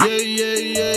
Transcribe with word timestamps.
Yeah, 0.00 0.16
yeah, 0.16 0.54
yeah, 0.56 0.89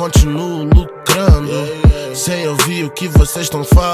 continuo 0.00 0.64
lucrando. 0.64 1.52
Sem 2.14 2.48
ouvir 2.48 2.84
o 2.86 2.90
que 2.90 3.06
vocês 3.06 3.44
estão 3.44 3.62
falando. 3.62 3.89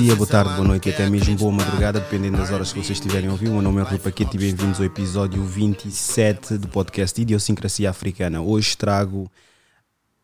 Dia, 0.00 0.16
boa 0.16 0.26
tarde, 0.26 0.54
boa 0.54 0.66
noite 0.66 0.88
e 0.88 0.92
até 0.92 1.10
mesmo 1.10 1.36
boa 1.36 1.52
madrugada, 1.52 2.00
dependendo 2.00 2.38
das 2.38 2.50
horas 2.50 2.72
que 2.72 2.78
vocês 2.78 2.96
estiverem 2.96 3.28
a 3.28 3.32
ouvir. 3.32 3.48
O 3.48 3.52
meu 3.52 3.60
nome 3.60 3.82
é 3.82 3.84
Rui 3.84 3.98
Paquete 3.98 4.34
e 4.34 4.38
bem-vindos 4.38 4.80
ao 4.80 4.86
episódio 4.86 5.44
27 5.44 6.56
do 6.56 6.68
podcast 6.68 7.20
Idiosincrasia 7.20 7.90
Africana. 7.90 8.40
Hoje 8.40 8.74
trago 8.78 9.30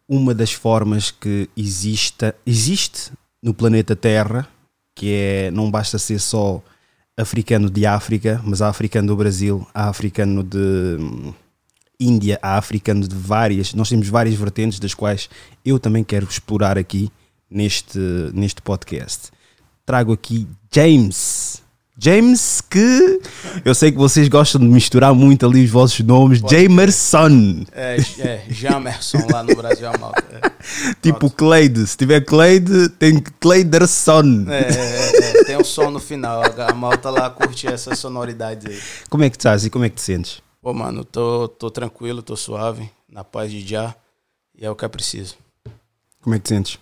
uma 0.08 0.32
das 0.32 0.50
formas 0.50 1.10
que 1.10 1.50
exista, 1.54 2.34
existe 2.46 3.12
no 3.42 3.52
planeta 3.52 3.94
Terra, 3.94 4.48
que 4.94 5.12
é 5.12 5.50
não 5.50 5.70
basta 5.70 5.98
ser 5.98 6.20
só 6.20 6.62
africano 7.14 7.68
de 7.68 7.84
África, 7.84 8.40
mas 8.44 8.62
há 8.62 8.68
africano 8.68 9.08
do 9.08 9.16
Brasil, 9.16 9.66
há 9.74 9.90
africano 9.90 10.42
de 10.42 10.56
hum, 10.98 11.34
Índia, 12.00 12.38
há 12.40 12.56
africano 12.56 13.06
de 13.06 13.14
várias, 13.14 13.74
nós 13.74 13.90
temos 13.90 14.08
várias 14.08 14.36
vertentes 14.36 14.78
das 14.80 14.94
quais 14.94 15.28
eu 15.62 15.78
também 15.78 16.02
quero 16.02 16.26
explorar 16.26 16.78
aqui 16.78 17.12
neste, 17.50 17.98
neste 18.32 18.62
podcast. 18.62 19.35
Trago 19.86 20.12
aqui 20.12 20.48
James. 20.70 21.62
James, 21.98 22.60
que 22.60 23.20
eu 23.64 23.74
sei 23.74 23.90
que 23.90 23.96
vocês 23.96 24.28
gostam 24.28 24.60
de 24.60 24.66
misturar 24.66 25.14
muito 25.14 25.46
ali 25.46 25.64
os 25.64 25.70
vossos 25.70 26.00
nomes. 26.00 26.40
Jamerson. 26.40 27.64
É, 27.72 27.96
é 28.18 28.44
Jamerson 28.50 29.26
lá 29.32 29.42
no 29.42 29.54
Brasil, 29.56 29.88
a 29.88 29.96
malta. 29.96 30.22
É, 30.42 30.50
Tipo 31.00 31.30
Cleide. 31.30 31.86
Se 31.86 31.96
tiver 31.96 32.20
Cleide, 32.22 32.90
tem 32.90 33.22
Cleiderson. 33.40 34.44
é, 34.48 34.58
é, 34.58 35.40
é, 35.40 35.44
tem 35.44 35.56
um 35.56 35.64
som 35.64 35.90
no 35.90 36.00
final. 36.00 36.42
A, 36.42 36.74
malta 36.74 37.08
lá 37.08 37.30
curte 37.30 37.66
essa 37.66 37.94
sonoridade 37.94 38.68
aí. 38.68 38.78
Como 39.08 39.24
é 39.24 39.30
que 39.30 39.36
estás 39.36 39.64
e 39.64 39.70
como 39.70 39.84
é 39.86 39.88
que 39.88 39.96
te 39.96 40.02
sentes? 40.02 40.42
Pô, 40.60 40.74
mano, 40.74 41.04
tô, 41.04 41.48
tô 41.48 41.70
tranquilo, 41.70 42.22
tô 42.22 42.36
suave, 42.36 42.90
na 43.08 43.24
paz 43.24 43.50
de 43.50 43.66
já. 43.66 43.94
E 44.58 44.66
é 44.66 44.70
o 44.70 44.74
que 44.74 44.84
é 44.84 44.88
preciso. 44.88 45.36
Como 46.20 46.34
é 46.34 46.38
que 46.38 46.44
te 46.44 46.48
sentes? 46.48 46.78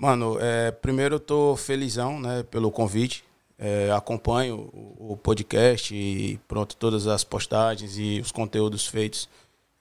Mano, 0.00 0.38
é, 0.40 0.70
primeiro 0.70 1.16
eu 1.16 1.20
tô 1.20 1.56
felizão, 1.56 2.20
né, 2.20 2.44
pelo 2.44 2.70
convite. 2.70 3.24
É, 3.58 3.90
acompanho 3.90 4.70
o, 4.72 5.14
o 5.14 5.16
podcast 5.16 5.92
e 5.92 6.38
pronto, 6.46 6.76
todas 6.76 7.08
as 7.08 7.24
postagens 7.24 7.98
e 7.98 8.20
os 8.20 8.30
conteúdos 8.30 8.86
feitos 8.86 9.28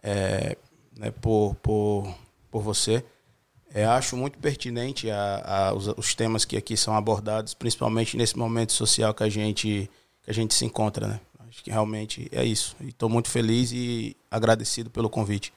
é, 0.01 0.57
né, 0.97 1.11
por, 1.21 1.53
por, 1.61 2.11
por 2.49 2.63
você. 2.63 3.03
É, 3.71 3.85
acho 3.85 4.17
muito 4.17 4.39
pertinente 4.39 5.11
a, 5.11 5.67
a- 5.69 5.73
os, 5.75 5.87
os 5.95 6.15
temas 6.15 6.43
que 6.45 6.57
aqui 6.57 6.75
são 6.75 6.95
abordados, 6.95 7.53
principalmente 7.53 8.17
nesse 8.17 8.35
momento 8.35 8.73
social 8.73 9.13
que 9.13 9.21
a 9.23 9.29
gente, 9.29 9.87
que 10.23 10.31
a 10.31 10.33
gente 10.33 10.55
se 10.55 10.65
encontra, 10.65 11.05
né? 11.07 11.19
Acho 11.47 11.63
que 11.63 11.69
realmente 11.69 12.27
é 12.31 12.43
isso. 12.43 12.75
Estou 12.81 13.07
muito 13.07 13.29
feliz 13.29 13.71
e 13.71 14.17
agradecido 14.31 14.89
pelo 14.89 15.09
convite. 15.11 15.53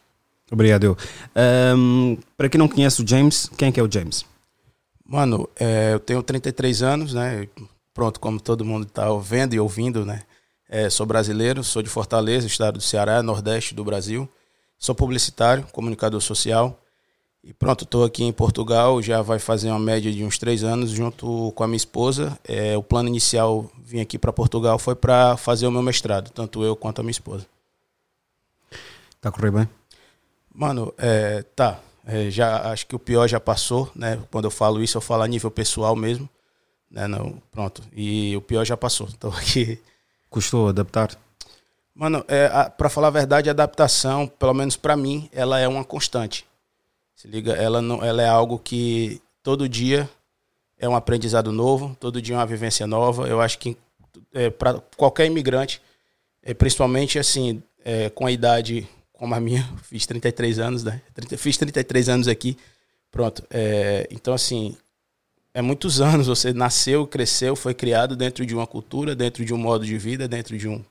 Obrigado. 0.53 0.84
eu. 0.84 0.97
Ahm, 1.34 2.16
para 2.37 2.48
quem 2.50 2.59
não 2.59 2.69
conhece 2.69 3.03
o 3.03 3.06
James, 3.09 3.48
quem 3.56 3.69
é 3.69 3.72
que 3.72 3.81
é 3.81 3.82
o 3.82 3.91
James? 3.91 4.28
Mano, 5.10 5.48
é, 5.59 5.93
eu 5.93 5.98
tenho 5.98 6.22
33 6.22 6.84
anos, 6.84 7.12
né? 7.12 7.48
Pronto, 7.93 8.21
como 8.21 8.41
todo 8.41 8.65
mundo 8.65 8.87
está 8.87 9.12
vendo 9.19 9.54
e 9.54 9.59
ouvindo, 9.59 10.06
né? 10.06 10.22
É, 10.69 10.88
sou 10.88 11.04
brasileiro, 11.04 11.65
sou 11.65 11.82
de 11.82 11.91
Fortaleza, 11.91 12.47
estado 12.47 12.75
do 12.78 12.81
Ceará, 12.81 13.21
nordeste 13.21 13.75
do 13.75 13.82
Brasil. 13.82 14.28
Sou 14.78 14.94
publicitário, 14.94 15.66
comunicador 15.72 16.21
social. 16.21 16.81
E 17.43 17.53
pronto, 17.53 17.82
estou 17.82 18.04
aqui 18.04 18.22
em 18.22 18.32
Portugal, 18.32 19.03
já 19.03 19.21
vai 19.21 19.41
fazer 19.41 19.71
uma 19.71 19.81
média 19.81 20.12
de 20.12 20.22
uns 20.22 20.38
três 20.38 20.62
anos, 20.62 20.91
junto 20.91 21.50
com 21.56 21.65
a 21.65 21.66
minha 21.66 21.77
esposa. 21.77 22.38
É, 22.44 22.77
o 22.77 22.82
plano 22.82 23.09
inicial 23.09 23.69
vim 23.84 23.98
aqui 23.98 24.16
para 24.16 24.32
Portugal 24.32 24.78
foi 24.78 24.94
para 24.94 25.37
fazer 25.37 25.66
o 25.66 25.72
meu 25.72 25.82
mestrado, 25.82 26.31
tanto 26.31 26.62
eu 26.62 26.77
quanto 26.77 27.00
a 27.00 27.03
minha 27.03 27.10
esposa. 27.10 27.48
A 29.21 29.32
correr 29.32 29.50
bem? 29.50 29.69
Mano, 30.54 30.94
é, 30.97 31.42
tá. 31.42 31.81
É, 32.12 32.28
já 32.28 32.72
acho 32.72 32.88
que 32.88 32.97
o 32.97 32.98
pior 32.98 33.28
já 33.28 33.38
passou, 33.38 33.88
né? 33.94 34.21
Quando 34.32 34.47
eu 34.47 34.50
falo 34.50 34.82
isso, 34.82 34.98
eu 34.98 35.00
falo 35.00 35.22
a 35.22 35.28
nível 35.28 35.48
pessoal 35.48 35.94
mesmo, 35.94 36.28
né? 36.91 37.06
Não, 37.06 37.41
pronto. 37.53 37.84
E 37.94 38.37
o 38.37 38.41
pior 38.41 38.65
já 38.65 38.76
passou. 38.76 39.06
Tô 39.19 39.28
aqui. 39.28 39.81
Custou 40.28 40.69
adaptar? 40.69 41.16
Mano, 41.94 42.25
é, 42.26 42.48
para 42.71 42.88
falar 42.88 43.09
a 43.09 43.12
verdade, 43.12 43.48
a 43.48 43.53
adaptação, 43.53 44.26
pelo 44.26 44.53
menos 44.53 44.76
para 44.76 44.97
mim, 44.97 45.28
ela 45.32 45.60
é 45.60 45.69
uma 45.69 45.84
constante. 45.84 46.44
Se 47.15 47.28
liga, 47.28 47.53
ela 47.53 47.81
não, 47.81 48.03
ela 48.03 48.22
é 48.22 48.28
algo 48.28 48.59
que 48.59 49.22
todo 49.41 49.68
dia 49.68 50.10
é 50.78 50.89
um 50.89 50.97
aprendizado 50.97 51.53
novo, 51.53 51.97
todo 52.01 52.21
dia 52.21 52.34
é 52.34 52.39
uma 52.39 52.47
vivência 52.47 52.89
nova. 52.89 53.28
Eu 53.28 53.41
acho 53.41 53.57
que 53.59 53.77
é, 54.34 54.51
para 54.51 54.80
qualquer 54.97 55.27
imigrante, 55.27 55.80
é, 56.42 56.54
principalmente 56.54 57.21
assim, 57.21 57.62
é, 57.84 58.10
com 58.10 58.27
a 58.27 58.33
idade 58.33 58.89
como 59.21 59.34
a 59.34 59.41
minha, 59.41 59.69
fiz 59.84 60.07
33 60.07 60.59
anos, 60.59 60.83
né? 60.83 61.03
30 61.13 61.37
fiz 61.37 61.59
33 61.59 62.09
anos 62.09 62.27
aqui, 62.27 62.57
pronto. 63.13 63.45
É, 63.51 64.09
então, 64.11 64.33
assim, 64.33 64.75
é 65.53 65.61
muitos 65.61 66.01
anos. 66.01 66.27
Você 66.27 66.55
nasceu, 66.55 67.07
cresceu, 67.07 67.55
foi 67.55 67.75
criado 67.75 68.17
dentro 68.17 68.47
de 68.47 68.55
uma 68.55 68.67
cultura, 68.67 69.15
dentro 69.15 69.45
de 69.45 69.53
um 69.53 69.59
modo 69.59 69.84
de 69.84 69.99
vida, 69.99 70.27
dentro 70.27 70.57
de 70.57 70.67
um 70.67 70.83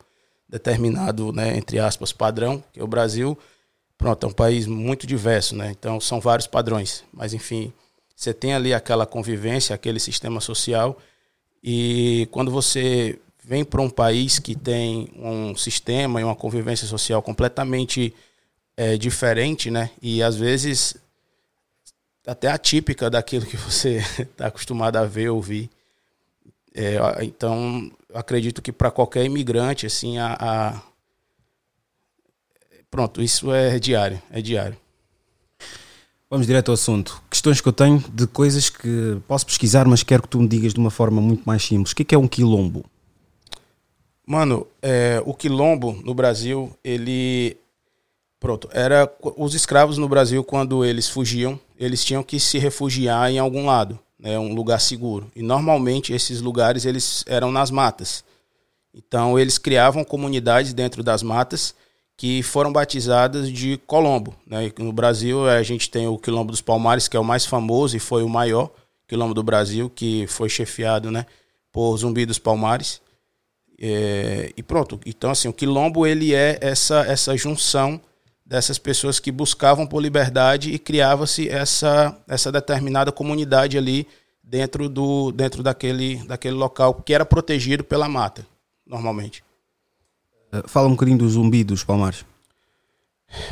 determinado, 0.47 1.33
né, 1.33 1.57
entre 1.57 1.79
aspas, 1.79 2.13
padrão, 2.13 2.63
que 2.71 2.79
é 2.79 2.83
o 2.83 2.87
Brasil. 2.87 3.35
Pronto, 3.97 4.27
é 4.27 4.29
um 4.29 4.33
país 4.33 4.67
muito 4.67 5.07
diverso, 5.07 5.55
né? 5.55 5.71
Então, 5.71 5.99
são 5.99 6.21
vários 6.21 6.45
padrões. 6.45 7.03
Mas, 7.11 7.33
enfim, 7.33 7.73
você 8.15 8.31
tem 8.31 8.53
ali 8.53 8.75
aquela 8.75 9.07
convivência, 9.07 9.73
aquele 9.73 9.99
sistema 9.99 10.39
social. 10.39 10.97
E 11.63 12.27
quando 12.31 12.51
você 12.51 13.19
vem 13.43 13.63
para 13.63 13.81
um 13.81 13.89
país 13.89 14.39
que 14.39 14.55
tem 14.55 15.09
um 15.15 15.55
sistema 15.55 16.21
e 16.21 16.23
uma 16.23 16.35
convivência 16.35 16.87
social 16.87 17.21
completamente 17.21 18.13
é, 18.77 18.97
diferente, 18.97 19.71
né? 19.71 19.91
E 20.01 20.21
às 20.21 20.35
vezes 20.35 20.95
até 22.25 22.47
atípica 22.49 23.09
daquilo 23.09 23.45
que 23.45 23.57
você 23.57 24.03
está 24.19 24.47
acostumado 24.47 24.97
a 24.97 25.05
ver, 25.05 25.29
ouvir. 25.29 25.69
É, 26.75 26.97
então, 27.23 27.91
acredito 28.13 28.61
que 28.61 28.71
para 28.71 28.91
qualquer 28.91 29.25
imigrante, 29.25 29.85
assim, 29.85 30.19
a, 30.19 30.37
a, 30.39 30.81
Pronto, 32.89 33.21
isso 33.21 33.53
é 33.53 33.77
diário, 33.77 34.21
é 34.31 34.41
diário. 34.41 34.75
Vamos 36.29 36.47
direto 36.47 36.69
ao 36.69 36.73
assunto. 36.73 37.21
Questões 37.29 37.61
que 37.61 37.67
eu 37.67 37.73
tenho 37.73 38.03
de 38.13 38.27
coisas 38.27 38.69
que 38.69 39.17
posso 39.27 39.45
pesquisar, 39.45 39.87
mas 39.87 40.03
quero 40.03 40.23
que 40.23 40.29
tu 40.29 40.39
me 40.39 40.47
digas 40.47 40.73
de 40.73 40.79
uma 40.79 40.91
forma 40.91 41.21
muito 41.21 41.43
mais 41.45 41.63
simples. 41.63 41.91
O 41.91 41.95
que 41.95 42.01
é, 42.03 42.05
que 42.05 42.15
é 42.15 42.17
um 42.17 42.27
quilombo? 42.27 42.85
Mano, 44.29 44.67
é, 44.79 45.19
o 45.25 45.33
quilombo 45.33 45.99
no 46.05 46.13
Brasil, 46.13 46.71
ele. 46.83 47.57
Pronto, 48.39 48.69
era. 48.71 49.11
Os 49.35 49.55
escravos 49.55 49.97
no 49.97 50.07
Brasil, 50.07 50.43
quando 50.43 50.85
eles 50.85 51.09
fugiam, 51.09 51.59
eles 51.79 52.05
tinham 52.05 52.21
que 52.21 52.39
se 52.39 52.59
refugiar 52.59 53.31
em 53.31 53.39
algum 53.39 53.65
lado, 53.65 53.97
né, 54.19 54.37
um 54.37 54.53
lugar 54.53 54.79
seguro. 54.79 55.31
E 55.35 55.41
normalmente 55.41 56.13
esses 56.13 56.41
lugares 56.41 56.85
eles 56.85 57.25
eram 57.25 57.51
nas 57.51 57.71
matas. 57.71 58.23
Então 58.93 59.39
eles 59.39 59.57
criavam 59.57 60.03
comunidades 60.03 60.73
dentro 60.73 61.01
das 61.01 61.23
matas 61.23 61.73
que 62.15 62.43
foram 62.43 62.71
batizadas 62.71 63.51
de 63.51 63.77
Colombo. 63.87 64.35
Né? 64.45 64.71
No 64.77 64.93
Brasil, 64.93 65.49
a 65.49 65.63
gente 65.63 65.89
tem 65.89 66.05
o 66.05 66.19
Quilombo 66.19 66.51
dos 66.51 66.61
Palmares, 66.61 67.07
que 67.07 67.17
é 67.17 67.19
o 67.19 67.25
mais 67.25 67.47
famoso 67.47 67.97
e 67.97 67.99
foi 67.99 68.21
o 68.21 68.29
maior 68.29 68.69
quilombo 69.07 69.33
do 69.33 69.41
Brasil, 69.41 69.89
que 69.89 70.27
foi 70.27 70.49
chefiado 70.49 71.09
né, 71.09 71.25
por 71.71 71.97
Zumbi 71.97 72.27
dos 72.27 72.37
Palmares. 72.37 73.01
É, 73.79 74.51
e 74.57 74.61
pronto. 74.61 74.99
Então, 75.05 75.31
assim, 75.31 75.47
o 75.47 75.53
quilombo 75.53 76.05
ele 76.05 76.33
é 76.33 76.57
essa, 76.61 77.05
essa 77.07 77.35
junção 77.37 77.99
dessas 78.45 78.77
pessoas 78.77 79.19
que 79.19 79.31
buscavam 79.31 79.85
por 79.87 80.01
liberdade 80.01 80.71
e 80.71 80.79
criava-se 80.79 81.47
essa, 81.47 82.17
essa 82.27 82.51
determinada 82.51 83.11
comunidade 83.11 83.77
ali 83.77 84.07
dentro, 84.43 84.89
do, 84.89 85.31
dentro 85.31 85.61
daquele, 85.61 86.17
daquele 86.25 86.55
local 86.55 86.95
que 86.95 87.13
era 87.13 87.25
protegido 87.25 87.83
pela 87.83 88.09
mata, 88.09 88.45
normalmente. 88.85 89.43
Eh, 90.51 90.63
fala 90.65 90.87
um 90.87 90.91
bocadinho 90.91 91.19
do 91.19 91.29
zumbi 91.29 91.63
dos 91.63 91.83
Palmares. 91.83 92.25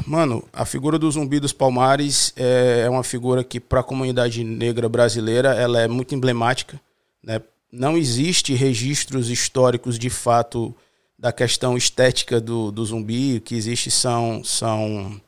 Mano, 0.05 0.43
a 0.51 0.65
figura 0.65 0.97
do 0.97 1.09
Zumbi 1.11 1.39
dos 1.39 1.53
Palmares 1.53 2.33
é, 2.35 2.81
é 2.85 2.89
uma 2.89 3.03
figura 3.03 3.43
que, 3.43 3.59
para 3.59 3.81
a 3.81 3.83
comunidade 3.83 4.43
negra 4.43 4.89
brasileira, 4.89 5.53
ela 5.53 5.79
é 5.79 5.87
muito 5.87 6.15
emblemática. 6.15 6.81
Né? 7.23 7.39
Não 7.71 7.97
existe 7.97 8.53
registros 8.53 9.29
históricos 9.29 9.99
de 9.99 10.09
fato 10.09 10.75
da 11.17 11.31
questão 11.31 11.75
estética 11.75 12.39
do, 12.39 12.71
do 12.71 12.85
zumbi. 12.85 13.37
O 13.37 13.41
que 13.41 13.55
existe 13.55 13.91
são, 13.91 14.43
são 14.43 15.19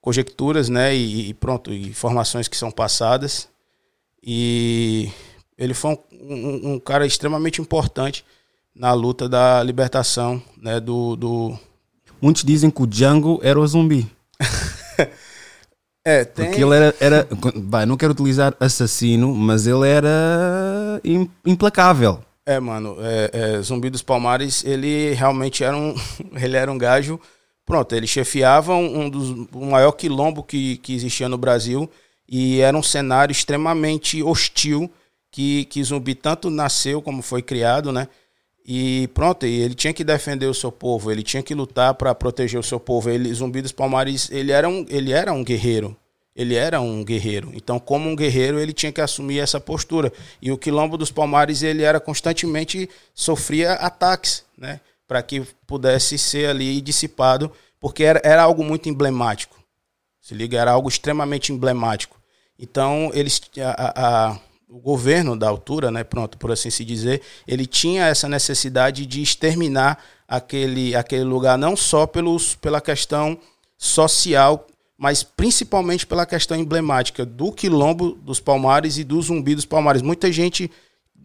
conjecturas 0.00 0.68
né? 0.68 0.94
e, 0.94 1.30
e 1.30 1.34
pronto, 1.34 1.72
informações 1.72 2.48
que 2.48 2.56
são 2.56 2.70
passadas. 2.70 3.48
E 4.22 5.10
ele 5.56 5.74
foi 5.74 5.92
um, 6.12 6.34
um, 6.34 6.72
um 6.74 6.80
cara 6.80 7.06
extremamente 7.06 7.60
importante 7.60 8.24
na 8.74 8.92
luta 8.92 9.28
da 9.28 9.62
libertação 9.62 10.42
né, 10.56 10.80
do, 10.80 11.16
do... 11.16 11.58
Muitos 12.20 12.44
dizem 12.44 12.70
que 12.70 12.82
o 12.82 12.86
Django 12.86 13.40
era 13.42 13.58
o 13.58 13.66
zumbi. 13.66 14.10
é, 16.04 16.24
tem... 16.24 16.46
Porque 16.46 16.62
ele 16.62 16.74
era, 16.74 16.94
era 17.00 17.28
vai, 17.54 17.84
não 17.84 17.96
quero 17.96 18.12
utilizar 18.12 18.54
assassino, 18.58 19.34
mas 19.34 19.66
ele 19.66 19.86
era 19.86 21.00
implacável. 21.44 22.20
É, 22.46 22.58
mano, 22.58 22.96
é, 23.00 23.30
é, 23.32 23.62
Zumbi 23.62 23.90
dos 23.90 24.02
Palmares, 24.02 24.64
ele 24.64 25.12
realmente 25.12 25.62
era 25.62 25.76
um, 25.76 25.94
ele 26.34 26.56
era 26.56 26.72
um 26.72 26.78
gajo, 26.78 27.20
pronto, 27.66 27.94
ele 27.94 28.06
chefiava 28.06 28.74
um, 28.74 29.02
um 29.02 29.10
dos, 29.10 29.30
o 29.52 29.66
maior 29.66 29.92
quilombo 29.92 30.42
que, 30.42 30.78
que 30.78 30.94
existia 30.94 31.28
no 31.28 31.38
Brasil 31.38 31.88
e 32.28 32.60
era 32.60 32.76
um 32.76 32.82
cenário 32.82 33.32
extremamente 33.32 34.22
hostil 34.22 34.90
que, 35.30 35.64
que 35.66 35.84
Zumbi 35.84 36.14
tanto 36.14 36.50
nasceu 36.50 37.02
como 37.02 37.22
foi 37.22 37.42
criado, 37.42 37.92
né? 37.92 38.08
E 38.72 39.08
pronto, 39.08 39.44
ele 39.44 39.74
tinha 39.74 39.92
que 39.92 40.04
defender 40.04 40.46
o 40.46 40.54
seu 40.54 40.70
povo, 40.70 41.10
ele 41.10 41.24
tinha 41.24 41.42
que 41.42 41.56
lutar 41.56 41.92
para 41.92 42.14
proteger 42.14 42.60
o 42.60 42.62
seu 42.62 42.78
povo. 42.78 43.10
Ele, 43.10 43.34
Zumbi 43.34 43.60
dos 43.60 43.72
Palmares, 43.72 44.30
ele 44.30 44.52
era, 44.52 44.68
um, 44.68 44.86
ele 44.88 45.10
era 45.10 45.32
um 45.32 45.42
guerreiro. 45.42 45.96
Ele 46.36 46.54
era 46.54 46.80
um 46.80 47.04
guerreiro. 47.04 47.50
Então, 47.52 47.80
como 47.80 48.08
um 48.08 48.14
guerreiro, 48.14 48.60
ele 48.60 48.72
tinha 48.72 48.92
que 48.92 49.00
assumir 49.00 49.40
essa 49.40 49.58
postura. 49.58 50.12
E 50.40 50.52
o 50.52 50.56
Quilombo 50.56 50.96
dos 50.96 51.10
Palmares, 51.10 51.64
ele 51.64 51.82
era 51.82 51.98
constantemente 51.98 52.88
sofria 53.12 53.72
ataques, 53.72 54.44
né? 54.56 54.78
Para 55.08 55.20
que 55.20 55.40
pudesse 55.66 56.16
ser 56.16 56.48
ali 56.48 56.80
dissipado, 56.80 57.50
porque 57.80 58.04
era, 58.04 58.20
era 58.22 58.44
algo 58.44 58.62
muito 58.62 58.88
emblemático. 58.88 59.58
Se 60.20 60.32
liga, 60.32 60.56
era 60.56 60.70
algo 60.70 60.88
extremamente 60.88 61.52
emblemático. 61.52 62.20
Então, 62.56 63.10
eles 63.14 63.40
a, 63.58 64.30
a 64.30 64.40
o 64.70 64.78
governo 64.78 65.36
da 65.36 65.48
altura, 65.48 65.90
né, 65.90 66.04
pronto, 66.04 66.38
por 66.38 66.52
assim 66.52 66.70
se 66.70 66.84
dizer, 66.84 67.20
ele 67.46 67.66
tinha 67.66 68.06
essa 68.06 68.28
necessidade 68.28 69.04
de 69.04 69.20
exterminar 69.20 69.98
aquele, 70.28 70.94
aquele 70.94 71.24
lugar 71.24 71.58
não 71.58 71.74
só 71.74 72.06
pelos, 72.06 72.54
pela 72.54 72.80
questão 72.80 73.36
social, 73.76 74.68
mas 74.96 75.24
principalmente 75.24 76.06
pela 76.06 76.24
questão 76.24 76.56
emblemática 76.56 77.26
do 77.26 77.50
quilombo 77.50 78.12
dos 78.12 78.38
Palmares 78.38 78.96
e 78.96 79.02
do 79.02 79.20
zumbi 79.20 79.56
dos 79.56 79.64
Palmares. 79.64 80.02
Muita 80.02 80.30
gente 80.30 80.70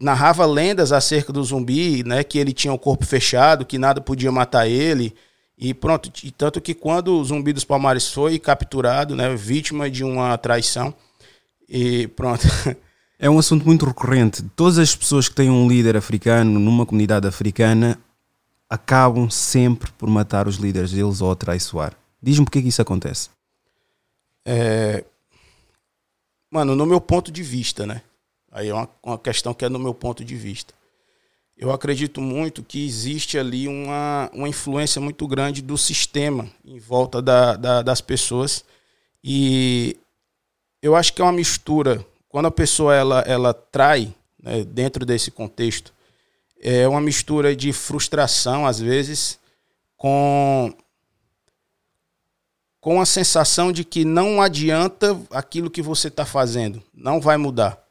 narrava 0.00 0.44
lendas 0.44 0.90
acerca 0.90 1.32
do 1.32 1.44
zumbi, 1.44 2.02
né, 2.02 2.24
que 2.24 2.38
ele 2.38 2.52
tinha 2.52 2.72
o 2.72 2.78
corpo 2.78 3.06
fechado, 3.06 3.64
que 3.64 3.78
nada 3.78 4.00
podia 4.00 4.32
matar 4.32 4.66
ele. 4.66 5.14
E 5.56 5.72
pronto, 5.72 6.10
e 6.24 6.32
tanto 6.32 6.60
que 6.60 6.74
quando 6.74 7.16
o 7.16 7.24
zumbi 7.24 7.52
dos 7.52 7.64
Palmares 7.64 8.08
foi 8.08 8.40
capturado, 8.40 9.14
né, 9.14 9.34
vítima 9.36 9.88
de 9.88 10.02
uma 10.02 10.36
traição, 10.36 10.92
e 11.68 12.08
pronto, 12.08 12.44
É 13.18 13.30
um 13.30 13.38
assunto 13.38 13.64
muito 13.64 13.86
recorrente. 13.86 14.42
Todas 14.54 14.78
as 14.78 14.94
pessoas 14.94 15.28
que 15.28 15.34
têm 15.34 15.50
um 15.50 15.68
líder 15.68 15.96
africano 15.96 16.60
numa 16.60 16.84
comunidade 16.84 17.26
africana 17.26 17.98
acabam 18.68 19.30
sempre 19.30 19.90
por 19.92 20.08
matar 20.08 20.46
os 20.46 20.56
líderes 20.56 20.92
deles 20.92 21.20
ou 21.22 21.34
traiçoar. 21.34 21.96
Diz-me 22.22 22.44
porque 22.44 22.60
que 22.60 22.68
isso 22.68 22.82
acontece. 22.82 23.30
É... 24.44 25.04
Mano, 26.50 26.76
no 26.76 26.84
meu 26.84 27.00
ponto 27.00 27.32
de 27.32 27.42
vista, 27.42 27.86
né? 27.86 28.02
Aí 28.52 28.68
é 28.68 28.74
uma, 28.74 28.88
uma 29.02 29.18
questão 29.18 29.54
que 29.54 29.64
é 29.64 29.68
no 29.68 29.78
meu 29.78 29.94
ponto 29.94 30.24
de 30.24 30.34
vista. 30.34 30.74
Eu 31.56 31.72
acredito 31.72 32.20
muito 32.20 32.62
que 32.62 32.84
existe 32.84 33.38
ali 33.38 33.66
uma, 33.66 34.30
uma 34.34 34.48
influência 34.48 35.00
muito 35.00 35.26
grande 35.26 35.62
do 35.62 35.78
sistema 35.78 36.46
em 36.62 36.78
volta 36.78 37.22
da, 37.22 37.56
da, 37.56 37.82
das 37.82 38.02
pessoas. 38.02 38.62
E 39.24 39.96
eu 40.82 40.94
acho 40.94 41.14
que 41.14 41.22
é 41.22 41.24
uma 41.24 41.32
mistura 41.32 42.04
quando 42.28 42.46
a 42.46 42.50
pessoa 42.50 42.94
ela, 42.94 43.20
ela 43.20 43.54
trai 43.54 44.14
né, 44.42 44.64
dentro 44.64 45.04
desse 45.04 45.30
contexto, 45.30 45.92
é 46.60 46.86
uma 46.88 47.00
mistura 47.00 47.54
de 47.54 47.72
frustração, 47.72 48.66
às 48.66 48.80
vezes, 48.80 49.38
com, 49.96 50.74
com 52.80 53.00
a 53.00 53.06
sensação 53.06 53.70
de 53.70 53.84
que 53.84 54.04
não 54.04 54.40
adianta 54.40 55.18
aquilo 55.30 55.70
que 55.70 55.82
você 55.82 56.08
está 56.08 56.24
fazendo, 56.24 56.82
não 56.94 57.20
vai 57.20 57.36
mudar. 57.36 57.86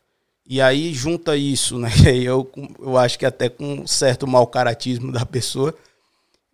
E 0.48 0.62
aí 0.62 0.94
junta 0.94 1.36
isso, 1.36 1.80
né? 1.80 1.90
Eu, 2.24 2.50
eu 2.80 2.98
acho 2.98 3.18
que 3.18 3.26
até 3.26 3.50
com 3.50 3.82
um 3.82 3.88
certo 3.88 4.28
mau 4.28 4.46
caratismo 4.46 5.12
da 5.12 5.26
pessoa. 5.26 5.74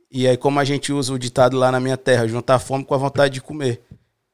E 0.09 0.27
aí, 0.27 0.37
como 0.37 0.59
a 0.59 0.63
gente 0.63 0.91
usa 0.93 1.13
o 1.13 1.19
ditado 1.19 1.57
lá 1.57 1.71
na 1.71 1.79
minha 1.79 1.97
terra, 1.97 2.27
juntar 2.27 2.59
fome 2.59 2.83
com 2.83 2.93
a 2.93 2.97
vontade 2.97 3.33
de 3.33 3.41
comer. 3.41 3.81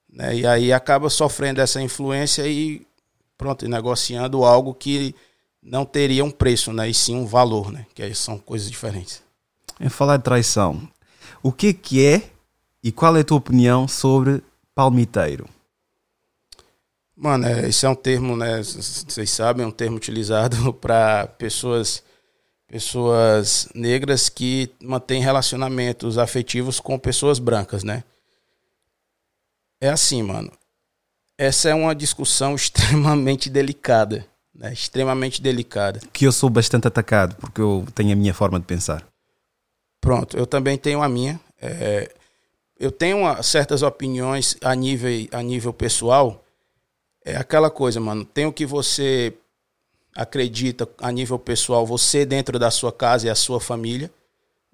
Né? 0.10 0.38
E 0.38 0.48
aí 0.48 0.74
acaba 0.74 1.10
sofrendo 1.10 1.62
essa 1.62 1.82
influência 1.82 2.48
e 2.48 2.86
pronto, 3.38 3.68
negociando 3.68 4.44
algo 4.44 4.74
que 4.74 5.14
não 5.62 5.86
teria 5.86 6.24
um 6.24 6.32
preço, 6.32 6.74
né? 6.74 6.90
E 6.90 6.94
sim 6.94 7.16
um 7.16 7.26
valor, 7.26 7.72
né? 7.72 7.86
Que 7.94 8.14
são 8.14 8.38
coisas 8.38 8.70
diferentes. 8.70 9.22
Em 9.80 9.90
falar 9.90 10.18
de 10.18 10.24
traição, 10.24 10.88
o 11.44 11.52
que 11.52 11.74
que 11.74 12.06
é 12.06 12.32
e 12.84 12.92
qual 12.92 13.16
é 13.16 13.22
a 13.22 13.24
tua 13.24 13.38
opinião 13.38 13.88
sobre 13.88 14.42
palmiteiro? 14.74 15.48
Mano, 17.16 17.46
é, 17.46 17.68
esse 17.68 17.86
é 17.86 17.90
um 17.90 17.96
termo, 17.96 18.36
né? 18.36 18.62
Vocês 18.64 19.30
sabem, 19.30 19.64
é 19.64 19.68
um 19.68 19.72
termo 19.72 19.98
utilizado 19.98 20.74
para 20.76 21.28
pessoas 21.28 22.04
pessoas 22.68 23.70
negras 23.74 24.28
que 24.28 24.70
mantêm 24.84 25.22
relacionamentos 25.22 26.18
afetivos 26.18 26.82
com 26.82 27.00
pessoas 27.00 27.40
brancas, 27.40 27.82
né? 27.82 28.04
É 29.80 29.90
assim, 29.90 30.22
mano 30.22 30.52
essa 31.38 31.70
é 31.70 31.74
uma 31.74 31.94
discussão 31.94 32.56
extremamente 32.56 33.50
delicada. 33.50 34.26
Né? 34.54 34.74
Extremamente 34.74 35.42
delicada. 35.42 36.00
Que 36.12 36.26
eu 36.26 36.32
sou 36.32 36.50
bastante 36.50 36.88
atacado, 36.88 37.36
porque 37.36 37.62
eu 37.62 37.86
tenho 37.94 38.14
a 38.14 38.16
minha 38.16 38.34
forma 38.34 38.60
de 38.60 38.66
pensar. 38.66 39.08
Pronto, 40.02 40.36
eu 40.36 40.48
também 40.48 40.78
tenho 40.78 41.02
a 41.02 41.10
minha. 41.10 41.40
É, 41.62 42.12
eu 42.80 42.92
tenho 42.92 43.18
uma, 43.18 43.42
certas 43.44 43.84
opiniões 43.84 44.58
a 44.62 44.74
nível, 44.74 45.28
a 45.32 45.44
nível 45.44 45.74
pessoal. 45.74 46.44
É 47.24 47.36
aquela 47.36 47.70
coisa, 47.70 48.00
mano. 48.00 48.26
Tem 48.26 48.46
o 48.46 48.54
que 48.54 48.66
você 48.66 49.34
acredita 50.16 50.90
a 51.00 51.12
nível 51.12 51.38
pessoal, 51.38 51.86
você 51.86 52.26
dentro 52.26 52.58
da 52.58 52.72
sua 52.72 52.92
casa 52.92 53.28
e 53.28 53.30
a 53.30 53.36
sua 53.36 53.60
família. 53.60 54.10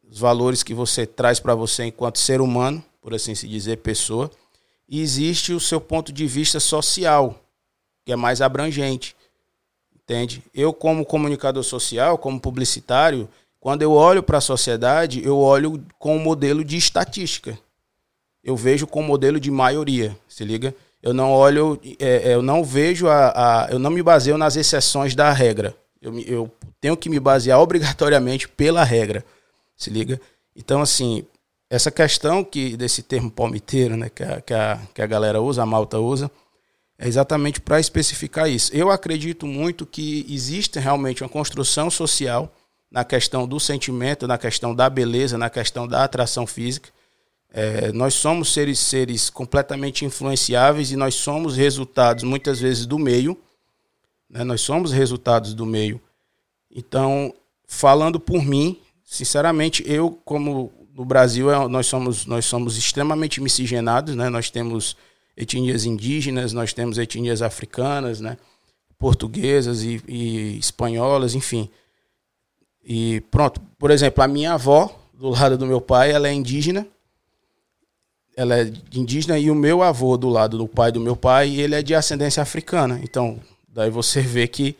Os 0.09 0.19
valores 0.19 0.63
que 0.63 0.73
você 0.73 1.05
traz 1.05 1.39
para 1.39 1.55
você 1.55 1.85
enquanto 1.85 2.19
ser 2.19 2.39
humano, 2.39 2.83
por 3.01 3.13
assim 3.13 3.33
se 3.35 3.47
dizer, 3.47 3.77
pessoa 3.77 4.31
e 4.87 5.01
existe 5.01 5.53
o 5.53 5.59
seu 5.59 5.79
ponto 5.79 6.11
de 6.11 6.27
vista 6.27 6.59
social, 6.59 7.39
que 8.05 8.11
é 8.11 8.15
mais 8.15 8.41
abrangente. 8.41 9.15
Entende? 9.95 10.43
Eu, 10.53 10.73
como 10.73 11.05
comunicador 11.05 11.63
social, 11.63 12.17
como 12.17 12.39
publicitário, 12.39 13.29
quando 13.59 13.81
eu 13.81 13.93
olho 13.93 14.21
para 14.21 14.39
a 14.39 14.41
sociedade, 14.41 15.23
eu 15.23 15.37
olho 15.37 15.81
com 15.97 16.17
o 16.17 16.19
modelo 16.19 16.63
de 16.65 16.75
estatística. 16.75 17.57
Eu 18.43 18.57
vejo 18.57 18.85
com 18.85 18.99
o 18.99 19.03
modelo 19.03 19.39
de 19.39 19.49
maioria, 19.49 20.17
se 20.27 20.43
liga? 20.43 20.75
Eu 21.01 21.13
não 21.13 21.31
olho, 21.31 21.79
é, 21.97 22.31
é 22.31 22.33
eu 22.33 22.41
não 22.41 22.63
vejo 22.63 23.07
a, 23.07 23.65
a, 23.65 23.71
Eu 23.71 23.79
não 23.79 23.89
me 23.89 24.03
baseio 24.03 24.37
nas 24.37 24.57
exceções 24.57 25.15
da 25.15 25.31
regra. 25.31 25.73
Eu, 26.01 26.19
eu 26.19 26.51
tenho 26.81 26.97
que 26.97 27.09
me 27.09 27.19
basear 27.19 27.59
obrigatoriamente 27.61 28.49
pela 28.49 28.83
regra, 28.83 29.23
se 29.77 29.89
liga? 29.89 30.19
Então, 30.53 30.81
assim, 30.81 31.25
essa 31.73 31.89
questão 31.89 32.43
que 32.43 32.77
desse 32.77 33.01
termo 33.01 33.31
palmiteiro, 33.31 33.97
né, 33.97 34.07
que 34.07 34.21
a, 34.21 34.41
que 34.41 34.53
a, 34.53 34.79
que 34.93 35.01
a 35.01 35.07
galera 35.07 35.41
usa, 35.41 35.63
a 35.63 35.65
malta 35.65 35.97
usa, 35.97 36.29
é 36.99 37.07
exatamente 37.07 37.59
para 37.59 37.79
especificar 37.79 38.47
isso. 38.47 38.71
Eu 38.75 38.91
acredito 38.91 39.47
muito 39.47 39.83
que 39.83 40.23
existe 40.29 40.77
realmente 40.77 41.23
uma 41.23 41.29
construção 41.29 41.89
social 41.89 42.53
na 42.91 43.03
questão 43.03 43.47
do 43.47 43.59
sentimento, 43.59 44.27
na 44.27 44.37
questão 44.37 44.75
da 44.75 44.87
beleza, 44.87 45.35
na 45.35 45.49
questão 45.49 45.87
da 45.87 46.03
atração 46.03 46.45
física. 46.45 46.91
É, 47.51 47.91
nós 47.91 48.13
somos 48.13 48.53
seres, 48.53 48.77
seres 48.77 49.31
completamente 49.31 50.05
influenciáveis 50.05 50.91
e 50.91 50.95
nós 50.95 51.15
somos 51.15 51.57
resultados, 51.57 52.23
muitas 52.23 52.59
vezes, 52.59 52.85
do 52.85 52.99
meio. 52.99 53.35
Né? 54.29 54.43
Nós 54.43 54.61
somos 54.61 54.91
resultados 54.91 55.55
do 55.55 55.65
meio. 55.65 55.99
Então, 56.69 57.33
falando 57.65 58.19
por 58.19 58.45
mim, 58.45 58.79
sinceramente, 59.03 59.83
eu, 59.87 60.11
como 60.23 60.82
no 60.95 61.03
Brasil, 61.03 61.51
é, 61.51 61.67
nós 61.67 61.87
somos, 61.87 62.25
nós 62.25 62.45
somos 62.45 62.77
extremamente 62.77 63.41
miscigenados, 63.41 64.15
né? 64.15 64.29
nós 64.29 64.49
temos 64.49 64.95
etnias 65.35 65.85
indígenas, 65.85 66.53
nós 66.53 66.71
temos 66.71 66.97
etnias 66.97 67.41
africanas, 67.41 68.21
né? 68.21 68.37
portuguesas 68.99 69.81
e, 69.83 70.01
e 70.07 70.57
espanholas, 70.57 71.33
enfim. 71.33 71.69
E 72.83 73.21
pronto, 73.31 73.59
por 73.79 73.89
exemplo, 73.89 74.23
a 74.23 74.27
minha 74.27 74.53
avó, 74.53 74.95
do 75.13 75.29
lado 75.29 75.57
do 75.57 75.65
meu 75.65 75.81
pai, 75.81 76.11
ela 76.11 76.27
é 76.27 76.33
indígena. 76.33 76.85
Ela 78.35 78.59
é 78.59 78.71
indígena 78.93 79.37
e 79.37 79.49
o 79.49 79.55
meu 79.55 79.81
avô, 79.81 80.17
do 80.17 80.29
lado 80.29 80.57
do 80.57 80.67
pai 80.67 80.91
do 80.91 80.99
meu 80.99 81.15
pai, 81.15 81.55
ele 81.55 81.75
é 81.75 81.81
de 81.81 81.95
ascendência 81.95 82.41
africana. 82.41 82.99
Então, 83.03 83.39
daí 83.67 83.89
você 83.89 84.21
vê 84.21 84.47
que 84.47 84.75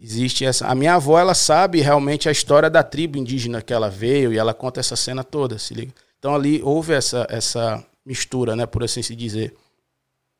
existe 0.00 0.44
essa. 0.44 0.66
A 0.66 0.74
minha 0.74 0.94
avó, 0.94 1.18
ela 1.18 1.34
sabe 1.34 1.80
realmente 1.80 2.28
a 2.28 2.32
história 2.32 2.70
da 2.70 2.82
tribo 2.82 3.18
indígena 3.18 3.62
que 3.62 3.72
ela 3.72 3.90
veio 3.90 4.32
e 4.32 4.38
ela 4.38 4.54
conta 4.54 4.80
essa 4.80 4.96
cena 4.96 5.22
toda, 5.22 5.58
se 5.58 5.74
liga. 5.74 5.92
Então 6.18 6.34
ali 6.34 6.62
houve 6.62 6.92
essa, 6.92 7.26
essa 7.30 7.84
mistura, 8.04 8.56
né, 8.56 8.66
por 8.66 8.82
assim 8.82 9.02
se 9.02 9.14
dizer. 9.14 9.54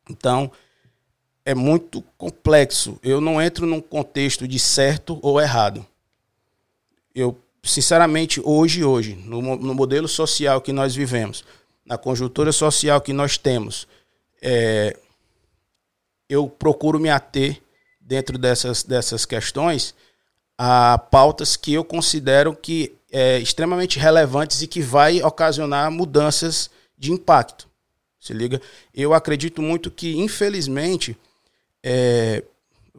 Então, 0.08 0.50
é 1.44 1.54
muito 1.54 2.02
complexo. 2.16 2.98
Eu 3.02 3.20
não 3.20 3.40
entro 3.40 3.66
num 3.66 3.80
contexto 3.80 4.48
de 4.48 4.58
certo 4.58 5.18
ou 5.22 5.40
errado 5.40 5.86
eu, 7.14 7.38
sinceramente, 7.62 8.40
hoje, 8.44 8.84
hoje, 8.84 9.14
no, 9.14 9.40
no 9.56 9.74
modelo 9.74 10.08
social 10.08 10.60
que 10.60 10.72
nós 10.72 10.94
vivemos, 10.94 11.44
na 11.84 11.98
conjuntura 11.98 12.52
social 12.52 13.00
que 13.00 13.12
nós 13.12 13.36
temos, 13.36 13.86
é, 14.40 14.96
eu 16.28 16.48
procuro 16.48 16.98
me 16.98 17.10
ater 17.10 17.60
dentro 18.10 18.36
dessas, 18.36 18.82
dessas 18.82 19.24
questões 19.24 19.94
a 20.58 20.98
pautas 20.98 21.56
que 21.56 21.72
eu 21.72 21.84
considero 21.84 22.56
que 22.56 22.92
é 23.10 23.38
extremamente 23.38 24.00
relevantes 24.00 24.60
e 24.62 24.66
que 24.66 24.82
vai 24.82 25.22
ocasionar 25.22 25.92
mudanças 25.92 26.68
de 26.98 27.12
impacto. 27.12 27.68
Se 28.18 28.32
liga? 28.32 28.60
Eu 28.92 29.14
acredito 29.14 29.62
muito 29.62 29.92
que, 29.92 30.18
infelizmente, 30.18 31.16
é, 31.84 32.42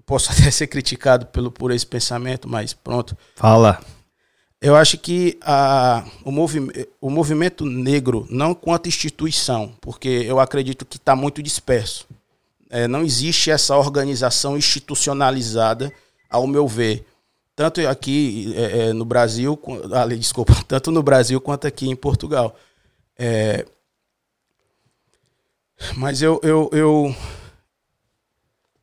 posso 0.05 0.31
até 0.33 0.49
ser 0.49 0.67
criticado 0.67 1.25
pelo, 1.25 1.51
por 1.51 1.71
esse 1.71 1.85
pensamento, 1.85 2.47
mas 2.47 2.73
pronto. 2.73 3.15
Fala. 3.35 3.81
Eu 4.61 4.77
acho 4.77 4.97
que 4.97 5.37
a, 5.41 6.05
o, 6.23 6.31
movi 6.31 6.59
o 7.01 7.09
movimento 7.09 7.65
negro, 7.65 8.25
não 8.29 8.53
quanto 8.55 8.87
instituição, 8.87 9.75
porque 9.81 10.07
eu 10.07 10.39
acredito 10.39 10.85
que 10.85 10.95
está 10.95 11.17
muito 11.17 11.43
disperso. 11.43 12.07
É, 12.71 12.87
não 12.87 13.03
existe 13.03 13.51
essa 13.51 13.75
organização 13.75 14.57
institucionalizada, 14.57 15.91
ao 16.29 16.47
meu 16.47 16.65
ver. 16.65 17.05
Tanto 17.53 17.85
aqui 17.85 18.53
é, 18.55 18.87
é 18.87 18.93
no 18.93 19.03
Brasil, 19.03 19.59
desculpa, 20.17 20.53
tanto 20.65 20.89
no 20.89 21.03
Brasil 21.03 21.39
quanto 21.41 21.67
aqui 21.67 21.89
em 21.89 21.95
Portugal. 21.95 22.55
É, 23.19 23.65
mas 25.97 26.21
eu, 26.21 26.39
eu, 26.41 26.69
eu. 26.71 27.15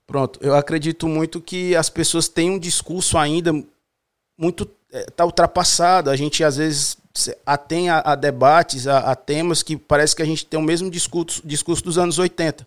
Pronto, 0.06 0.38
eu 0.42 0.54
acredito 0.54 1.08
muito 1.08 1.40
que 1.40 1.74
as 1.74 1.88
pessoas 1.88 2.28
têm 2.28 2.50
um 2.50 2.58
discurso 2.58 3.16
ainda 3.16 3.52
muito 4.36 4.70
está 4.92 5.24
é, 5.24 5.26
ultrapassado. 5.26 6.10
A 6.10 6.16
gente 6.16 6.44
às 6.44 6.56
vezes 6.56 6.96
atém 7.44 7.88
a, 7.88 8.00
a 8.00 8.14
debates, 8.14 8.86
a, 8.86 8.98
a, 8.98 9.16
temas 9.16 9.62
que 9.62 9.76
parece 9.76 10.14
que 10.14 10.22
a 10.22 10.26
gente 10.26 10.46
tem 10.46 10.58
o 10.58 10.62
mesmo 10.62 10.90
discurso, 10.90 11.42
discurso 11.44 11.82
dos 11.82 11.98
anos 11.98 12.18
80. 12.18 12.66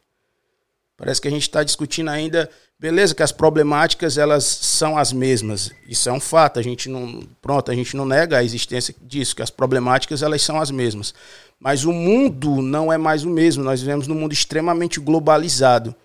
Parece 1.01 1.19
que 1.19 1.27
a 1.27 1.31
gente 1.31 1.41
está 1.41 1.63
discutindo 1.63 2.09
ainda, 2.09 2.47
beleza, 2.79 3.15
que 3.15 3.23
as 3.23 3.31
problemáticas 3.31 4.19
elas 4.19 4.43
são 4.43 4.99
as 4.99 5.11
mesmas. 5.11 5.71
Isso 5.87 6.07
é 6.07 6.13
um 6.13 6.19
fato. 6.19 6.59
A 6.59 6.61
gente 6.61 6.87
não, 6.87 7.23
pronto, 7.41 7.71
a 7.71 7.73
gente 7.73 7.97
não 7.97 8.05
nega 8.05 8.37
a 8.37 8.43
existência 8.43 8.93
disso, 9.01 9.35
que 9.35 9.41
as 9.41 9.49
problemáticas 9.49 10.21
elas 10.21 10.43
são 10.43 10.61
as 10.61 10.69
mesmas. 10.69 11.11
Mas 11.59 11.85
o 11.85 11.91
mundo 11.91 12.61
não 12.61 12.93
é 12.93 12.99
mais 12.99 13.23
o 13.23 13.31
mesmo. 13.31 13.63
Nós 13.63 13.81
vivemos 13.81 14.07
num 14.07 14.13
mundo 14.13 14.31
extremamente 14.31 14.99
globalizado 14.99 15.95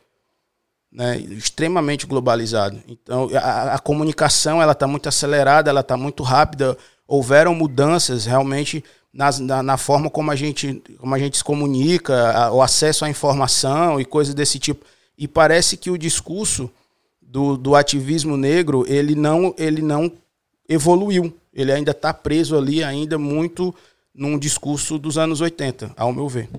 né, 0.91 1.19
extremamente 1.19 2.07
globalizado. 2.07 2.81
Então, 2.88 3.29
a, 3.35 3.75
a 3.75 3.79
comunicação 3.79 4.62
ela 4.62 4.73
está 4.73 4.87
muito 4.87 5.07
acelerada, 5.11 5.69
ela 5.69 5.83
está 5.83 5.95
muito 5.95 6.23
rápida. 6.23 6.75
Houveram 7.07 7.55
mudanças 7.55 8.25
realmente 8.25 8.83
na, 9.16 9.62
na, 9.62 9.76
forma 9.78 10.11
como 10.11 10.30
a 10.30 10.37
gente, 10.37 10.82
como 10.99 11.14
a 11.14 11.18
gente 11.18 11.38
se 11.38 11.44
comunica, 11.44 12.32
a, 12.32 12.52
o 12.52 12.61
acesso 12.61 13.04
à 13.04 13.08
informação 13.08 13.99
e 13.99 14.04
coisas 14.04 14.35
desse 14.35 14.58
tipo. 14.58 14.85
E 15.16 15.26
parece 15.26 15.76
que 15.76 15.90
o 15.90 15.96
discurso 15.96 16.70
do, 17.20 17.56
do 17.56 17.75
ativismo 17.75 18.37
negro 18.37 18.85
ele 18.87 19.14
não, 19.14 19.54
ele 19.56 19.80
não 19.80 20.12
evoluiu. 20.68 21.35
Ele 21.54 21.73
ainda 21.73 21.92
está 21.92 22.12
preso 22.12 22.56
ali, 22.58 22.85
ainda 22.85 23.16
muito 23.16 23.75
num 24.14 24.38
discurso 24.38 24.99
dos 24.99 25.16
anos 25.16 25.40
80, 25.40 25.92
ao 25.96 26.12
meu 26.12 26.28
ver. 26.28 26.50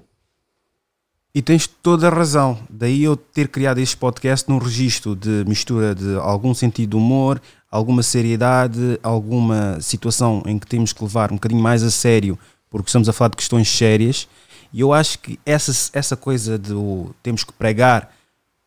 E 1.34 1.42
tens 1.42 1.68
toda 1.68 2.08
a 2.08 2.10
razão. 2.10 2.58
Daí 2.68 3.04
eu 3.04 3.16
ter 3.16 3.48
criado 3.48 3.78
este 3.78 3.96
podcast 3.96 4.50
num 4.50 4.58
registro 4.58 5.16
de 5.16 5.46
mistura 5.46 5.94
de 5.94 6.16
algum 6.16 6.56
sentido 6.56 6.92
de 6.92 6.96
humor, 6.96 7.40
alguma 7.70 8.02
seriedade, 8.04 9.00
alguma 9.04 9.80
situação 9.82 10.42
em 10.46 10.58
que 10.58 10.68
temos 10.68 10.94
que 10.94 11.04
levar 11.04 11.32
um 11.32 11.36
bocadinho 11.36 11.62
mais 11.62 11.84
a 11.84 11.92
sério, 11.92 12.38
porque 12.70 12.90
estamos 12.90 13.08
a 13.10 13.14
falar 13.14 13.30
de 13.30 13.38
questões 13.38 13.70
sérias. 13.70 14.28
E 14.74 14.82
eu 14.82 14.94
acho 14.94 15.20
que 15.20 15.40
essa, 15.46 15.92
essa 15.94 16.16
coisa 16.16 16.58
do 16.58 17.14
temos 17.24 17.44
que 17.44 17.54
pregar, 17.54 18.14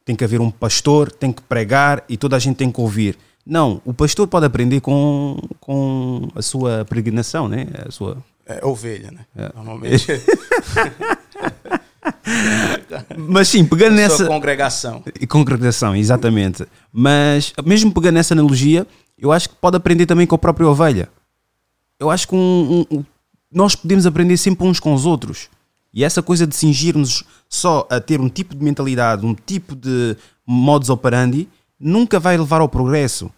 tem 0.04 0.16
que 0.16 0.25
haver 0.25 0.40
um 0.40 0.50
pastor, 0.50 1.11
tem 1.11 1.33
que 1.33 1.42
pregar 1.42 2.04
e 2.09 2.16
toda 2.16 2.37
a 2.37 2.38
gente 2.38 2.57
tem 2.57 2.71
que 2.71 2.80
ouvir. 2.80 3.19
Não, 3.45 3.80
o 3.85 3.92
pastor 3.92 4.26
pode 4.26 4.47
aprender 4.47 4.80
com, 4.80 5.38
com 5.61 6.28
a 6.35 6.42
sua 6.42 6.85
peregrinação, 6.85 7.49
né? 7.49 7.66
A 7.87 7.90
sua 7.90 8.19
é, 8.47 8.64
ovelha, 8.64 9.11
né? 9.11 9.26
É. 9.37 9.52
Normalmente. 9.54 10.07
Mas 13.16 13.49
sim, 13.49 13.64
pegando 13.64 13.96
nessa. 13.96 14.26
congregação. 14.26 15.02
Congregação, 15.28 15.94
exatamente. 15.94 16.66
Mas 16.92 17.52
mesmo 17.64 17.92
pegando 17.92 18.14
nessa 18.14 18.34
analogia, 18.34 18.87
eu 19.18 19.32
acho 19.32 19.49
que 19.49 19.54
pode 19.56 19.76
aprender 19.76 20.06
também 20.06 20.26
com 20.26 20.34
a 20.34 20.38
própria 20.38 20.68
ovelha. 20.68 21.08
Eu 21.99 22.10
acho 22.10 22.28
que 22.28 22.34
um, 22.34 22.87
um, 22.90 23.04
nós 23.52 23.75
podemos 23.75 24.06
aprender 24.06 24.37
sempre 24.37 24.66
uns 24.66 24.80
com 24.80 24.94
os 24.94 25.04
outros. 25.04 25.49
E 25.92 26.04
essa 26.04 26.22
coisa 26.22 26.46
de 26.46 26.54
cingir-nos 26.54 27.25
só 27.49 27.87
a 27.90 28.00
ter 28.00 28.20
um 28.20 28.28
tipo 28.28 28.54
de 28.54 28.64
mentalidade, 28.64 29.26
um 29.26 29.34
tipo 29.34 29.75
de 29.75 30.16
modus 30.46 30.88
operandi, 30.88 31.49
nunca 31.78 32.18
vai 32.18 32.37
levar 32.37 32.60
ao 32.60 32.68
progresso. 32.68 33.30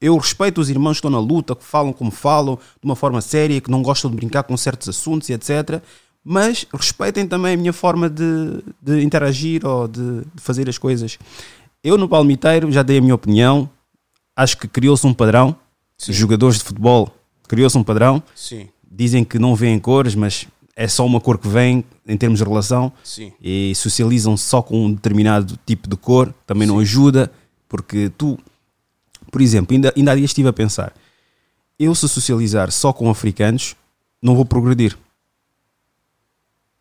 Eu 0.00 0.16
respeito 0.16 0.60
os 0.60 0.70
irmãos 0.70 0.94
que 0.94 0.98
estão 0.98 1.10
na 1.10 1.18
luta, 1.18 1.56
que 1.56 1.64
falam 1.64 1.92
como 1.92 2.10
falam, 2.10 2.56
de 2.56 2.84
uma 2.84 2.94
forma 2.94 3.20
séria, 3.20 3.60
que 3.60 3.70
não 3.70 3.82
gostam 3.82 4.10
de 4.10 4.16
brincar 4.16 4.44
com 4.44 4.56
certos 4.56 4.88
assuntos 4.88 5.28
e 5.28 5.32
etc 5.32 5.82
mas 6.30 6.66
respeitem 6.74 7.26
também 7.26 7.54
a 7.54 7.56
minha 7.56 7.72
forma 7.72 8.10
de, 8.10 8.62
de 8.82 9.02
interagir 9.02 9.64
ou 9.64 9.88
de, 9.88 10.20
de, 10.34 10.42
fazer 10.42 10.68
as 10.68 10.76
coisas. 10.76 11.18
Eu 11.82 11.96
no 11.96 12.06
Palmiteiro 12.06 12.70
já 12.70 12.82
dei 12.82 12.98
a 12.98 13.00
minha 13.00 13.14
opinião, 13.14 13.66
acho 14.36 14.58
que 14.58 14.68
criou-se 14.68 15.06
um 15.06 15.14
padrão. 15.14 15.56
Sim. 15.96 16.12
Jogadores 16.12 16.58
de 16.58 16.64
futebol 16.64 17.10
criou-se 17.48 17.78
um 17.78 17.82
padrão. 17.82 18.22
Sim. 18.34 18.68
Dizem 18.92 19.24
que 19.24 19.38
não 19.38 19.54
vêem 19.54 19.78
cores, 19.78 20.14
mas 20.14 20.46
é 20.76 20.86
só 20.86 21.06
uma 21.06 21.18
cor 21.18 21.38
que 21.38 21.48
vem 21.48 21.82
em 22.06 22.16
termos 22.18 22.40
de 22.40 22.44
relação 22.44 22.92
Sim. 23.02 23.32
e 23.40 23.72
socializam 23.74 24.36
só 24.36 24.60
com 24.60 24.84
um 24.84 24.92
determinado 24.92 25.58
tipo 25.64 25.88
de 25.88 25.96
cor, 25.96 26.34
também 26.46 26.68
Sim. 26.68 26.74
não 26.74 26.80
ajuda, 26.80 27.32
porque 27.66 28.12
tu, 28.18 28.38
por 29.32 29.40
exemplo, 29.40 29.74
ainda, 29.74 29.94
ainda 29.96 30.12
há 30.12 30.14
dias 30.14 30.28
estive 30.28 30.48
a 30.48 30.52
pensar, 30.52 30.92
eu 31.78 31.94
se 31.94 32.06
socializar 32.06 32.70
só 32.70 32.92
com 32.92 33.08
africanos, 33.08 33.74
não 34.20 34.34
vou 34.34 34.44
progredir. 34.44 34.94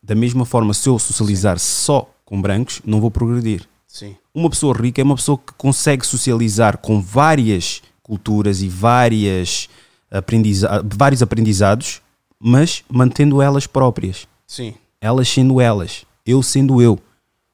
Da 0.07 0.15
mesma 0.15 0.45
forma, 0.45 0.73
se 0.73 0.87
eu 0.87 0.97
socializar 0.97 1.59
só 1.59 2.09
com 2.23 2.41
brancos, 2.41 2.81
não 2.85 3.01
vou 3.01 3.11
progredir. 3.11 3.67
Sim. 3.85 4.15
uma 4.33 4.49
pessoa 4.49 4.77
rica 4.77 5.01
é 5.01 5.03
uma 5.03 5.15
pessoa 5.15 5.37
que 5.37 5.53
consegue 5.57 6.05
socializar 6.05 6.77
com 6.77 7.01
várias 7.01 7.81
culturas 8.03 8.61
e 8.61 8.69
várias 8.69 9.67
aprendiza 10.11 10.83
vários 10.85 11.21
aprendizados, 11.21 12.01
mas 12.39 12.83
mantendo 12.89 13.41
elas 13.41 13.67
próprias. 13.67 14.27
Sim. 14.45 14.75
Elas 15.01 15.27
sendo 15.27 15.59
elas, 15.59 16.05
eu 16.25 16.41
sendo 16.41 16.81
eu. 16.81 16.97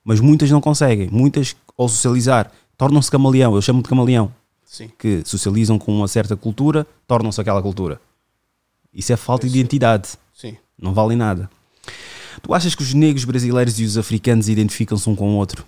Mas 0.03 0.19
muitas 0.19 0.51
não 0.51 0.61
conseguem. 0.61 1.09
Muitas, 1.09 1.55
ao 1.77 1.87
socializar, 1.87 2.51
tornam-se 2.77 3.09
camaleão. 3.09 3.55
Eu 3.55 3.61
chamo 3.61 3.81
de 3.81 3.89
camaleão. 3.89 4.31
Sim. 4.65 4.91
Que 4.99 5.23
socializam 5.25 5.79
com 5.79 5.95
uma 5.95 6.07
certa 6.07 6.35
cultura, 6.35 6.85
tornam-se 7.07 7.39
aquela 7.39 7.61
cultura. 7.61 7.99
Isso 8.93 9.11
é 9.11 9.17
falta 9.17 9.47
de 9.47 9.57
identidade. 9.57 10.09
Sim. 10.33 10.57
Não 10.77 10.93
vale 10.93 11.15
nada. 11.15 11.49
Tu 12.41 12.53
achas 12.53 12.75
que 12.75 12.83
os 12.83 12.93
negros 12.93 13.25
brasileiros 13.25 13.79
e 13.79 13.83
os 13.83 13.97
africanos 13.97 14.49
identificam-se 14.49 15.09
um 15.09 15.15
com 15.15 15.33
o 15.33 15.37
outro? 15.37 15.65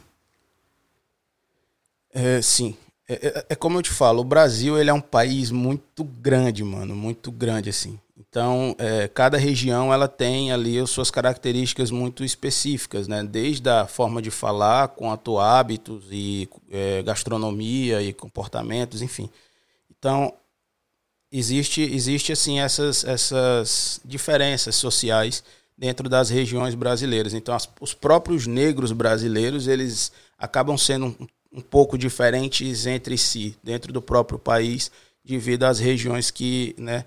É, 2.13 2.41
sim. 2.41 2.75
É, 3.07 3.13
é, 3.13 3.45
é, 3.49 3.55
como 3.55 3.77
eu 3.77 3.83
te 3.83 3.91
falo, 3.91 4.21
o 4.21 4.23
Brasil 4.23 4.79
ele 4.79 4.89
é 4.89 4.93
um 4.93 5.01
país 5.01 5.51
muito 5.51 6.03
grande, 6.03 6.63
mano, 6.63 6.95
muito 6.95 7.31
grande 7.31 7.69
assim. 7.69 7.99
Então, 8.17 8.75
é, 8.79 9.07
cada 9.07 9.37
região 9.37 9.93
ela 9.93 10.07
tem 10.07 10.51
ali 10.51 10.79
as 10.79 10.89
suas 10.89 11.11
características 11.11 11.91
muito 11.91 12.23
específicas, 12.23 13.07
né? 13.07 13.23
Desde 13.23 13.69
a 13.69 13.85
forma 13.85 14.21
de 14.21 14.31
falar, 14.31 14.87
quanto 14.89 15.37
hábitos 15.37 16.05
e 16.11 16.49
é, 16.71 17.03
gastronomia 17.03 18.01
e 18.01 18.11
comportamentos, 18.13 19.01
enfim. 19.01 19.29
Então, 19.97 20.33
existe 21.31 21.81
existe 21.81 22.31
assim 22.31 22.59
essas 22.59 23.03
essas 23.03 23.99
diferenças 24.05 24.75
sociais 24.75 25.43
dentro 25.77 26.07
das 26.07 26.29
regiões 26.29 26.75
brasileiras. 26.75 27.33
Então, 27.33 27.53
as, 27.53 27.69
os 27.79 27.93
próprios 27.93 28.47
negros 28.47 28.91
brasileiros 28.91 29.67
eles 29.67 30.11
acabam 30.37 30.77
sendo 30.77 31.07
um, 31.07 31.27
um 31.53 31.61
pouco 31.61 31.97
diferentes 31.97 32.85
entre 32.85 33.17
si 33.17 33.57
dentro 33.63 33.91
do 33.91 34.01
próprio 34.01 34.39
país 34.39 34.91
devido 35.23 35.63
às 35.63 35.79
regiões 35.79 36.29
que 36.29 36.75
né, 36.77 37.03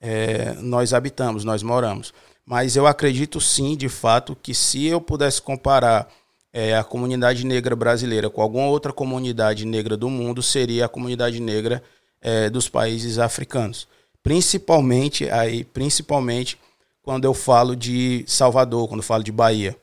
é, 0.00 0.54
nós 0.60 0.92
habitamos, 0.92 1.44
nós 1.44 1.62
moramos. 1.62 2.12
Mas 2.44 2.76
eu 2.76 2.86
acredito 2.86 3.40
sim, 3.40 3.76
de 3.76 3.88
fato, 3.88 4.36
que 4.40 4.52
se 4.52 4.86
eu 4.86 5.00
pudesse 5.00 5.40
comparar 5.40 6.08
é, 6.52 6.76
a 6.76 6.84
comunidade 6.84 7.46
negra 7.46 7.74
brasileira 7.74 8.28
com 8.28 8.42
alguma 8.42 8.66
outra 8.66 8.92
comunidade 8.92 9.64
negra 9.64 9.96
do 9.96 10.10
mundo, 10.10 10.42
seria 10.42 10.84
a 10.84 10.88
comunidade 10.88 11.40
negra 11.40 11.82
é, 12.20 12.50
dos 12.50 12.68
países 12.68 13.18
africanos. 13.18 13.88
Principalmente 14.22 15.30
aí, 15.30 15.64
principalmente 15.64 16.58
quando 17.02 17.24
eu 17.24 17.34
falo 17.34 17.74
de 17.74 18.24
Salvador, 18.26 18.88
quando 18.88 19.00
eu 19.00 19.06
falo 19.06 19.24
de 19.24 19.32
Bahia. 19.32 19.76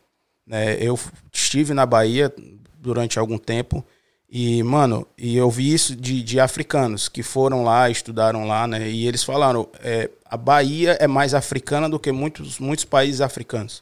É, 0.50 0.78
eu 0.82 0.98
estive 1.32 1.74
na 1.74 1.86
Bahia 1.86 2.34
durante 2.80 3.20
algum 3.20 3.38
tempo 3.38 3.86
e, 4.32 4.62
mano, 4.62 5.08
e 5.18 5.36
eu 5.36 5.50
vi 5.50 5.74
isso 5.74 5.96
de, 5.96 6.22
de 6.22 6.40
africanos 6.40 7.10
que 7.10 7.24
foram 7.24 7.64
lá, 7.64 7.90
estudaram 7.90 8.46
lá, 8.46 8.68
né? 8.68 8.88
E 8.88 9.08
eles 9.08 9.24
falaram, 9.24 9.68
é, 9.80 10.10
a 10.24 10.38
Bahia 10.38 10.92
é 11.00 11.08
mais 11.08 11.34
africana 11.34 11.90
do 11.90 12.00
que 12.00 12.12
muitos, 12.12 12.60
muitos 12.60 12.86
países 12.86 13.22
africanos. 13.22 13.82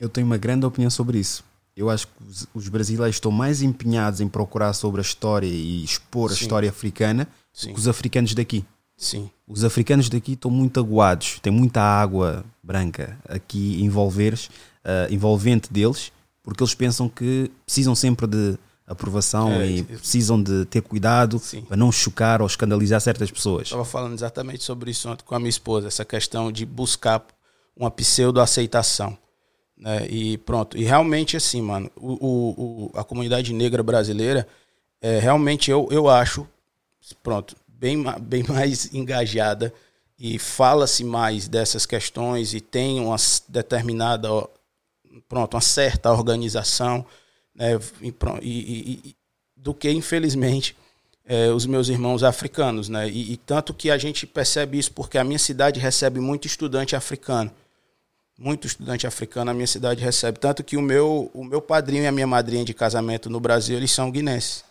Eu 0.00 0.08
tenho 0.08 0.26
uma 0.26 0.36
grande 0.36 0.66
opinião 0.66 0.90
sobre 0.90 1.18
isso. 1.18 1.44
Eu 1.76 1.88
acho 1.88 2.08
que 2.08 2.12
os, 2.28 2.46
os 2.52 2.68
brasileiros 2.68 3.16
estão 3.16 3.30
mais 3.30 3.62
empenhados 3.62 4.20
em 4.20 4.28
procurar 4.28 4.72
sobre 4.72 5.00
a 5.00 5.02
história 5.02 5.46
e 5.46 5.84
expor 5.84 6.30
Sim. 6.30 6.34
a 6.34 6.40
história 6.40 6.70
africana 6.70 7.28
Sim. 7.52 7.68
do 7.68 7.74
que 7.74 7.80
os 7.80 7.86
africanos 7.86 8.34
daqui. 8.34 8.64
Sim. 9.00 9.30
Os 9.48 9.64
africanos 9.64 10.10
daqui 10.10 10.34
estão 10.34 10.50
muito 10.50 10.78
aguados, 10.78 11.40
tem 11.40 11.50
muita 11.50 11.80
água 11.80 12.44
branca 12.62 13.18
aqui 13.26 13.82
envolveres, 13.82 14.48
uh, 14.84 15.10
envolvente 15.10 15.72
deles, 15.72 16.12
porque 16.42 16.62
eles 16.62 16.74
pensam 16.74 17.08
que 17.08 17.50
precisam 17.64 17.94
sempre 17.94 18.26
de 18.26 18.58
aprovação 18.86 19.52
é, 19.52 19.66
e 19.66 19.82
precisam 19.82 20.40
de 20.42 20.66
ter 20.66 20.82
cuidado 20.82 21.38
sim. 21.38 21.62
para 21.62 21.78
não 21.78 21.90
chocar 21.90 22.42
ou 22.42 22.46
escandalizar 22.46 23.00
certas 23.00 23.30
pessoas. 23.30 23.68
Estava 23.68 23.86
falando 23.86 24.12
exatamente 24.12 24.62
sobre 24.62 24.90
isso 24.90 25.08
ontem 25.08 25.24
com 25.24 25.34
a 25.34 25.38
minha 25.38 25.48
esposa, 25.48 25.88
essa 25.88 26.04
questão 26.04 26.52
de 26.52 26.66
buscar 26.66 27.24
uma 27.74 27.90
pseudo-aceitação. 27.90 29.16
Né? 29.78 30.06
E 30.08 30.38
pronto. 30.38 30.76
E 30.76 30.84
realmente, 30.84 31.38
assim, 31.38 31.62
mano, 31.62 31.90
o, 31.96 32.90
o, 32.92 32.98
a 32.98 33.02
comunidade 33.02 33.54
negra 33.54 33.82
brasileira, 33.82 34.46
é, 35.00 35.18
realmente 35.18 35.70
eu, 35.70 35.88
eu 35.90 36.06
acho, 36.06 36.46
pronto, 37.22 37.56
bem, 37.80 38.04
bem 38.20 38.44
mais 38.46 38.92
engajada 38.92 39.72
e 40.18 40.38
fala-se 40.38 41.02
mais 41.02 41.48
dessas 41.48 41.86
questões 41.86 42.52
e 42.52 42.60
tem 42.60 43.00
uma 43.00 43.16
determinada, 43.48 44.28
pronto, 45.26 45.54
uma 45.54 45.62
certa 45.62 46.12
organização 46.12 47.06
né, 47.54 47.78
e, 48.02 48.14
e, 48.42 49.00
e, 49.08 49.16
do 49.56 49.72
que, 49.72 49.90
infelizmente, 49.90 50.76
é, 51.24 51.48
os 51.50 51.64
meus 51.64 51.88
irmãos 51.88 52.22
africanos. 52.22 52.90
Né? 52.90 53.08
E, 53.08 53.32
e, 53.32 53.36
tanto 53.38 53.72
que 53.72 53.90
a 53.90 53.96
gente 53.96 54.26
percebe 54.26 54.78
isso 54.78 54.92
porque 54.92 55.16
a 55.16 55.24
minha 55.24 55.38
cidade 55.38 55.80
recebe 55.80 56.20
muito 56.20 56.46
estudante 56.46 56.94
africano. 56.94 57.50
Muito 58.38 58.66
estudante 58.66 59.06
africano 59.06 59.50
a 59.50 59.54
minha 59.54 59.66
cidade 59.66 60.02
recebe. 60.02 60.38
Tanto 60.38 60.62
que 60.62 60.76
o 60.76 60.82
meu, 60.82 61.30
o 61.32 61.44
meu 61.44 61.62
padrinho 61.62 62.04
e 62.04 62.06
a 62.06 62.12
minha 62.12 62.26
madrinha 62.26 62.64
de 62.64 62.74
casamento 62.74 63.28
no 63.30 63.40
Brasil, 63.40 63.76
eles 63.76 63.90
são 63.90 64.10
guinenses. 64.10 64.64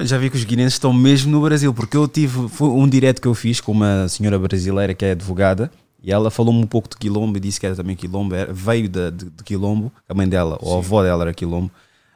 Já 0.00 0.18
vi 0.18 0.30
que 0.30 0.36
os 0.36 0.44
guinenses 0.44 0.74
estão 0.74 0.92
mesmo 0.92 1.30
no 1.30 1.40
Brasil, 1.40 1.72
porque 1.72 1.96
eu 1.96 2.08
tive 2.08 2.48
foi 2.48 2.68
um 2.68 2.88
direto 2.88 3.20
que 3.20 3.28
eu 3.28 3.34
fiz 3.34 3.60
com 3.60 3.72
uma 3.72 4.08
senhora 4.08 4.38
brasileira 4.38 4.94
que 4.94 5.04
é 5.04 5.12
advogada 5.12 5.70
e 6.04 6.12
ela 6.12 6.30
falou-me 6.30 6.62
um 6.62 6.66
pouco 6.66 6.88
de 6.88 6.98
Quilombo 6.98 7.38
e 7.38 7.40
disse 7.40 7.58
que 7.58 7.64
era 7.64 7.74
também 7.74 7.96
Quilombo, 7.96 8.34
era, 8.34 8.52
veio 8.52 8.90
de, 8.90 9.10
de, 9.10 9.30
de, 9.30 9.42
Quilombo, 9.42 9.90
a 10.06 10.12
mãe 10.12 10.28
dela, 10.28 10.58
ou 10.60 10.74
a 10.74 10.78
avó 10.78 11.02
dela 11.02 11.24
era 11.24 11.32
Quilombo, 11.32 11.70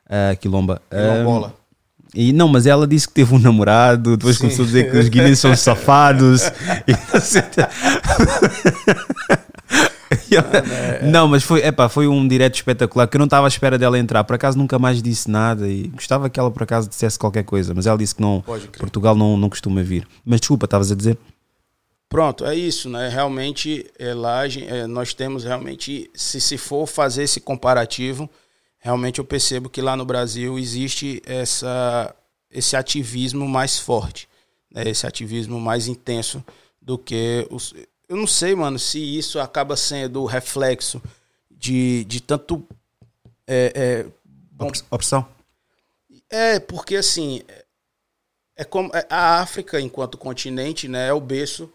uh, 0.07 0.37
Quilomba. 0.37 0.83
Quilombola. 0.91 1.49
Uh, 1.49 1.53
e 2.15 2.33
não, 2.33 2.49
mas 2.49 2.67
ela 2.67 2.87
disse 2.87 3.09
que 3.09 3.15
teve 3.15 3.35
um 3.35 3.39
namorado, 3.39 4.17
depois 4.17 4.37
Sim. 4.37 4.43
começou 4.43 4.65
a 4.65 4.67
dizer 4.67 4.91
que 4.91 4.99
os 4.99 5.09
guineenses 5.09 5.39
são 5.39 5.57
safados. 5.57 6.43
não, 6.87 6.99
mas 11.29 11.43
foi, 11.43 11.65
epá, 11.65 11.89
foi 11.89 12.09
um 12.09 12.27
direto 12.27 12.57
espetacular 12.57 13.07
que 13.07 13.17
eu 13.17 13.19
não 13.19 13.27
estava 13.27 13.47
à 13.47 13.49
espera 13.49 13.79
dela 13.79 13.99
entrar. 13.99 14.25
Por 14.25 14.35
acaso 14.35 14.57
nunca 14.57 14.79
mais 14.79 15.03
disse 15.03 15.31
nada 15.31 15.69
e 15.69 15.89
gostava 15.89 16.31
que 16.31 16.39
ela 16.39 16.51
por 16.51 16.63
acaso 16.63 16.89
dissesse 16.89 17.19
qualquer 17.19 17.45
coisa, 17.45 17.75
mas 17.75 17.87
ela 17.87 17.99
disse 17.99 18.15
que 18.15 18.23
não, 18.23 18.43
Portugal 18.79 19.15
não, 19.15 19.37
não 19.37 19.49
costuma 19.49 19.83
vir. 19.83 20.07
Mas 20.25 20.41
desculpa, 20.41 20.65
estavas 20.67 20.91
a 20.91 20.95
dizer? 20.95 21.19
Pronto, 22.09 22.45
é 22.47 22.55
isso, 22.55 22.89
né? 22.89 23.09
Realmente, 23.09 23.87
é, 23.99 24.15
lá 24.15 24.47
é, 24.47 24.87
nós 24.87 25.13
temos 25.13 25.45
realmente, 25.45 26.11
se, 26.15 26.41
se 26.41 26.57
for 26.57 26.87
fazer 26.87 27.25
esse 27.25 27.39
comparativo, 27.39 28.29
realmente 28.79 29.19
eu 29.19 29.25
percebo 29.25 29.69
que 29.69 29.83
lá 29.83 29.95
no 29.95 30.07
Brasil 30.07 30.59
existe 30.59 31.21
essa, 31.27 32.15
esse 32.51 32.75
ativismo 32.77 33.47
mais 33.47 33.79
forte, 33.79 34.27
né? 34.73 34.85
esse 34.89 35.07
ativismo 35.07 35.61
mais 35.61 35.87
intenso 35.87 36.43
do 36.81 36.97
que 36.97 37.47
os. 37.51 37.75
Eu 38.09 38.17
não 38.17 38.27
sei, 38.27 38.55
mano, 38.55 38.79
se 38.79 38.99
isso 38.99 39.39
acaba 39.39 39.77
sendo 39.77 40.25
reflexo 40.25 41.03
de, 41.51 42.05
de 42.05 42.21
tanto. 42.21 42.67
É, 43.47 43.73
é, 43.75 44.07
bom, 44.51 44.71
opção? 44.91 45.27
É, 46.31 46.59
porque 46.59 46.97
assim. 46.97 47.43
É 48.57 48.65
como, 48.65 48.91
é, 48.95 49.07
a 49.09 49.41
África, 49.41 49.81
enquanto 49.81 50.19
continente, 50.19 50.89
né, 50.89 51.09
é 51.09 51.13
o 51.13 51.21
berço 51.21 51.71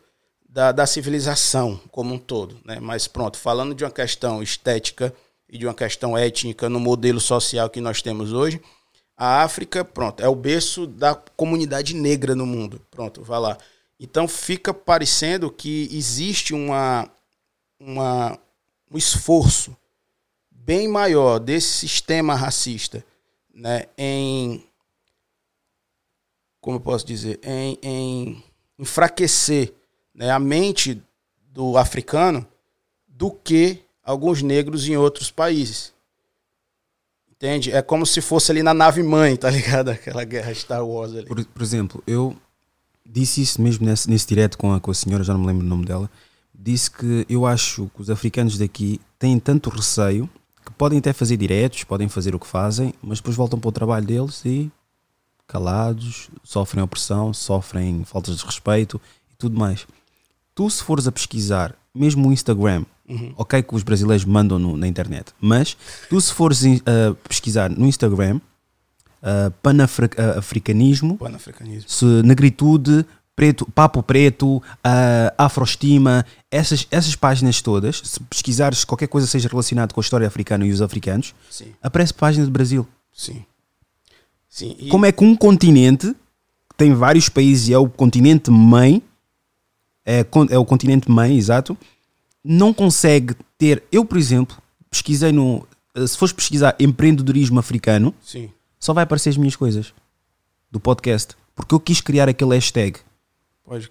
da, 0.49 0.71
da 0.71 0.85
civilização 0.85 1.79
como 1.91 2.13
um 2.13 2.19
todo. 2.19 2.59
Né? 2.65 2.79
Mas 2.79 3.07
pronto, 3.07 3.37
falando 3.37 3.73
de 3.73 3.83
uma 3.83 3.91
questão 3.91 4.43
estética 4.43 5.13
e 5.47 5.57
de 5.57 5.65
uma 5.65 5.73
questão 5.73 6.17
étnica 6.17 6.67
no 6.67 6.79
modelo 6.79 7.19
social 7.19 7.69
que 7.69 7.79
nós 7.79 8.01
temos 8.01 8.33
hoje, 8.33 8.61
a 9.15 9.43
África, 9.43 9.85
pronto, 9.85 10.21
é 10.21 10.27
o 10.27 10.35
berço 10.35 10.85
da 10.85 11.15
comunidade 11.15 11.95
negra 11.95 12.35
no 12.35 12.45
mundo. 12.45 12.81
Pronto, 12.91 13.23
vai 13.23 13.39
lá. 13.39 13.57
Então 13.99 14.27
fica 14.27 14.73
parecendo 14.73 15.51
que 15.51 15.87
existe 15.91 16.53
uma, 16.53 17.09
uma, 17.79 18.37
um 18.91 18.97
esforço 18.97 19.75
bem 20.51 20.87
maior 20.87 21.39
desse 21.39 21.67
sistema 21.67 22.35
racista 22.35 23.05
né, 23.53 23.85
em. 23.97 24.65
Como 26.59 26.77
eu 26.77 26.81
posso 26.81 27.05
dizer? 27.05 27.39
Em, 27.43 27.77
em 27.81 28.43
enfraquecer 28.79 29.73
né, 30.13 30.31
a 30.31 30.39
mente 30.39 31.01
do 31.51 31.77
africano 31.77 32.47
do 33.07 33.29
que 33.29 33.83
alguns 34.03 34.41
negros 34.41 34.87
em 34.87 34.97
outros 34.97 35.29
países. 35.29 35.93
Entende? 37.29 37.71
É 37.71 37.81
como 37.81 38.05
se 38.05 38.21
fosse 38.21 38.51
ali 38.51 38.63
na 38.63 38.73
nave 38.73 39.03
mãe, 39.03 39.35
tá 39.35 39.49
ligado? 39.49 39.89
Aquela 39.89 40.23
guerra 40.23 40.53
Star 40.55 40.85
Wars 40.85 41.11
ali. 41.11 41.25
Por, 41.25 41.45
por 41.45 41.61
exemplo, 41.61 42.01
eu 42.07 42.35
disse 43.05 43.41
isso 43.41 43.61
mesmo 43.61 43.85
nesse, 43.85 44.09
nesse 44.09 44.27
direto 44.27 44.57
com 44.57 44.73
a, 44.73 44.79
com 44.79 44.91
a 44.91 44.93
senhora, 44.93 45.23
já 45.23 45.33
não 45.33 45.41
me 45.41 45.47
lembro 45.47 45.65
o 45.65 45.69
nome 45.69 45.85
dela. 45.85 46.09
Disse 46.53 46.89
que 46.89 47.25
eu 47.29 47.45
acho 47.45 47.89
que 47.95 48.01
os 48.01 48.09
africanos 48.09 48.57
daqui 48.57 48.99
têm 49.19 49.37
tanto 49.39 49.69
receio 49.69 50.29
que 50.65 50.71
podem 50.71 50.99
até 50.99 51.11
fazer 51.11 51.35
diretos, 51.37 51.83
podem 51.83 52.07
fazer 52.07 52.33
o 52.33 52.39
que 52.39 52.47
fazem, 52.47 52.93
mas 53.03 53.19
depois 53.19 53.35
voltam 53.35 53.59
para 53.59 53.67
o 53.69 53.71
trabalho 53.71 54.05
deles 54.05 54.41
e 54.45 54.71
calados, 55.47 56.29
sofrem 56.43 56.83
opressão, 56.83 57.33
sofrem 57.33 58.03
faltas 58.05 58.37
de 58.37 58.45
respeito 58.45 58.99
e 59.31 59.35
tudo 59.35 59.57
mais 59.59 59.85
tu 60.55 60.69
se 60.69 60.83
fores 60.83 61.07
a 61.07 61.11
pesquisar 61.11 61.75
mesmo 61.95 62.29
o 62.29 62.31
Instagram, 62.31 62.85
ok 63.35 63.61
que 63.63 63.75
os 63.75 63.81
brasileiros 63.83 64.23
mandam 64.23 64.57
no- 64.59 64.77
na 64.77 64.87
internet, 64.87 65.33
mas 65.41 65.75
tu 66.09 66.19
se 66.21 66.31
fores 66.33 66.61
uh, 66.63 67.15
pesquisar 67.27 67.69
no 67.71 67.85
Instagram 67.87 68.39
uh, 69.23 69.51
panafricanismo, 69.61 71.17
Panafricanismo. 71.17 71.87
negritude, 72.23 73.05
preto, 73.35 73.65
papo 73.73 74.03
preto, 74.03 74.57
uh, 74.57 74.61
afroestima, 75.37 76.25
essas, 76.51 76.87
essas 76.91 77.15
páginas 77.15 77.61
todas, 77.61 78.01
se 78.03 78.19
pesquisares 78.19 78.83
qualquer 78.85 79.07
coisa 79.07 79.25
seja 79.25 79.49
relacionada 79.49 79.93
com 79.93 79.99
a 79.99 80.03
história 80.03 80.27
africana 80.27 80.65
e 80.65 80.71
os 80.71 80.81
africanos, 80.81 81.33
Sim, 81.49 81.73
aparece 81.81 82.13
página 82.13 82.45
do 82.45 82.51
Brasil. 82.51 82.87
sim. 83.11 83.43
Sim, 84.47 84.75
e, 84.77 84.87
Como 84.89 85.03
é 85.03 85.11
que 85.11 85.23
um 85.23 85.35
continente 85.35 86.13
que 86.69 86.75
tem 86.77 86.93
vários 86.93 87.27
países 87.27 87.69
e 87.69 87.73
é 87.73 87.77
o 87.79 87.89
continente 87.89 88.51
mãe, 88.51 89.01
é, 90.05 90.23
é 90.51 90.57
o 90.59 90.63
continente 90.63 91.09
mãe, 91.09 91.35
exato, 91.35 91.75
não 92.43 92.71
consegue 92.71 93.35
ter. 93.57 93.81
Eu, 93.91 94.05
por 94.05 94.15
exemplo, 94.15 94.55
pesquisei 94.91 95.31
no. 95.31 95.67
Se 96.05 96.15
fores 96.15 96.31
pesquisar 96.31 96.75
empreendedorismo 96.79 97.57
africano, 97.59 98.13
sim, 98.21 98.51
só 98.83 98.93
vai 98.93 99.03
aparecer 99.03 99.29
as 99.29 99.37
minhas 99.37 99.55
coisas 99.55 99.93
do 100.69 100.79
podcast. 100.79 101.35
Porque 101.55 101.73
eu 101.73 101.79
quis 101.79 102.01
criar 102.01 102.27
aquele 102.27 102.53
hashtag. 102.55 102.99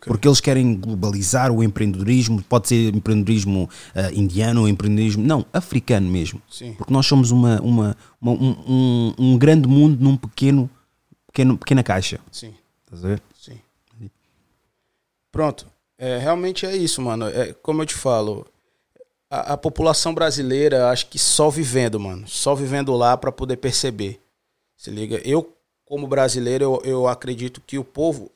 Porque 0.07 0.29
eles 0.29 0.41
querem 0.41 0.75
globalizar 0.75 1.51
o 1.51 1.63
empreendedorismo, 1.63 2.43
pode 2.43 2.69
ser 2.69 2.95
empreendedorismo 2.95 3.71
ah, 3.95 4.13
indiano 4.13 4.61
ou 4.61 4.69
empreendedorismo. 4.69 5.25
Não, 5.25 5.47
africano 5.53 6.09
mesmo. 6.11 6.43
Sim. 6.51 6.75
Porque 6.75 6.93
nós 6.93 7.07
somos 7.07 7.31
uma, 7.31 7.59
uma, 7.63 7.97
uma- 8.21 8.33
um, 8.33 8.57
um, 8.69 9.15
um 9.19 9.39
grande 9.39 9.67
mundo 9.67 10.03
num 10.05 10.17
pequeno, 10.17 10.69
pequeno 11.29 11.57
pequena 11.57 11.83
caixa. 11.83 12.21
Sim, 12.31 12.53
Estás 12.85 13.03
a 13.05 13.09
ver? 13.09 13.23
sim. 13.35 13.59
Pronto. 15.31 15.67
É, 15.99 16.19
realmente 16.19 16.67
é 16.67 16.77
isso, 16.77 17.01
mano. 17.01 17.27
É, 17.29 17.53
como 17.63 17.81
eu 17.83 17.87
te 17.87 17.95
falo, 17.95 18.47
a, 19.31 19.55
a 19.55 19.57
população 19.57 20.13
brasileira, 20.13 20.91
acho 20.91 21.07
que 21.07 21.19
só 21.19 21.49
vivendo, 21.49 21.99
mano. 21.99 22.27
Só 22.29 22.55
vivendo 22.55 22.93
lá 22.95 23.17
para 23.17 23.33
poder 23.33 23.57
perceber. 23.57 24.21
Se 24.83 24.91
liga? 24.91 25.23
Eu, 25.25 25.57
como 25.85 26.09
brasileiro, 26.09 26.65
eu, 26.65 26.83
eu 26.85 27.07
acredito 27.07 27.63
que 27.65 27.79
o 27.79 27.85
povo, 27.85 28.33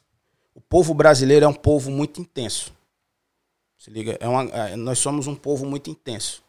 o 0.54 0.60
povo 0.60 0.94
brasileiro 0.94 1.44
é 1.44 1.48
um 1.48 1.52
povo 1.52 1.90
muito 1.90 2.20
intenso. 2.20 2.72
Se 3.76 3.90
liga? 3.90 4.16
É 4.20 4.28
uma, 4.28 4.42
é, 4.42 4.76
nós 4.76 5.00
somos 5.00 5.26
um 5.26 5.34
povo 5.34 5.66
muito 5.66 5.90
intenso. 5.90 6.44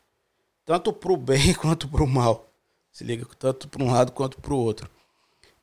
Tanto 0.63 0.93
pro 0.93 1.17
bem 1.17 1.51
quanto 1.57 1.87
pro 1.87 2.05
mal. 2.05 2.47
Se 2.91 3.03
liga? 3.03 3.25
Tanto 3.39 3.67
para 3.67 3.83
um 3.83 3.91
lado 3.91 4.11
quanto 4.11 4.39
pro 4.39 4.55
outro. 4.55 4.87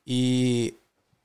E 0.05 0.73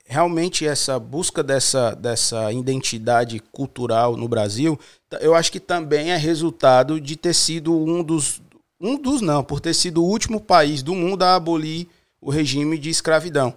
realmente 0.05 0.65
essa 0.65 0.97
busca 0.97 1.43
dessa, 1.43 1.93
dessa 1.93 2.53
identidade 2.53 3.41
cultural 3.51 4.15
no 4.15 4.29
Brasil, 4.29 4.79
eu 5.19 5.35
acho 5.35 5.51
que 5.51 5.59
também 5.59 6.11
é 6.11 6.15
resultado 6.15 7.01
de 7.01 7.17
ter 7.17 7.33
sido 7.33 7.77
um 7.77 8.01
dos. 8.01 8.41
Um 8.79 8.97
dos 8.97 9.19
não, 9.19 9.43
por 9.43 9.59
ter 9.59 9.73
sido 9.73 10.01
o 10.01 10.07
último 10.07 10.39
país 10.39 10.81
do 10.81 10.95
mundo 10.95 11.23
a 11.23 11.35
abolir 11.35 11.89
o 12.21 12.29
regime 12.29 12.77
de 12.77 12.89
escravidão. 12.89 13.53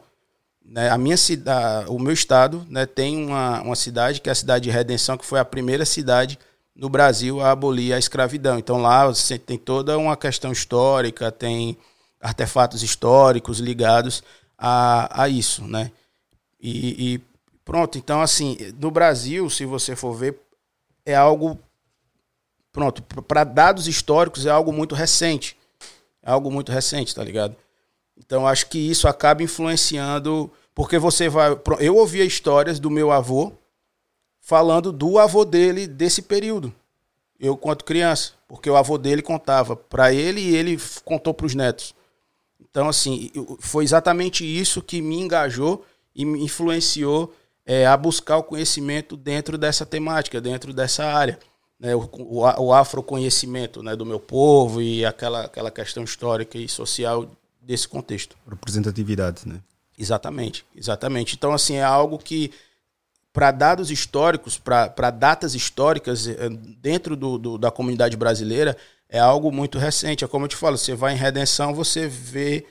Né, 0.65 0.89
a 0.89 0.97
minha 0.97 1.17
cidade, 1.19 1.91
o 1.91 1.99
meu 1.99 2.15
estado, 2.15 2.67
né, 2.71 2.87
tem 2.87 3.27
uma, 3.27 3.61
uma 3.61 3.77
cidade 3.77 4.21
que 4.21 4.31
é 4.31 4.33
a 4.33 4.35
cidade 4.35 4.65
de 4.65 4.71
Redenção, 4.71 5.19
que 5.19 5.27
foi 5.27 5.39
a 5.39 5.45
primeira 5.45 5.85
cidade 5.85 6.39
no 6.75 6.89
Brasil 6.89 7.41
a 7.41 7.51
abolir 7.51 7.93
a 7.93 7.99
escravidão. 7.99 8.59
Então 8.59 8.81
lá 8.81 9.07
você 9.07 9.39
tem 9.39 9.59
toda 9.59 9.99
uma 9.99 10.17
questão 10.17 10.51
histórica, 10.51 11.31
tem 11.31 11.77
artefatos 12.19 12.83
históricos 12.83 13.59
ligados 13.59 14.23
a, 14.57 15.25
a 15.25 15.29
isso, 15.29 15.65
né? 15.65 15.93
E, 16.59 17.15
e 17.15 17.21
pronto, 17.63 17.99
então 17.99 18.23
assim, 18.23 18.57
no 18.81 18.91
Brasil, 18.91 19.51
se 19.51 19.67
você 19.67 19.95
for 19.95 20.15
ver, 20.15 20.41
é 21.05 21.15
algo 21.15 21.59
pronto, 22.73 23.03
para 23.03 23.45
dados 23.45 23.87
históricos 23.87 24.47
é 24.47 24.51
algo 24.51 24.73
muito 24.73 24.95
recente. 24.95 25.57
É 26.23 26.31
algo 26.31 26.51
muito 26.51 26.73
recente, 26.73 27.15
tá 27.15 27.23
ligado? 27.23 27.55
Então 28.17 28.47
acho 28.47 28.69
que 28.69 28.79
isso 28.79 29.09
acaba 29.09 29.43
influenciando, 29.43 30.51
porque 30.75 30.99
você 30.99 31.29
vai, 31.29 31.59
eu 31.81 31.97
ouvia 31.97 32.25
histórias 32.25 32.79
do 32.79 32.91
meu 32.91 33.11
avô 33.11 33.53
falando 34.41 34.93
do 34.93 35.19
avô 35.19 35.45
dele 35.45 35.87
desse 35.87 36.23
período. 36.23 36.73
Eu 37.41 37.57
quanto 37.57 37.85
criança, 37.85 38.33
porque 38.47 38.71
o 38.71 38.77
avô 38.77 38.97
dele 38.97 39.23
contava 39.23 39.75
para 39.75 40.13
ele 40.13 40.41
e 40.41 40.55
ele 40.55 40.79
contou 41.05 41.35
para 41.35 41.47
os 41.47 41.55
netos. 41.55 41.95
Então, 42.61 42.89
assim, 42.89 43.31
foi 43.59 43.85
exatamente 43.85 44.45
isso 44.45 44.83
que 44.83 45.01
me 45.01 45.19
engajou 45.19 45.85
e 46.15 46.25
me 46.25 46.43
influenciou 46.43 47.33
é, 47.67 47.87
a 47.87 47.97
buscar 47.97 48.37
o 48.37 48.43
conhecimento 48.43 49.17
dentro 49.17 49.57
dessa 49.57 49.87
temática, 49.87 50.41
dentro 50.41 50.73
dessa 50.73 51.05
área. 51.05 51.39
Né? 51.79 51.95
O, 51.95 52.09
o, 52.13 52.41
o 52.41 52.73
afroconhecimento 52.73 53.83
né, 53.83 53.97
do 53.97 54.07
meu 54.07 54.21
povo 54.21 54.81
e 54.81 55.05
aquela, 55.05 55.45
aquela 55.45 55.71
questão 55.71 56.05
histórica 56.05 56.59
e 56.59 56.69
social 56.69 57.29
desse 57.65 57.89
contexto. 57.89 58.37
Representatividade, 58.49 59.47
né? 59.49 59.61
Exatamente, 59.99 60.65
exatamente. 60.77 61.35
Então, 61.37 61.53
assim, 61.53 61.77
é 61.77 61.83
algo 61.85 62.19
que, 62.19 62.51
para 63.33 63.51
dados 63.51 63.91
históricos, 63.91 64.59
para 64.59 65.11
datas 65.11 65.55
históricas 65.55 66.27
eh, 66.27 66.49
dentro 66.81 67.17
do, 67.17 67.39
do- 67.39 67.59
da 67.59 67.71
comunidade 67.71 68.17
brasileira, 68.17 68.77
é 69.09 69.19
algo 69.19 69.53
muito 69.53 69.79
recente. 69.79 70.25
É 70.25 70.29
como 70.29 70.45
eu 70.45 70.49
te 70.49 70.57
falo, 70.57 70.77
você 70.77 70.95
vai 70.95 71.15
em 71.15 71.17
Redenção, 71.17 71.75
você 71.75 72.09
vê 72.09 72.67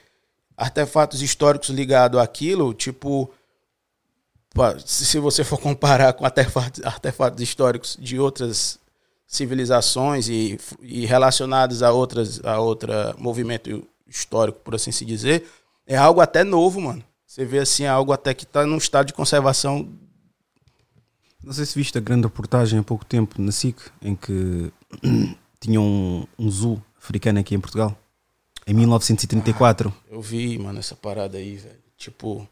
artefatos 0.58 1.22
históricos 1.22 1.70
ligados 1.70 2.20
àquilo, 2.20 2.74
tipo. 2.74 3.32
se 4.86 5.20
você 5.20 5.44
for 5.44 5.60
comparar 5.60 6.14
com 6.14 6.26
artefatos, 6.26 6.84
artefatos 6.84 7.42
históricos 7.42 7.98
de 8.00 8.20
outras 8.20 8.80
civilizações 9.26 10.28
e, 10.30 10.60
e 10.82 11.06
relacionados 11.06 11.82
a 11.82 11.92
outras 11.92 12.40
a 12.46 12.60
outra 12.60 13.16
movimento 13.18 13.84
histórico, 14.08 14.60
por 14.60 14.76
assim 14.76 14.92
se 14.92 15.06
dizer, 15.06 15.46
é 15.86 15.96
algo 15.96 16.22
até 16.22 16.44
novo, 16.44 16.82
mano. 16.82 17.04
Você 17.26 17.46
vê 17.46 17.60
assim, 17.60 17.84
é 17.84 17.88
algo 17.88 18.12
até 18.12 18.34
que 18.34 18.44
está 18.44 18.66
num 18.66 18.78
estado 18.78 19.08
de 19.08 19.14
conservação. 19.14 19.90
Não 21.44 21.52
sei 21.52 21.66
se 21.66 21.76
viste 21.76 21.98
a 21.98 22.02
grande 22.02 22.28
reportagem 22.28 22.80
há 22.80 22.84
pouco 22.84 23.04
tempo 23.04 23.42
na 23.42 23.52
SIC 23.52 23.78
em 24.02 24.16
que 24.16 24.72
tinha 25.60 25.82
um, 25.82 26.28
um 26.38 26.50
zoo 26.50 26.82
africano 26.98 27.40
aqui 27.40 27.56
em 27.56 27.60
Portugal. 27.60 27.98
Em 28.66 28.74
1934. 28.74 29.94
Eu 30.10 30.22
vi, 30.22 30.58
mano, 30.58 30.80
essa 30.80 30.96
parada 30.96 31.38
aí, 31.38 31.58
velho. 31.58 31.80
Tipo, 31.98 32.48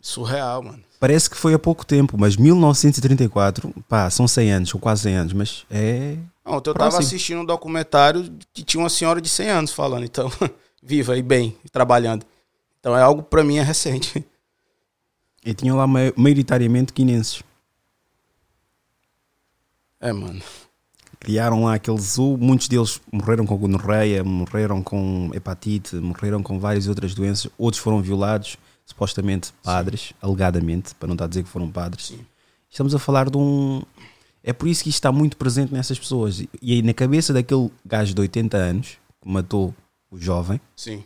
surreal, 0.00 0.62
mano. 0.62 0.82
Parece 0.98 1.30
que 1.30 1.36
foi 1.36 1.54
há 1.54 1.58
pouco 1.58 1.86
tempo, 1.86 2.18
mas 2.18 2.36
1934, 2.36 3.72
pá, 3.88 4.10
são 4.10 4.28
100 4.28 4.52
anos, 4.52 4.74
ou 4.74 4.80
quase 4.80 5.02
100 5.02 5.14
anos, 5.14 5.32
mas 5.32 5.64
é. 5.70 6.16
Ontem 6.44 6.70
eu 6.70 6.74
Próximo. 6.74 6.90
tava 6.92 6.98
assistindo 6.98 7.40
um 7.40 7.44
documentário 7.44 8.30
que 8.52 8.64
tinha 8.64 8.82
uma 8.82 8.88
senhora 8.90 9.20
de 9.20 9.28
100 9.28 9.48
anos 9.48 9.72
falando, 9.72 10.04
então, 10.04 10.30
viva 10.82 11.16
e 11.16 11.22
bem, 11.22 11.56
e 11.64 11.68
trabalhando. 11.68 12.26
Então 12.80 12.96
é 12.96 13.02
algo 13.02 13.22
pra 13.22 13.44
mim 13.44 13.58
é 13.58 13.62
recente. 13.62 14.24
E 15.44 15.54
tinha 15.54 15.74
lá 15.74 15.86
ma- 15.86 16.12
maioritariamente 16.16 16.92
guinenses. 16.92 17.42
É, 20.00 20.12
mano. 20.12 20.40
Criaram 21.20 21.64
lá 21.64 21.74
aquele 21.74 22.00
zoo, 22.00 22.36
muitos 22.36 22.66
deles 22.66 23.00
morreram 23.12 23.46
com 23.46 23.56
gonorreia, 23.56 24.24
morreram 24.24 24.82
com 24.82 25.30
hepatite, 25.32 25.94
morreram 25.96 26.42
com 26.42 26.58
várias 26.58 26.88
outras 26.88 27.14
doenças, 27.14 27.48
outros 27.56 27.80
foram 27.80 28.02
violados, 28.02 28.56
supostamente 28.84 29.52
padres, 29.62 30.12
alegadamente, 30.20 30.92
para 30.96 31.06
não 31.06 31.14
estar 31.14 31.26
a 31.26 31.28
dizer 31.28 31.44
que 31.44 31.48
foram 31.48 31.70
padres. 31.70 32.06
Sim. 32.06 32.26
Estamos 32.68 32.92
a 32.94 32.98
falar 32.98 33.30
de 33.30 33.36
um. 33.36 33.82
É 34.44 34.52
por 34.52 34.66
isso 34.68 34.82
que 34.82 34.88
isto 34.90 34.98
está 34.98 35.12
muito 35.12 35.36
presente 35.36 35.72
nessas 35.72 35.98
pessoas. 35.98 36.40
E- 36.40 36.48
aí, 36.62 36.82
na 36.82 36.92
cabeça 36.92 37.32
daquele 37.32 37.70
gajo 37.84 38.12
de 38.14 38.20
80 38.20 38.56
anos 38.56 38.98
que 39.20 39.28
matou 39.28 39.74
o 40.10 40.18
jovem, 40.18 40.60
Sim. 40.76 41.04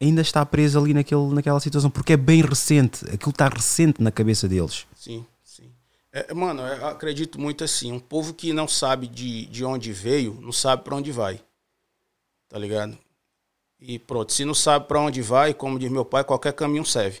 ainda 0.00 0.20
está 0.22 0.44
preso 0.46 0.78
ali 0.78 0.94
naquele, 0.94 1.26
naquela 1.34 1.58
situação, 1.60 1.90
porque 1.90 2.12
é 2.12 2.16
bem 2.16 2.40
recente. 2.42 3.04
Aquilo 3.10 3.30
está 3.30 3.48
recente 3.48 4.02
na 4.02 4.10
cabeça 4.12 4.48
deles. 4.48 4.86
Sim, 4.94 5.24
sim. 5.42 5.70
É, 6.12 6.32
mano, 6.32 6.62
eu 6.62 6.86
acredito 6.86 7.40
muito 7.40 7.64
assim. 7.64 7.90
Um 7.92 8.00
povo 8.00 8.32
que 8.34 8.52
não 8.52 8.68
sabe 8.68 9.06
de, 9.08 9.46
de 9.46 9.64
onde 9.64 9.92
veio, 9.92 10.38
não 10.40 10.52
sabe 10.52 10.84
pra 10.84 10.94
onde 10.96 11.10
vai. 11.10 11.40
Tá 12.48 12.58
ligado? 12.58 12.96
E 13.80 13.98
pronto, 13.98 14.32
se 14.32 14.44
não 14.44 14.54
sabe 14.54 14.86
pra 14.86 15.00
onde 15.00 15.20
vai, 15.20 15.52
como 15.52 15.78
diz 15.78 15.90
meu 15.90 16.04
pai, 16.04 16.22
qualquer 16.22 16.52
caminho 16.52 16.84
serve. 16.84 17.20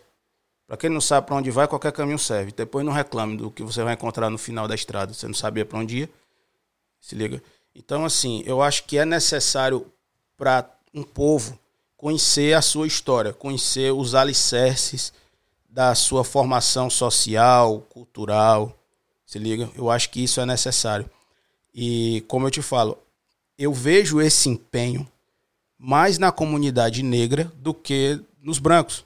Pra 0.72 0.78
quem 0.78 0.88
não 0.88 1.02
sabe 1.02 1.26
pra 1.26 1.36
onde 1.36 1.50
vai, 1.50 1.68
qualquer 1.68 1.92
caminho 1.92 2.18
serve. 2.18 2.50
Depois 2.50 2.82
não 2.82 2.94
reclame 2.94 3.36
do 3.36 3.50
que 3.50 3.62
você 3.62 3.82
vai 3.82 3.92
encontrar 3.92 4.30
no 4.30 4.38
final 4.38 4.66
da 4.66 4.74
estrada. 4.74 5.12
Você 5.12 5.26
não 5.26 5.34
sabia 5.34 5.66
pra 5.66 5.78
onde 5.78 5.98
ia. 5.98 6.10
Se 6.98 7.14
liga. 7.14 7.42
Então, 7.74 8.06
assim, 8.06 8.42
eu 8.46 8.62
acho 8.62 8.84
que 8.84 8.96
é 8.96 9.04
necessário 9.04 9.84
para 10.34 10.66
um 10.94 11.02
povo 11.02 11.58
conhecer 11.94 12.54
a 12.54 12.62
sua 12.62 12.86
história, 12.86 13.34
conhecer 13.34 13.92
os 13.92 14.14
alicerces 14.14 15.12
da 15.68 15.94
sua 15.94 16.24
formação 16.24 16.88
social, 16.88 17.80
cultural. 17.90 18.74
Se 19.26 19.38
liga? 19.38 19.70
Eu 19.76 19.90
acho 19.90 20.08
que 20.08 20.24
isso 20.24 20.40
é 20.40 20.46
necessário. 20.46 21.04
E 21.74 22.24
como 22.26 22.46
eu 22.46 22.50
te 22.50 22.62
falo, 22.62 22.96
eu 23.58 23.74
vejo 23.74 24.22
esse 24.22 24.48
empenho 24.48 25.06
mais 25.76 26.16
na 26.16 26.32
comunidade 26.32 27.02
negra 27.02 27.52
do 27.56 27.74
que 27.74 28.18
nos 28.40 28.58
brancos. 28.58 29.04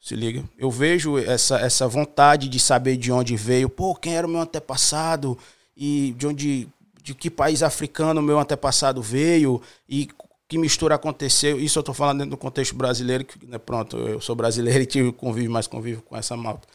Se 0.00 0.14
liga? 0.14 0.44
Eu 0.56 0.70
vejo 0.70 1.18
essa, 1.18 1.58
essa 1.58 1.88
vontade 1.88 2.48
de 2.48 2.60
saber 2.60 2.96
de 2.96 3.10
onde 3.10 3.36
veio, 3.36 3.68
pô, 3.68 3.94
quem 3.94 4.14
era 4.16 4.26
o 4.26 4.30
meu 4.30 4.40
antepassado 4.40 5.36
e 5.76 6.14
de 6.16 6.26
onde 6.26 6.68
de 7.02 7.14
que 7.14 7.30
país 7.30 7.62
africano 7.62 8.20
meu 8.20 8.38
antepassado 8.38 9.00
veio 9.00 9.62
e 9.88 10.08
que 10.46 10.58
mistura 10.58 10.94
aconteceu. 10.94 11.58
Isso 11.58 11.78
eu 11.78 11.80
estou 11.80 11.94
falando 11.94 12.18
dentro 12.18 12.30
do 12.32 12.36
contexto 12.36 12.74
brasileiro, 12.74 13.24
que 13.24 13.46
né, 13.46 13.58
pronto, 13.58 13.96
eu 13.96 14.20
sou 14.20 14.36
brasileiro 14.36 14.80
e 14.82 14.86
tive 14.86 15.12
convívio 15.12 15.50
mais 15.50 15.66
convívio 15.66 16.02
com 16.02 16.16
essa 16.16 16.36
malta. 16.36 16.68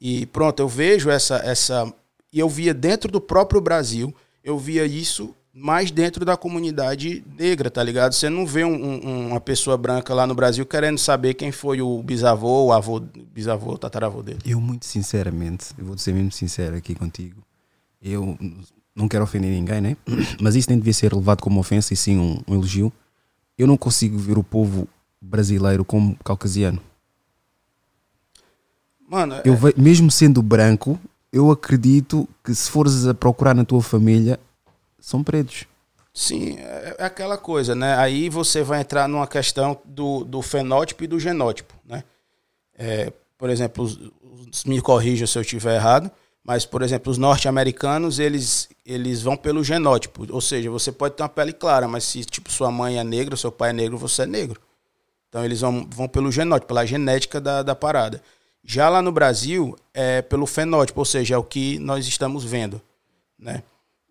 E 0.00 0.26
pronto, 0.26 0.60
eu 0.60 0.68
vejo 0.68 1.10
essa 1.10 1.36
essa 1.36 1.92
e 2.32 2.38
eu 2.38 2.48
via 2.48 2.72
dentro 2.72 3.10
do 3.10 3.20
próprio 3.20 3.60
Brasil, 3.60 4.14
eu 4.42 4.58
via 4.58 4.84
isso 4.84 5.34
mais 5.54 5.90
dentro 5.90 6.24
da 6.24 6.36
comunidade 6.36 7.22
negra, 7.38 7.70
tá 7.70 7.82
ligado? 7.82 8.14
Você 8.14 8.30
não 8.30 8.46
vê 8.46 8.64
um, 8.64 8.74
um, 8.74 9.28
uma 9.28 9.40
pessoa 9.40 9.76
branca 9.76 10.14
lá 10.14 10.26
no 10.26 10.34
Brasil 10.34 10.64
querendo 10.64 10.98
saber 10.98 11.34
quem 11.34 11.52
foi 11.52 11.82
o 11.82 12.02
bisavô, 12.02 12.66
o 12.66 12.72
avô, 12.72 13.00
bisavô, 13.00 13.76
tataravô 13.76 14.22
dele. 14.22 14.38
Eu, 14.46 14.60
muito 14.60 14.86
sinceramente, 14.86 15.66
eu 15.76 15.84
vou 15.84 15.98
ser 15.98 16.14
mesmo 16.14 16.32
sincero 16.32 16.74
aqui 16.76 16.94
contigo, 16.94 17.42
eu 18.00 18.36
não 18.96 19.06
quero 19.08 19.24
ofender 19.24 19.50
ninguém, 19.50 19.80
né? 19.80 19.96
Mas 20.40 20.54
isso 20.54 20.70
nem 20.70 20.78
devia 20.78 20.94
ser 20.94 21.12
levado 21.14 21.42
como 21.42 21.60
ofensa 21.60 21.92
e 21.92 21.96
sim 21.96 22.18
um, 22.18 22.40
um 22.48 22.54
elogio. 22.54 22.90
Eu 23.58 23.66
não 23.66 23.76
consigo 23.76 24.16
ver 24.18 24.38
o 24.38 24.42
povo 24.42 24.88
brasileiro 25.20 25.84
como 25.84 26.16
caucasiano. 26.24 26.80
Mano, 29.08 29.34
Eu 29.44 29.54
é- 29.68 29.74
mesmo 29.76 30.10
sendo 30.10 30.42
branco, 30.42 30.98
eu 31.30 31.50
acredito 31.50 32.26
que 32.42 32.54
se 32.54 32.70
fores 32.70 33.06
a 33.06 33.12
procurar 33.12 33.54
na 33.54 33.64
tua 33.64 33.82
família, 33.82 34.40
são 35.02 35.22
pretos. 35.22 35.64
Sim, 36.14 36.56
é 36.58 36.96
é 36.98 37.04
aquela 37.04 37.36
coisa, 37.36 37.74
né? 37.74 37.96
Aí 37.96 38.28
você 38.28 38.62
vai 38.62 38.80
entrar 38.80 39.08
numa 39.08 39.26
questão 39.26 39.80
do, 39.84 40.24
do 40.24 40.40
fenótipo 40.40 41.04
e 41.04 41.06
do 41.06 41.18
genótipo, 41.18 41.74
né? 41.84 42.04
É, 42.78 43.12
por 43.36 43.50
exemplo, 43.50 43.84
os, 43.84 44.64
me 44.64 44.80
corrijam 44.80 45.26
se 45.26 45.36
eu 45.36 45.42
estiver 45.42 45.74
errado, 45.74 46.10
mas, 46.44 46.64
por 46.66 46.82
exemplo, 46.82 47.10
os 47.10 47.18
norte-americanos, 47.18 48.18
eles, 48.18 48.68
eles 48.84 49.22
vão 49.22 49.36
pelo 49.36 49.64
genótipo. 49.64 50.26
Ou 50.32 50.40
seja, 50.40 50.70
você 50.70 50.92
pode 50.92 51.14
ter 51.16 51.22
uma 51.22 51.28
pele 51.28 51.52
clara, 51.52 51.88
mas 51.88 52.04
se, 52.04 52.24
tipo, 52.24 52.50
sua 52.50 52.70
mãe 52.70 52.98
é 52.98 53.04
negra, 53.04 53.36
seu 53.36 53.52
pai 53.52 53.70
é 53.70 53.72
negro, 53.72 53.96
você 53.96 54.22
é 54.22 54.26
negro. 54.26 54.60
Então, 55.28 55.44
eles 55.44 55.60
vão, 55.60 55.86
vão 55.90 56.08
pelo 56.08 56.30
genótipo, 56.30 56.68
pela 56.68 56.84
genética 56.84 57.40
da, 57.40 57.62
da 57.62 57.74
parada. 57.74 58.22
Já 58.64 58.88
lá 58.88 59.00
no 59.00 59.10
Brasil, 59.12 59.76
é 59.94 60.20
pelo 60.22 60.46
fenótipo, 60.46 61.00
ou 61.00 61.04
seja, 61.04 61.34
é 61.34 61.38
o 61.38 61.44
que 61.44 61.78
nós 61.78 62.06
estamos 62.06 62.44
vendo, 62.44 62.80
né? 63.38 63.62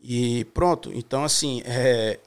E 0.02 0.46
pronto, 0.46 0.92
então 0.94 1.24
assim, 1.24 1.62
é, 1.66 2.20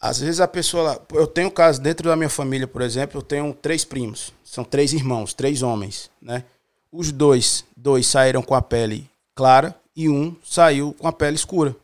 às 0.00 0.20
vezes 0.20 0.40
a 0.40 0.48
pessoa. 0.48 0.82
lá- 0.82 1.00
Eu 1.12 1.26
tenho 1.26 1.50
caso 1.50 1.80
dentro 1.80 2.08
da 2.08 2.16
minha 2.16 2.30
família, 2.30 2.66
por 2.66 2.80
exemplo, 2.82 3.18
eu 3.18 3.22
tenho 3.22 3.52
três 3.54 3.84
primos. 3.84 4.32
São 4.44 4.64
três 4.64 4.92
irmãos, 4.92 5.34
três 5.34 5.62
homens, 5.62 6.10
né? 6.20 6.44
Os 6.90 7.12
dois, 7.12 7.64
dois 7.76 8.06
saíram 8.06 8.42
com 8.42 8.54
a 8.54 8.62
pele 8.62 9.08
clara 9.34 9.74
e 9.94 10.08
um 10.08 10.34
saiu 10.42 10.94
com 10.98 11.06
a 11.06 11.12
pele 11.12 11.36
escura. 11.36 11.76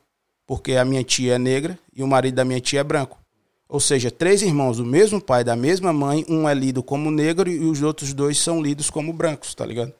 Porque 0.47 0.73
a 0.75 0.85
minha 0.85 1.05
tia 1.05 1.35
é 1.35 1.39
negra 1.39 1.79
e 1.95 2.03
o 2.03 2.07
marido 2.07 2.35
da 2.37 2.45
minha 2.45 2.61
tia 2.61 2.81
é 2.81 2.85
branco. 2.85 3.19
Ou 3.69 3.81
seja, 3.81 4.11
três 4.11 4.43
irmãos 4.43 4.77
do 4.79 4.85
mesmo 4.85 5.21
pai, 5.21 5.43
da 5.45 5.57
mesma 5.57 5.93
mãe, 5.93 6.25
um 6.29 6.49
é 6.49 6.55
lido 6.55 6.83
como 6.83 7.11
negro 7.11 7.51
e 7.51 7.59
os 7.59 7.83
outros 7.83 8.15
dois 8.15 8.39
são 8.39 8.63
lidos 8.63 8.89
como 8.91 9.13
brancos, 9.13 9.55
tá 9.55 9.67
ligado? 9.67 9.93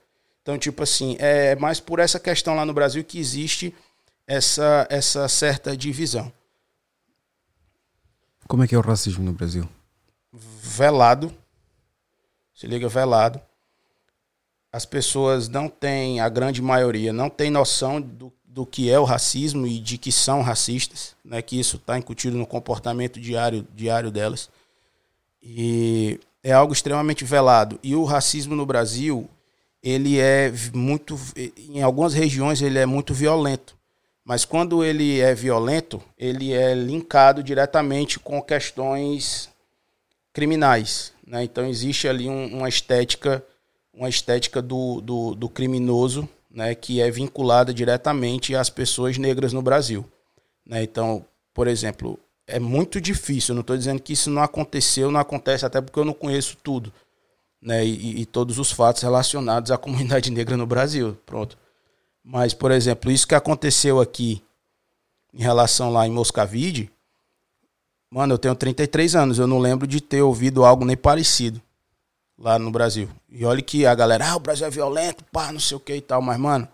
Então, 0.43 0.57
tipo 0.57 0.83
assim, 0.85 1.17
é 1.19 1.57
mais 1.57 1.81
por 1.81 1.99
essa 1.99 2.21
questão 2.21 2.55
lá 2.55 2.65
no 2.65 2.73
Brasil 2.73 3.03
que 3.03 3.19
existe 3.19 3.75
essa, 4.27 4.87
essa 4.91 5.29
certa 5.29 5.77
divisão. 5.77 6.33
Como 8.49 8.63
é 8.63 8.69
que 8.69 8.75
é 8.75 8.79
o 8.79 8.83
racismo 8.83 9.25
no 9.25 9.33
Brasil? 9.33 9.69
velado. 10.77 11.33
Se 12.55 12.67
liga, 12.67 12.89
velado. 12.89 13.41
As 14.71 14.85
pessoas 14.85 15.49
não 15.49 15.69
têm, 15.69 16.21
a 16.21 16.29
grande 16.29 16.61
maioria, 16.61 17.13
não 17.13 17.31
tem 17.31 17.51
noção 17.51 18.01
do, 18.01 18.31
do 18.45 18.67
que 18.67 18.91
é 18.91 18.99
o 18.99 19.05
racismo 19.05 19.67
e 19.67 19.79
de 19.79 19.97
que 19.97 20.13
são 20.13 20.43
racistas, 20.43 21.17
né? 21.25 21.41
Que 21.41 21.59
isso 21.59 21.77
está 21.77 21.97
incutido 21.97 22.37
no 22.37 22.47
comportamento 22.47 23.19
diário, 23.19 23.67
diário 23.75 24.11
delas. 24.11 24.51
E 25.43 26.21
é 26.43 26.53
algo 26.53 26.73
extremamente 26.73 27.25
velado. 27.25 27.79
E 27.83 27.95
o 27.95 28.05
racismo 28.05 28.55
no 28.55 28.67
Brasil, 28.67 29.29
ele 29.83 30.19
é 30.19 30.53
muito, 30.75 31.19
em 31.57 31.83
algumas 31.83 32.13
regiões 32.13 32.61
ele 32.61 32.79
é 32.79 32.85
muito 32.85 33.15
violento. 33.15 33.77
Mas 34.27 34.45
quando 34.45 34.83
ele 34.83 35.21
é 35.21 35.33
violento, 35.33 36.03
ele 36.19 36.53
é 36.53 36.75
linkado 36.75 37.45
diretamente 37.45 38.19
com 38.19 38.43
questões 38.43 39.49
criminais. 40.33 41.13
Né? 41.25 41.45
Então 41.45 41.65
existe 41.65 42.09
ali 42.09 42.29
um- 42.29 42.59
uma 42.59 42.69
estética, 42.69 43.41
uma 43.95 44.09
estética 44.09 44.61
do, 44.61 45.01
do, 45.01 45.35
do 45.37 45.49
criminoso 45.49 46.29
né? 46.51 46.75
que 46.75 47.01
é 47.01 47.09
vinculada 47.09 47.73
diretamente 47.73 48.57
às 48.57 48.69
pessoas 48.69 49.17
negras 49.17 49.53
no 49.53 49.63
Brasil. 49.63 50.05
Né? 50.67 50.83
Então, 50.83 51.25
por 51.55 51.69
exemplo, 51.69 52.19
é 52.49 52.59
muito 52.59 53.01
difícil. 53.01 53.53
Eu 53.53 53.55
não 53.57 53.61
estou 53.61 53.77
dizendo 53.77 54.03
que 54.03 54.13
isso 54.13 54.29
não 54.29 54.43
aconteceu, 54.43 55.09
não 55.09 55.21
acontece, 55.21 55.65
até 55.65 55.81
porque 55.81 56.01
eu 56.01 56.05
não 56.05 56.13
conheço 56.13 56.57
tudo. 56.65 56.93
Né? 57.63 57.87
E, 57.87 58.23
e 58.23 58.27
todos 58.27 58.59
os 58.59 58.73
fatos 58.73 59.03
relacionados 59.03 59.71
à 59.71 59.79
comunidade 59.79 60.33
negra 60.33 60.57
no 60.57 60.67
Brasil. 60.67 61.17
Pronto. 61.25 61.57
Mas, 62.27 62.53
por 62.53 62.73
exemplo, 62.73 63.11
isso 63.11 63.27
que 63.29 63.35
aconteceu 63.37 64.01
aqui 64.01 64.43
em 65.33 65.43
relação 65.43 65.93
lá 65.93 66.07
em 66.07 66.11
Moscavide, 66.11 66.91
Mano, 68.11 68.35
eu 68.35 68.39
tenho 68.39 68.55
33 68.55 69.17
anos, 69.17 69.39
eu 69.39 69.47
não 69.47 69.59
lembro 69.59 69.87
de 69.87 70.01
ter 70.01 70.23
ouvido 70.23 70.65
algo 70.65 70.85
nem 70.85 70.97
parecido 70.97 71.61
lá 72.39 72.59
no 72.59 72.71
Brasil. 72.71 73.09
E 73.29 73.45
olha 73.45 73.61
que 73.61 73.85
a 73.85 73.95
galera, 73.95 74.31
ah, 74.31 74.37
o 74.37 74.41
Brasil 74.41 74.67
é 74.67 74.71
violento, 74.71 75.25
pá, 75.25 75.51
não 75.53 75.61
sei 75.61 75.77
o 75.77 75.81
que 75.81 75.95
e 75.97 76.01
tal, 76.01 76.23
mas, 76.23 76.39
mano, 76.39 76.69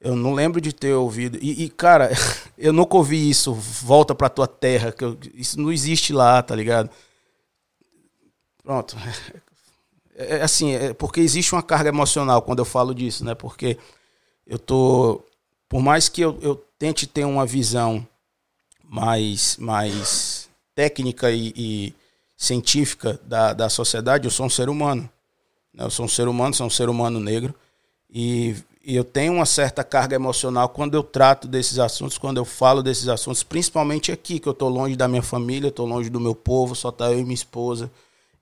eu 0.00 0.14
não 0.14 0.34
lembro 0.34 0.60
de 0.60 0.72
ter 0.72 0.92
ouvido. 0.94 1.38
E, 1.40 1.64
e, 1.64 1.68
cara, 1.68 2.10
eu 2.56 2.72
nunca 2.72 2.96
ouvi 2.96 3.28
isso, 3.28 3.52
volta 3.54 4.14
pra 4.14 4.28
tua 4.28 4.46
terra, 4.46 4.92
que 4.92 5.04
eu- 5.04 5.18
isso 5.34 5.60
não 5.60 5.72
existe 5.72 6.12
lá, 6.12 6.42
tá 6.42 6.54
ligado? 6.54 6.90
Pronto. 8.62 8.96
É, 10.16 10.38
é 10.38 10.42
assim, 10.42 10.72
é 10.72 10.94
porque 10.94 11.20
existe 11.20 11.54
uma 11.54 11.62
carga 11.62 11.88
emocional 11.88 12.40
quando 12.42 12.60
eu 12.60 12.64
falo 12.64 12.94
disso, 12.94 13.24
né? 13.24 13.34
Porque 13.34 13.76
eu 14.46 14.58
tô. 14.58 15.22
Por 15.68 15.80
mais 15.80 16.08
que 16.08 16.20
eu, 16.20 16.38
eu 16.40 16.56
tente 16.78 17.06
ter 17.06 17.24
uma 17.24 17.46
visão 17.46 18.06
mais, 18.82 19.56
mais 19.56 20.48
técnica 20.74 21.30
e, 21.30 21.52
e 21.56 21.94
científica 22.36 23.18
da, 23.24 23.52
da 23.52 23.68
sociedade, 23.68 24.26
eu 24.26 24.30
sou 24.30 24.46
um 24.46 24.50
ser 24.50 24.68
humano. 24.68 25.08
né? 25.72 25.84
Eu 25.84 25.90
sou 25.90 26.04
um 26.04 26.08
ser 26.08 26.28
humano, 26.28 26.54
sou 26.54 26.66
um 26.66 26.70
ser 26.70 26.88
humano 26.88 27.18
negro. 27.18 27.54
E, 28.10 28.54
e 28.84 28.94
eu 28.94 29.02
tenho 29.02 29.32
uma 29.32 29.46
certa 29.46 29.82
carga 29.82 30.14
emocional 30.14 30.68
quando 30.68 30.94
eu 30.94 31.02
trato 31.02 31.48
desses 31.48 31.78
assuntos, 31.78 32.18
quando 32.18 32.36
eu 32.36 32.44
falo 32.44 32.82
desses 32.82 33.08
assuntos, 33.08 33.42
principalmente 33.42 34.12
aqui, 34.12 34.38
que 34.38 34.46
eu 34.46 34.52
estou 34.52 34.68
longe 34.68 34.94
da 34.94 35.08
minha 35.08 35.22
família, 35.22 35.68
estou 35.68 35.86
longe 35.86 36.10
do 36.10 36.20
meu 36.20 36.34
povo, 36.34 36.74
só 36.74 36.92
tá 36.92 37.10
eu 37.10 37.18
e 37.18 37.22
minha 37.22 37.34
esposa. 37.34 37.90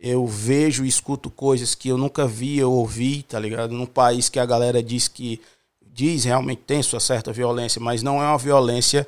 Eu 0.00 0.26
vejo 0.26 0.84
e 0.84 0.88
escuto 0.88 1.30
coisas 1.30 1.76
que 1.76 1.88
eu 1.88 1.96
nunca 1.96 2.26
vi 2.26 2.62
ou 2.62 2.74
ouvi, 2.74 3.22
tá 3.22 3.38
ligado? 3.38 3.72
Num 3.72 3.86
país 3.86 4.28
que 4.28 4.40
a 4.40 4.44
galera 4.44 4.82
diz 4.82 5.06
que 5.06 5.40
diz 5.92 6.24
realmente 6.24 6.62
tem 6.62 6.82
sua 6.82 6.98
certa 6.98 7.32
violência, 7.32 7.80
mas 7.80 8.02
não 8.02 8.22
é 8.22 8.26
uma 8.26 8.38
violência 8.38 9.06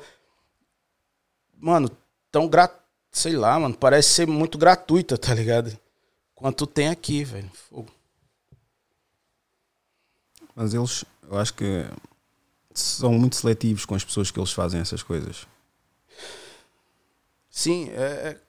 mano, 1.57 1.89
tão 2.31 2.47
gra... 2.47 2.69
sei 3.11 3.35
lá, 3.35 3.59
mano, 3.59 3.75
parece 3.75 4.09
ser 4.09 4.27
muito 4.27 4.57
gratuita, 4.57 5.17
tá 5.17 5.33
ligado? 5.33 5.77
Quanto 6.35 6.67
tem 6.67 6.89
aqui, 6.89 7.23
velho. 7.23 7.49
Fogo. 7.69 7.89
Mas 10.55 10.73
eles, 10.73 11.03
eu 11.29 11.37
acho 11.37 11.53
que 11.53 11.85
são 12.73 13.13
muito 13.13 13.35
seletivos 13.35 13.85
com 13.85 13.95
as 13.95 14.03
pessoas 14.03 14.29
que 14.31 14.39
eles 14.39 14.51
fazem 14.51 14.79
essas 14.79 15.01
coisas. 15.01 15.47
Sim, 17.49 17.89
é, 17.89 18.29
é- 18.29 18.45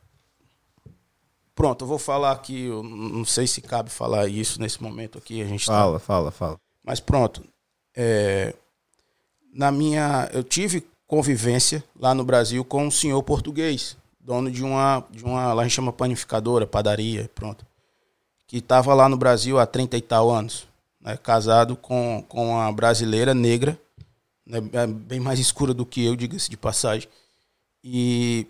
Pronto, 1.54 1.84
eu 1.84 1.88
vou 1.88 1.98
falar 1.98 2.32
aqui, 2.32 2.64
eu 2.64 2.82
não 2.82 3.24
sei 3.24 3.46
se 3.46 3.62
cabe 3.62 3.88
falar 3.88 4.28
isso 4.28 4.60
nesse 4.60 4.82
momento 4.82 5.16
aqui, 5.16 5.40
a 5.40 5.46
gente 5.46 5.64
tá 5.64 5.72
Fala, 5.72 5.98
fala, 5.98 6.30
fala. 6.30 6.60
Mas 6.84 7.00
pronto. 7.00 7.42
É, 7.96 8.54
na 9.52 9.72
minha, 9.72 10.28
eu 10.32 10.44
tive 10.44 10.86
convivência 11.06 11.82
lá 11.98 12.14
no 12.14 12.24
Brasil 12.24 12.64
com 12.64 12.86
um 12.86 12.90
senhor 12.90 13.22
português, 13.22 13.96
dono 14.20 14.50
de 14.50 14.62
uma, 14.62 15.04
de 15.10 15.24
uma, 15.24 15.54
lá 15.54 15.62
a 15.62 15.64
gente 15.64 15.74
chama 15.74 15.92
panificadora, 15.92 16.66
padaria, 16.66 17.30
pronto, 17.34 17.64
que 18.46 18.58
estava 18.58 18.92
lá 18.92 19.08
no 19.08 19.16
Brasil 19.16 19.58
há 19.58 19.66
30 19.66 19.96
e 19.96 20.02
tal 20.02 20.30
anos, 20.30 20.68
né, 21.00 21.16
casado 21.16 21.74
com, 21.76 22.22
com 22.28 22.50
uma 22.50 22.70
brasileira 22.70 23.32
negra, 23.32 23.78
né, 24.44 24.58
é 24.72 24.86
bem 24.86 25.20
mais 25.20 25.38
escura 25.38 25.72
do 25.72 25.86
que 25.86 26.04
eu, 26.04 26.14
diga-se 26.14 26.50
de 26.50 26.56
passagem. 26.56 27.08
E 27.82 28.46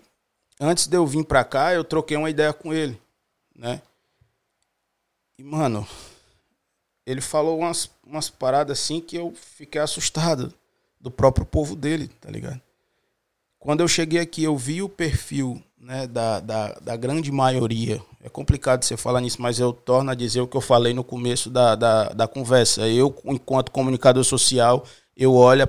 antes 0.59 0.87
de 0.87 0.97
eu 0.97 1.05
vir 1.05 1.23
pra 1.23 1.43
cá, 1.43 1.73
eu 1.73 1.83
troquei 1.83 2.17
uma 2.17 2.29
ideia 2.29 2.51
com 2.51 2.73
ele, 2.73 2.99
né? 3.55 3.81
E, 5.39 5.43
mano, 5.43 5.87
ele 7.07 7.21
falou 7.21 7.59
umas, 7.59 7.89
umas 8.05 8.29
paradas 8.29 8.77
assim 8.77 8.99
que 8.99 9.15
eu 9.15 9.33
fiquei 9.55 9.79
assustado 9.79 10.53
do 10.99 11.09
próprio 11.09 11.45
povo 11.45 11.73
dele, 11.73 12.09
tá 12.19 12.29
ligado? 12.29 12.59
Quando 13.57 13.79
eu 13.79 13.87
cheguei 13.87 14.19
aqui, 14.19 14.43
eu 14.43 14.57
vi 14.57 14.81
o 14.81 14.89
perfil 14.89 15.63
né, 15.79 16.05
da, 16.05 16.41
da, 16.41 16.73
da 16.73 16.95
grande 16.97 17.31
maioria. 17.31 18.01
É 18.21 18.27
complicado 18.27 18.83
você 18.83 18.97
falar 18.97 19.21
nisso, 19.21 19.41
mas 19.41 19.57
eu 19.57 19.71
torno 19.71 20.11
a 20.11 20.15
dizer 20.15 20.41
o 20.41 20.47
que 20.47 20.57
eu 20.57 20.61
falei 20.61 20.93
no 20.93 21.03
começo 21.03 21.49
da, 21.49 21.75
da, 21.75 22.09
da 22.09 22.27
conversa. 22.27 22.85
Eu, 22.89 23.15
enquanto 23.25 23.71
comunicador 23.71 24.25
social, 24.25 24.85
eu 25.15 25.33
olho 25.33 25.65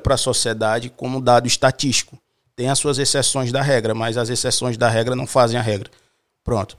para 0.00 0.14
a 0.14 0.18
sociedade 0.18 0.88
como 0.88 1.18
um 1.18 1.20
dado 1.20 1.46
estatístico. 1.46 2.18
Tem 2.56 2.70
as 2.70 2.78
suas 2.78 2.98
exceções 2.98 3.52
da 3.52 3.60
regra, 3.60 3.94
mas 3.94 4.16
as 4.16 4.30
exceções 4.30 4.78
da 4.78 4.88
regra 4.88 5.14
não 5.14 5.26
fazem 5.26 5.58
a 5.58 5.62
regra. 5.62 5.90
Pronto. 6.42 6.78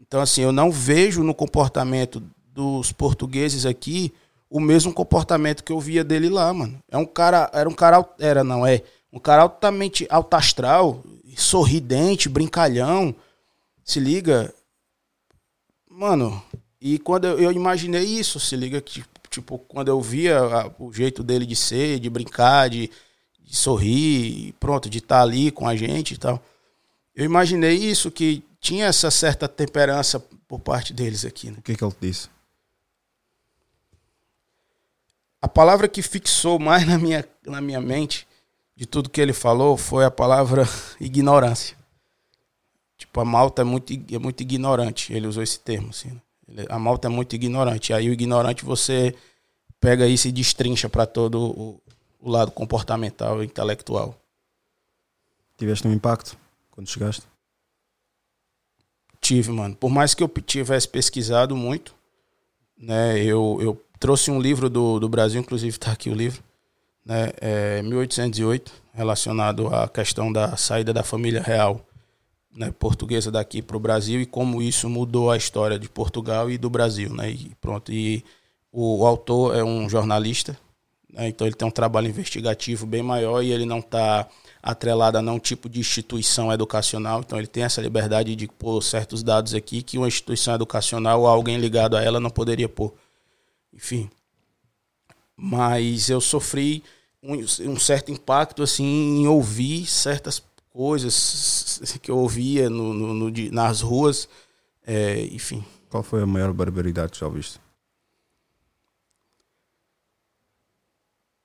Então 0.00 0.20
assim, 0.20 0.42
eu 0.42 0.50
não 0.50 0.72
vejo 0.72 1.22
no 1.22 1.34
comportamento 1.34 2.20
dos 2.58 2.90
portugueses 2.90 3.64
aqui 3.64 4.12
o 4.50 4.58
mesmo 4.58 4.92
comportamento 4.92 5.62
que 5.62 5.70
eu 5.70 5.78
via 5.78 6.02
dele 6.02 6.28
lá, 6.28 6.52
mano. 6.52 6.82
É 6.90 6.96
um 6.98 7.06
cara, 7.06 7.48
era 7.52 7.68
um 7.68 7.72
cara, 7.72 8.04
era 8.18 8.42
não 8.42 8.66
é, 8.66 8.82
um 9.12 9.20
cara 9.20 9.42
altamente 9.42 10.08
alto 10.10 10.34
astral, 10.34 11.04
sorridente, 11.36 12.28
brincalhão. 12.28 13.14
Se 13.84 14.00
liga, 14.00 14.52
mano. 15.88 16.42
E 16.80 16.98
quando 16.98 17.26
eu, 17.26 17.38
eu 17.38 17.52
imaginei 17.52 18.04
isso, 18.04 18.40
se 18.40 18.56
liga 18.56 18.80
que 18.80 19.04
tipo 19.30 19.56
quando 19.58 19.88
eu 19.88 20.00
via 20.00 20.40
a, 20.40 20.70
o 20.80 20.92
jeito 20.92 21.22
dele 21.22 21.46
de 21.46 21.54
ser, 21.54 22.00
de 22.00 22.10
brincar, 22.10 22.68
de, 22.70 22.90
de 23.40 23.54
sorrir, 23.54 24.52
pronto, 24.58 24.90
de 24.90 24.98
estar 24.98 25.18
tá 25.18 25.22
ali 25.22 25.52
com 25.52 25.68
a 25.68 25.76
gente 25.76 26.14
e 26.14 26.18
tal. 26.18 26.42
Eu 27.14 27.24
imaginei 27.24 27.76
isso 27.76 28.10
que 28.10 28.42
tinha 28.60 28.86
essa 28.86 29.12
certa 29.12 29.46
temperança 29.46 30.18
por 30.48 30.58
parte 30.58 30.92
deles 30.92 31.24
aqui. 31.24 31.50
Né? 31.50 31.56
O 31.58 31.62
que, 31.62 31.76
que 31.76 31.84
ele 31.84 31.94
disse? 32.00 32.28
A 35.40 35.48
palavra 35.48 35.88
que 35.88 36.02
fixou 36.02 36.58
mais 36.58 36.86
na 36.86 36.98
minha, 36.98 37.24
na 37.46 37.60
minha 37.60 37.80
mente 37.80 38.26
de 38.74 38.86
tudo 38.86 39.10
que 39.10 39.20
ele 39.20 39.32
falou 39.32 39.76
foi 39.76 40.04
a 40.04 40.10
palavra 40.10 40.64
ignorância. 41.00 41.76
Tipo, 42.96 43.20
a 43.20 43.24
malta 43.24 43.62
é 43.62 43.64
muito, 43.64 43.92
é 43.92 44.18
muito 44.18 44.40
ignorante. 44.40 45.12
Ele 45.12 45.28
usou 45.28 45.42
esse 45.42 45.60
termo, 45.60 45.90
assim. 45.90 46.10
Né? 46.10 46.20
Ele, 46.48 46.66
a 46.68 46.78
malta 46.78 47.06
é 47.06 47.10
muito 47.10 47.34
ignorante. 47.36 47.92
Aí 47.92 48.08
o 48.08 48.12
ignorante 48.12 48.64
você 48.64 49.14
pega 49.80 50.06
isso 50.06 50.26
e 50.26 50.32
destrincha 50.32 50.88
para 50.88 51.06
todo 51.06 51.40
o, 51.40 51.80
o 52.20 52.30
lado 52.30 52.50
comportamental 52.50 53.42
e 53.42 53.46
intelectual. 53.46 54.16
Tiveste 55.56 55.86
um 55.86 55.92
impacto 55.92 56.36
quando 56.70 56.88
chegaste? 56.88 57.22
Tive, 59.20 59.50
mano. 59.50 59.76
Por 59.76 59.90
mais 59.90 60.14
que 60.14 60.22
eu 60.22 60.28
tivesse 60.28 60.88
pesquisado 60.88 61.56
muito, 61.56 61.94
né, 62.76 63.18
eu, 63.18 63.58
eu 63.60 63.84
trouxe 63.98 64.30
um 64.30 64.40
livro 64.40 64.68
do, 64.68 64.98
do 64.98 65.08
Brasil, 65.08 65.40
inclusive 65.40 65.76
está 65.76 65.92
aqui 65.92 66.10
o 66.10 66.14
livro, 66.14 66.42
né, 67.04 67.30
é 67.40 67.82
1808, 67.82 68.72
relacionado 68.92 69.68
à 69.68 69.88
questão 69.88 70.32
da 70.32 70.56
saída 70.56 70.92
da 70.92 71.02
família 71.02 71.42
real 71.42 71.84
né, 72.58 72.72
portuguesa 72.76 73.30
daqui 73.30 73.62
para 73.62 73.76
o 73.76 73.80
Brasil 73.80 74.20
e 74.20 74.26
como 74.26 74.60
isso 74.60 74.88
mudou 74.88 75.30
a 75.30 75.36
história 75.36 75.78
de 75.78 75.88
Portugal 75.88 76.50
e 76.50 76.58
do 76.58 76.68
Brasil, 76.68 77.14
né? 77.14 77.30
E 77.30 77.52
pronto. 77.60 77.92
E 77.92 78.24
o, 78.72 79.06
autor 79.06 79.56
é 79.56 79.62
um 79.62 79.88
jornalista, 79.88 80.58
né, 81.12 81.28
então 81.28 81.46
ele 81.46 81.54
tem 81.54 81.68
um 81.68 81.70
trabalho 81.70 82.08
investigativo 82.08 82.84
bem 82.84 83.02
maior 83.02 83.42
e 83.42 83.52
ele 83.52 83.64
não 83.64 83.78
está 83.78 84.26
atrelado 84.60 85.16
a 85.16 85.22
nenhum 85.22 85.38
tipo 85.38 85.68
de 85.68 85.78
instituição 85.78 86.52
educacional. 86.52 87.20
Então 87.20 87.38
ele 87.38 87.46
tem 87.46 87.62
essa 87.62 87.80
liberdade 87.80 88.34
de 88.34 88.48
pôr 88.48 88.82
certos 88.82 89.22
dados 89.22 89.54
aqui 89.54 89.80
que 89.80 89.96
uma 89.96 90.08
instituição 90.08 90.54
educacional 90.54 91.20
ou 91.20 91.28
alguém 91.28 91.58
ligado 91.58 91.96
a 91.96 92.02
ela 92.02 92.18
não 92.18 92.30
poderia 92.30 92.68
pôr 92.68 92.92
enfim. 93.72 94.10
Mas 95.36 96.08
eu 96.08 96.20
sofri 96.20 96.82
um, 97.22 97.34
um, 97.34 97.78
certo 97.78 98.10
impacto 98.10 98.62
assim 98.62 98.84
em 98.84 99.26
ouvir 99.26 99.86
certas 99.86 100.42
coisas 100.70 101.80
que 102.02 102.10
eu 102.10 102.18
ouvia 102.18 102.68
no, 102.68 102.92
no, 102.92 103.14
no 103.14 103.52
nas 103.52 103.80
ruas, 103.80 104.28
é, 104.86 105.20
enfim. 105.26 105.64
Qual 105.88 106.02
foi 106.02 106.22
a 106.22 106.26
maior 106.26 106.52
barbaridade 106.52 107.12
que 107.12 107.18
já 107.18 107.26
ouviste? 107.26 107.60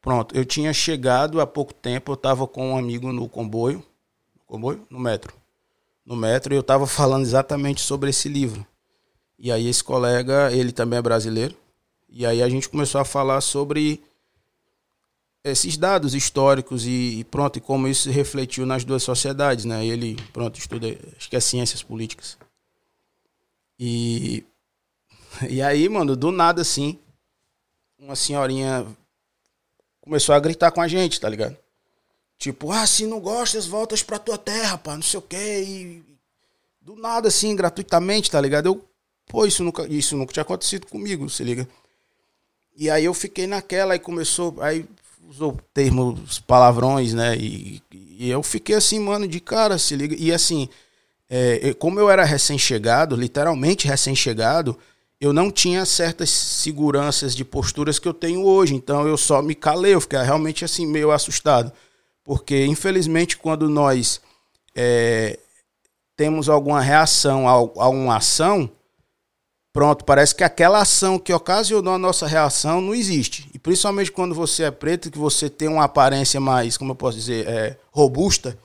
Pronto, 0.01 0.35
eu 0.35 0.43
tinha 0.43 0.73
chegado 0.73 1.39
há 1.39 1.47
pouco 1.47 1.73
tempo, 1.73 2.11
eu 2.11 2.15
estava 2.15 2.45
com 2.45 2.71
um 2.71 2.77
amigo 2.77 3.13
no 3.13 3.29
comboio, 3.29 3.81
no 4.35 4.43
comboio, 4.45 4.85
no 4.89 4.99
metro, 4.99 5.33
no 6.05 6.13
metro, 6.13 6.53
e 6.53 6.57
eu 6.57 6.61
estava 6.61 6.85
falando 6.85 7.23
exatamente 7.23 7.79
sobre 7.79 8.09
esse 8.09 8.27
livro. 8.27 8.67
E 9.39 9.49
aí 9.49 9.65
esse 9.65 9.81
colega, 9.81 10.51
ele 10.51 10.73
também 10.73 10.99
é 10.99 11.01
brasileiro, 11.01 11.55
e 12.13 12.27
aí 12.27 12.43
a 12.43 12.47
gente 12.47 12.69
começou 12.69 13.01
a 13.01 13.05
falar 13.05 13.41
sobre 13.41 13.99
esses 15.43 15.75
dados 15.75 16.13
históricos 16.13 16.85
e, 16.85 17.19
e, 17.19 17.23
pronto, 17.23 17.57
e 17.57 17.61
como 17.61 17.87
isso 17.87 18.03
se 18.03 18.11
refletiu 18.11 18.67
nas 18.67 18.85
duas 18.85 19.01
sociedades, 19.01 19.65
né? 19.65 19.83
Ele, 19.83 20.15
pronto, 20.31 20.59
estuda, 20.59 20.87
acho 21.17 21.27
que 21.27 21.35
é 21.35 21.39
ciências 21.39 21.81
políticas. 21.81 22.37
E, 23.79 24.45
e 25.49 25.59
aí, 25.59 25.89
mano, 25.89 26.15
do 26.15 26.31
nada 26.31 26.61
assim, 26.61 26.99
uma 27.97 28.15
senhorinha 28.15 28.85
começou 29.99 30.35
a 30.35 30.39
gritar 30.39 30.69
com 30.69 30.81
a 30.81 30.87
gente, 30.87 31.19
tá 31.19 31.27
ligado? 31.27 31.57
Tipo, 32.37 32.71
ah, 32.71 32.85
se 32.85 33.07
não 33.07 33.19
gostas, 33.19 33.65
voltas 33.65 34.03
pra 34.03 34.19
tua 34.19 34.37
terra, 34.37 34.77
pá, 34.77 34.95
não 34.95 35.01
sei 35.01 35.17
o 35.17 35.23
quê. 35.23 35.63
E 35.65 36.03
do 36.79 36.95
nada, 36.95 37.29
assim, 37.29 37.55
gratuitamente, 37.55 38.29
tá 38.29 38.39
ligado? 38.39 38.67
Eu, 38.67 38.87
pô, 39.25 39.47
isso 39.47 39.63
nunca, 39.63 39.87
isso 39.87 40.15
nunca 40.15 40.31
tinha 40.31 40.43
acontecido 40.43 40.85
comigo, 40.85 41.27
se 41.27 41.43
liga. 41.43 41.67
E 42.75 42.89
aí 42.89 43.05
eu 43.05 43.13
fiquei 43.13 43.47
naquela 43.47 43.95
e 43.95 43.99
começou. 43.99 44.55
Aí 44.59 44.85
usou 45.27 45.57
termos, 45.73 46.39
palavrões, 46.39 47.13
né? 47.13 47.35
E, 47.35 47.81
e 47.91 48.29
eu 48.29 48.43
fiquei 48.43 48.75
assim, 48.75 48.99
mano, 48.99 49.27
de 49.27 49.39
cara, 49.39 49.77
se 49.77 49.95
liga. 49.95 50.15
E 50.17 50.31
assim, 50.31 50.69
é, 51.29 51.73
como 51.73 51.99
eu 51.99 52.09
era 52.09 52.23
recém-chegado, 52.23 53.15
literalmente 53.15 53.87
recém-chegado, 53.87 54.77
eu 55.19 55.31
não 55.31 55.49
tinha 55.49 55.85
certas 55.85 56.29
seguranças 56.29 57.35
de 57.35 57.45
posturas 57.45 57.97
que 57.97 58.07
eu 58.07 58.13
tenho 58.13 58.43
hoje. 58.43 58.75
Então 58.75 59.07
eu 59.07 59.17
só 59.17 59.41
me 59.41 59.55
calei, 59.55 59.93
eu 59.93 60.01
fiquei 60.01 60.21
realmente 60.21 60.65
assim, 60.65 60.85
meio 60.85 61.11
assustado. 61.11 61.71
Porque, 62.23 62.65
infelizmente, 62.65 63.37
quando 63.37 63.69
nós 63.69 64.21
é, 64.75 65.39
temos 66.15 66.49
alguma 66.49 66.81
reação 66.81 67.47
a, 67.47 67.53
a 67.53 67.89
uma 67.89 68.17
ação, 68.17 68.69
Pronto, 69.73 70.05
parece 70.05 70.35
que 70.35 70.43
aquela 70.43 70.81
ação 70.81 71.17
que 71.17 71.33
ocasionou 71.33 71.95
a 71.95 71.97
nossa 71.97 72.27
reação 72.27 72.79
não 72.79 72.93
existe. 72.93 73.49
E 73.55 73.57
principalmente 73.57 74.11
quando 74.11 74.35
você 74.35 74.65
é 74.65 74.71
preto, 74.71 75.09
que 75.09 75.17
você 75.17 75.49
tem 75.49 75.67
uma 75.67 75.85
aparência 75.85 76.39
mais, 76.39 76.77
como 76.77 76.91
eu 76.91 76.95
posso 76.95 77.17
dizer, 77.17 77.47
é, 77.47 77.75
robusta, 77.91 78.55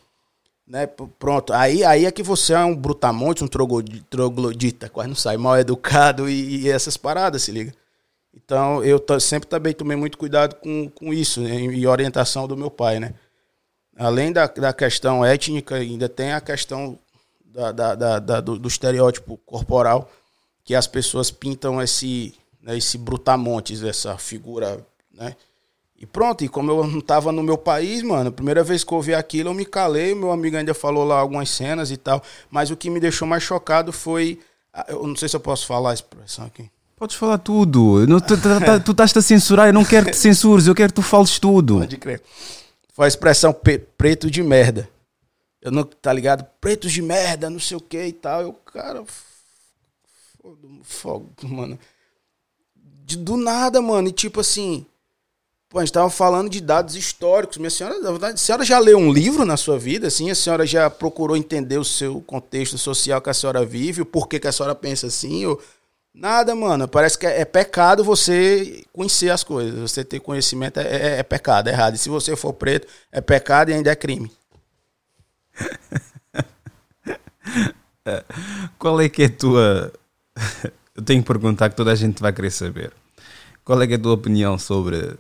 né? 0.67 0.87
Pronto, 0.87 1.55
aí, 1.55 1.83
aí 1.83 2.05
é 2.05 2.13
que 2.13 2.23
você 2.23 2.53
é 2.53 2.59
um 2.59 2.77
brutamonte, 2.77 3.43
um 3.43 3.49
troglodita, 3.49 4.91
quase 4.91 5.09
não 5.09 5.17
sai, 5.17 5.39
mal 5.39 5.59
educado 5.59 6.29
e, 6.29 6.65
e 6.65 6.69
essas 6.69 6.99
paradas, 6.99 7.43
se 7.43 7.53
liga. 7.53 7.73
Então 8.35 8.85
eu 8.85 9.03
sempre 9.19 9.49
também 9.49 9.73
tomei 9.73 9.97
muito 9.97 10.19
cuidado 10.19 10.57
com, 10.57 10.91
com 10.91 11.15
isso, 11.15 11.41
né? 11.41 11.55
e 11.55 11.87
orientação 11.87 12.47
do 12.47 12.55
meu 12.55 12.71
pai, 12.71 13.01
né? 13.01 13.15
Além 13.97 14.31
da, 14.31 14.47
da 14.47 14.75
questão 14.75 15.25
étnica, 15.25 15.77
ainda 15.77 16.07
tem 16.07 16.33
a 16.33 16.41
questão 16.41 16.99
da, 17.47 17.73
da, 17.73 17.95
da, 17.95 18.19
da 18.19 18.41
do, 18.43 18.59
do 18.59 18.69
estereótipo 18.69 19.39
corporal 19.39 20.11
que 20.69 20.75
as 20.75 20.87
pessoas 20.87 21.31
pintam 21.31 21.81
esse, 21.81 22.35
né, 22.63 22.77
esse 22.77 22.99
brutamontes, 22.99 23.83
essa 23.83 24.19
figura, 24.19 24.87
né? 25.11 25.35
E 25.99 26.05
pronto, 26.05 26.45
e 26.45 26.49
como 26.49 26.71
eu 26.71 26.87
não 26.87 27.01
tava 27.01 27.33
no 27.33 27.43
meu 27.43 27.57
país, 27.57 28.03
mano, 28.03 28.29
a 28.29 28.31
primeira 28.31 28.63
vez 28.63 28.85
que 28.85 28.93
eu 28.93 28.97
ouvi 28.97 29.15
aquilo, 29.15 29.49
eu 29.49 29.55
me 29.55 29.65
calei, 29.65 30.15
meu 30.15 30.31
amigo 30.31 30.59
ainda 30.59 30.75
falou 30.75 31.05
lá 31.05 31.19
algumas 31.19 31.49
cenas 31.49 31.91
e 31.91 31.97
tal, 31.97 32.23
mas 32.51 32.71
o 32.71 32.77
que 32.77 32.91
me 32.91 33.01
deixou 33.01 33.27
mais 33.27 33.43
chocado 33.43 33.95
foi, 33.95 34.41
eu 34.89 35.07
não 35.07 35.17
sei 35.17 35.27
se 35.31 35.37
eu 35.37 35.41
posso 35.41 35.67
falar 35.67 35.93
a 35.93 35.95
expressão 35.95 36.45
aqui. 36.45 36.71
Podes 36.97 37.17
falar 37.17 37.39
tudo. 37.39 38.07
Não, 38.07 38.21
tu, 38.21 38.37
tu, 38.37 38.43
tu, 38.43 38.81
tu 38.85 38.91
estás 38.91 39.17
a 39.17 39.23
censurar, 39.23 39.69
eu 39.69 39.73
não 39.73 39.87
quero 39.87 40.05
que 40.05 40.13
te 40.13 40.19
censures, 40.19 40.67
eu 40.67 40.75
quero 40.75 40.91
que 40.91 40.97
tu 40.97 41.03
fales 41.03 41.39
tudo. 41.39 41.79
Pode 41.79 41.97
crer. 41.97 42.21
Foi 42.93 43.07
a 43.07 43.09
expressão 43.09 43.57
preto 43.97 44.31
de 44.31 44.43
merda. 44.43 44.87
Eu 45.63 45.73
não, 45.73 45.83
tá 45.83 46.13
ligado? 46.13 46.45
Pretos 46.61 46.93
de 46.93 47.01
merda, 47.01 47.49
não 47.49 47.59
sei 47.59 47.79
o 47.79 47.81
que 47.81 48.05
e 48.05 48.13
tal. 48.13 48.43
Eu, 48.43 48.53
cara, 48.53 49.03
fogo, 50.83 51.33
mano. 51.43 51.79
De, 53.05 53.17
do 53.17 53.37
nada, 53.37 53.81
mano. 53.81 54.09
E 54.09 54.13
tipo 54.13 54.41
assim. 54.41 54.85
Pô, 55.69 55.79
a 55.79 55.85
gente 55.85 55.93
tava 55.93 56.09
falando 56.09 56.49
de 56.49 56.63
dados 56.63 56.97
históricos. 56.97 57.59
Minha 57.59 57.69
senhora, 57.69 57.99
na 57.99 58.11
verdade, 58.11 58.35
a 58.35 58.39
senhora 58.39 58.65
já 58.65 58.79
leu 58.79 58.97
um 58.97 59.13
livro 59.13 59.45
na 59.45 59.57
sua 59.57 59.79
vida, 59.79 60.07
assim? 60.07 60.31
A 60.31 60.35
senhora 60.35 60.67
já 60.67 60.89
procurou 60.89 61.37
entender 61.37 61.77
o 61.77 61.85
seu 61.85 62.23
contexto 62.23 62.79
social 62.79 63.21
que 63.21 63.29
a 63.29 63.35
senhora 63.35 63.67
vive, 63.67 64.01
o 64.01 64.07
porquê 64.07 64.41
que 64.41 64.49
a 64.49 64.53
senhora 64.53 64.75
pensa 64.75 65.09
assim? 65.09 65.45
Ou... 65.45 65.61
Nada, 66.15 66.55
mano. 66.55 66.89
Parece 66.89 67.19
que 67.19 67.27
é, 67.27 67.43
é 67.43 67.45
pecado 67.45 68.03
você 68.03 68.83
conhecer 68.93 69.31
as 69.31 69.45
coisas. 69.45 69.79
Você 69.79 70.03
ter 70.03 70.21
conhecimento 70.21 70.81
é, 70.81 70.85
é, 70.85 71.19
é 71.19 71.23
pecado, 71.23 71.69
é 71.69 71.73
errado. 71.73 71.97
E 71.97 71.99
se 71.99 72.09
você 72.09 72.35
for 72.35 72.55
preto, 72.55 72.89
é 73.13 73.21
pecado 73.21 73.71
e 73.71 73.75
ainda 73.75 73.91
é 73.91 73.95
crime. 73.95 74.33
Qual 78.79 79.01
é 79.01 79.09
que 79.09 79.23
é 79.23 79.27
a 79.27 79.31
tua 79.31 79.93
eu 80.95 81.03
tenho 81.03 81.23
que 81.23 81.29
perguntar 81.29 81.71
que 81.71 81.77
toda 81.77 81.93
a 81.93 81.95
gente 81.95 82.21
vai 82.21 82.33
querer 82.33 82.51
saber. 82.51 82.93
Qual 83.65 83.81
é, 83.83 83.91
é 83.91 83.95
a 83.95 83.99
tua 83.99 84.15
opinião 84.15 84.59
sobre 84.59 85.17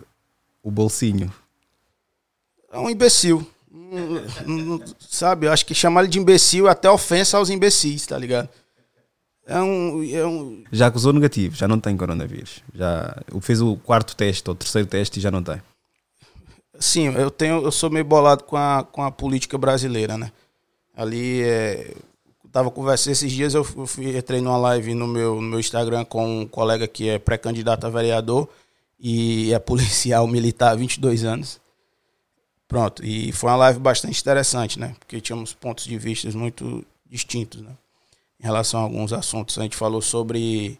o 0.63 0.71
bolsinho? 0.71 1.33
É 2.73 2.79
um 2.79 2.89
imbecil. 2.89 3.47
Sabe, 5.01 5.47
eu 5.47 5.53
acho 5.53 5.65
que 5.65 5.75
chamar 5.75 6.03
ele 6.03 6.11
de 6.11 6.19
imbecil 6.19 6.69
é 6.69 6.71
até 6.71 6.91
ofensa 6.91 7.39
aos 7.39 7.51
imbecis, 7.51 8.07
tá 8.07 8.19
ligado? 8.19 8.49
É 9.47 9.61
um, 9.61 10.05
é 10.05 10.27
um. 10.27 10.63
Já 10.71 10.89
acusou 10.89 11.13
negativo, 11.13 11.57
já 11.57 11.67
não 11.67 11.81
tem 11.81 11.97
coronavírus. 11.97 12.63
Já 12.75 13.17
fez 13.41 13.63
o 13.63 13.77
quarto 13.77 14.15
teste 14.15 14.49
ou 14.49 14.55
o 14.55 14.57
terceiro 14.57 14.87
teste 14.87 15.19
e 15.19 15.23
já 15.23 15.31
não 15.31 15.43
tem. 15.43 15.61
sim, 16.79 17.07
eu 17.07 17.31
tenho, 17.31 17.63
eu 17.63 17.73
sou 17.73 17.89
meio 17.89 18.05
bolado 18.05 18.45
com 18.45 18.59
a, 18.59 18.85
com 18.85 19.03
a 19.03 19.11
política 19.11 19.57
brasileira, 19.57 20.19
né? 20.19 20.31
Ali 20.95 21.43
é, 21.43 21.95
tava 22.53 22.71
conversando 22.71 23.13
esses 23.13 23.31
dias, 23.33 23.55
eu 23.55 23.65
fui, 23.65 24.17
entrei 24.17 24.41
numa 24.41 24.57
live 24.57 24.95
no 24.95 25.07
meu, 25.07 25.37
no 25.37 25.43
meu 25.43 25.61
Instagram 25.61 26.05
com 26.05 26.43
um 26.43 26.47
colega 26.47 26.87
que 26.87 27.09
é 27.09 27.19
pré-candidato 27.19 27.87
a 27.87 27.91
vereador 27.91 28.49
e 28.99 29.53
é 29.53 29.59
policial 29.59 30.27
militar 30.29 30.73
há 30.73 30.75
22 30.75 31.25
anos. 31.25 31.61
Pronto, 32.67 33.05
e 33.05 33.33
foi 33.33 33.51
uma 33.51 33.57
live 33.57 33.79
bastante 33.79 34.21
interessante, 34.21 34.79
né? 34.79 34.95
Porque 34.99 35.21
tínhamos 35.21 35.55
pontos 35.55 35.85
de 35.85 35.97
vista 35.97 36.31
muito 36.37 36.85
distintos, 37.09 37.63
né? 37.63 37.71
Em 38.39 38.45
relação 38.45 38.81
a 38.81 38.83
alguns 38.83 39.13
assuntos. 39.13 39.59
A 39.59 39.63
gente 39.63 39.75
falou 39.75 40.03
sobre 40.03 40.79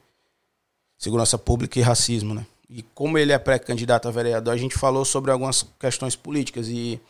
segurança 0.99 1.39
pública 1.39 1.79
e 1.79 1.83
racismo, 1.83 2.35
né? 2.35 2.47
E 2.69 2.83
como 2.95 3.17
ele 3.17 3.33
é 3.33 3.39
pré-candidato 3.39 4.07
a 4.07 4.11
vereador, 4.11 4.53
a 4.53 4.59
gente 4.59 4.77
falou 4.77 5.03
sobre 5.05 5.31
algumas 5.31 5.65
questões 5.81 6.15
políticas 6.15 6.69
e 6.69 7.01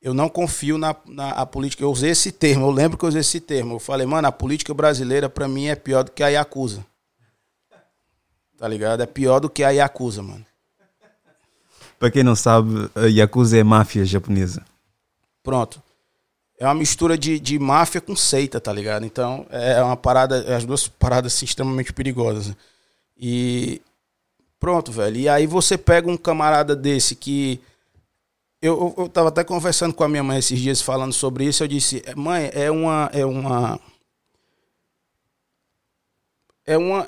eu 0.00 0.14
não 0.14 0.28
confio 0.28 0.78
na, 0.78 0.94
na 1.06 1.30
a 1.30 1.46
política. 1.46 1.82
Eu 1.82 1.90
usei 1.90 2.10
esse 2.10 2.30
termo, 2.32 2.66
eu 2.66 2.70
lembro 2.70 2.96
que 2.96 3.04
eu 3.04 3.08
usei 3.08 3.20
esse 3.20 3.40
termo. 3.40 3.74
Eu 3.74 3.78
falei, 3.80 4.06
mano, 4.06 4.28
a 4.28 4.32
política 4.32 4.72
brasileira 4.72 5.28
para 5.28 5.48
mim 5.48 5.66
é 5.66 5.74
pior 5.74 6.04
do 6.04 6.10
que 6.10 6.22
a 6.22 6.28
Yakuza. 6.28 6.84
Tá 8.56 8.66
ligado? 8.66 9.02
É 9.02 9.06
pior 9.06 9.40
do 9.40 9.48
que 9.48 9.62
a 9.62 9.70
Yakuza, 9.70 10.22
mano. 10.22 10.44
Para 11.98 12.10
quem 12.10 12.22
não 12.22 12.36
sabe, 12.36 12.90
a 12.94 13.06
Yakuza 13.06 13.58
é 13.58 13.64
máfia 13.64 14.04
japonesa. 14.04 14.64
Pronto. 15.42 15.82
É 16.58 16.64
uma 16.64 16.74
mistura 16.74 17.16
de, 17.16 17.38
de 17.38 17.56
máfia 17.58 18.00
com 18.00 18.16
seita, 18.16 18.60
tá 18.60 18.72
ligado? 18.72 19.06
Então, 19.06 19.46
é 19.48 19.80
uma 19.80 19.96
parada, 19.96 20.44
é 20.46 20.56
as 20.56 20.64
duas 20.64 20.88
paradas 20.88 21.32
assim, 21.32 21.44
extremamente 21.44 21.92
perigosas. 21.92 22.52
E 23.16 23.80
pronto, 24.58 24.90
velho. 24.90 25.16
E 25.16 25.28
aí 25.28 25.46
você 25.46 25.78
pega 25.78 26.10
um 26.10 26.16
camarada 26.16 26.74
desse 26.74 27.14
que. 27.14 27.60
Eu, 28.60 28.94
eu, 28.96 29.04
eu 29.04 29.08
tava 29.08 29.28
até 29.28 29.44
conversando 29.44 29.94
com 29.94 30.02
a 30.02 30.08
minha 30.08 30.22
mãe 30.22 30.38
esses 30.38 30.58
dias 30.58 30.82
falando 30.82 31.12
sobre 31.12 31.44
isso. 31.44 31.62
Eu 31.62 31.68
disse, 31.68 32.02
mãe, 32.16 32.50
é 32.52 32.70
uma. 32.70 33.10
É 33.12 33.24
uma. 33.24 33.80
É 36.66 36.76
uma. 36.76 37.06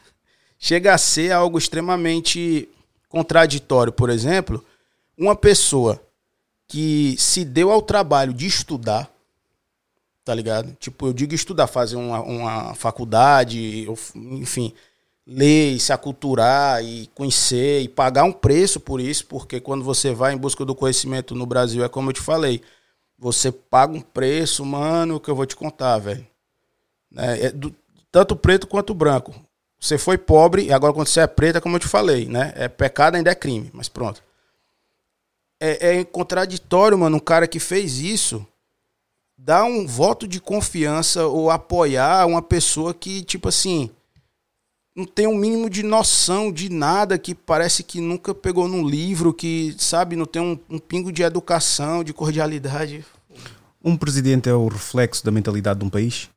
Chega 0.58 0.94
a 0.94 0.98
ser 0.98 1.32
algo 1.32 1.58
extremamente 1.58 2.68
contraditório, 3.08 3.92
por 3.92 4.10
exemplo, 4.10 4.64
uma 5.16 5.36
pessoa 5.36 6.02
que 6.66 7.14
se 7.18 7.44
deu 7.44 7.70
ao 7.70 7.80
trabalho 7.80 8.32
de 8.32 8.46
estudar, 8.46 9.08
tá 10.24 10.34
ligado? 10.34 10.74
Tipo, 10.80 11.06
eu 11.06 11.12
digo 11.12 11.34
estudar, 11.34 11.66
fazer 11.66 11.96
uma, 11.96 12.20
uma 12.20 12.74
faculdade, 12.74 13.86
enfim, 14.14 14.74
ler, 15.26 15.78
se 15.80 15.92
aculturar 15.92 16.84
e 16.84 17.08
conhecer 17.08 17.80
e 17.80 17.88
pagar 17.88 18.24
um 18.24 18.32
preço 18.32 18.78
por 18.78 19.00
isso, 19.00 19.26
porque 19.26 19.60
quando 19.60 19.84
você 19.84 20.14
vai 20.14 20.34
em 20.34 20.38
busca 20.38 20.64
do 20.64 20.74
conhecimento 20.74 21.34
no 21.34 21.44
Brasil, 21.44 21.84
é 21.84 21.88
como 21.88 22.10
eu 22.10 22.14
te 22.14 22.20
falei, 22.20 22.62
você 23.18 23.50
paga 23.50 23.92
um 23.92 24.00
preço, 24.00 24.64
mano, 24.64 25.18
que 25.18 25.28
eu 25.28 25.34
vou 25.34 25.46
te 25.46 25.56
contar, 25.56 25.98
velho. 25.98 26.26
É, 27.16 27.46
é 27.46 27.50
do, 27.50 27.74
tanto 28.12 28.36
preto 28.36 28.66
quanto 28.66 28.94
branco. 28.94 29.34
Você 29.80 29.98
foi 29.98 30.16
pobre 30.16 30.64
e 30.64 30.72
agora 30.72 30.92
quando 30.92 31.08
você 31.08 31.20
é 31.20 31.26
preta, 31.26 31.60
como 31.60 31.76
eu 31.76 31.80
te 31.80 31.88
falei, 31.88 32.26
né? 32.26 32.52
É 32.56 32.68
pecado 32.68 33.16
ainda 33.16 33.30
é 33.30 33.34
crime, 33.34 33.70
mas 33.72 33.88
pronto. 33.88 34.22
É, 35.60 35.98
é 35.98 36.04
contraditório, 36.04 36.96
mano, 36.96 37.16
um 37.16 37.20
cara 37.20 37.48
que 37.48 37.58
fez 37.58 37.98
isso 37.98 38.46
dar 39.36 39.64
um 39.64 39.86
voto 39.86 40.26
de 40.26 40.40
confiança 40.40 41.26
ou 41.26 41.50
apoiar 41.50 42.26
uma 42.26 42.40
pessoa 42.40 42.94
que, 42.94 43.22
tipo 43.22 43.48
assim, 43.48 43.90
não 44.96 45.04
tem 45.04 45.26
um 45.26 45.36
mínimo 45.36 45.68
de 45.68 45.82
noção 45.82 46.50
de 46.50 46.70
nada, 46.70 47.18
que 47.18 47.34
parece 47.34 47.82
que 47.82 48.00
nunca 48.00 48.34
pegou 48.34 48.66
num 48.66 48.88
livro, 48.88 49.34
que, 49.34 49.76
sabe, 49.78 50.16
não 50.16 50.24
tem 50.24 50.40
um, 50.40 50.58
um 50.70 50.78
pingo 50.78 51.12
de 51.12 51.22
educação, 51.22 52.02
de 52.02 52.14
cordialidade. 52.14 53.04
Um 53.84 53.94
presidente 53.94 54.48
é 54.48 54.54
o 54.54 54.68
reflexo 54.68 55.22
da 55.22 55.30
mentalidade 55.30 55.78
de 55.80 55.84
um 55.84 55.90
país? 55.90 56.30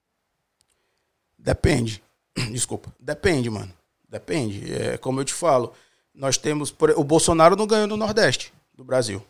Depende. 1.37 2.03
Desculpa. 2.51 2.93
Depende, 2.99 3.49
mano. 3.49 3.71
Depende. 4.09 4.73
É 4.73 4.97
como 4.97 5.21
eu 5.21 5.25
te 5.25 5.33
falo. 5.33 5.71
Nós 6.13 6.37
temos. 6.37 6.75
O 6.97 7.03
Bolsonaro 7.03 7.55
não 7.55 7.65
ganhou 7.65 7.87
no 7.87 7.95
Nordeste 7.95 8.51
do 8.75 8.83
Brasil. 8.83 9.23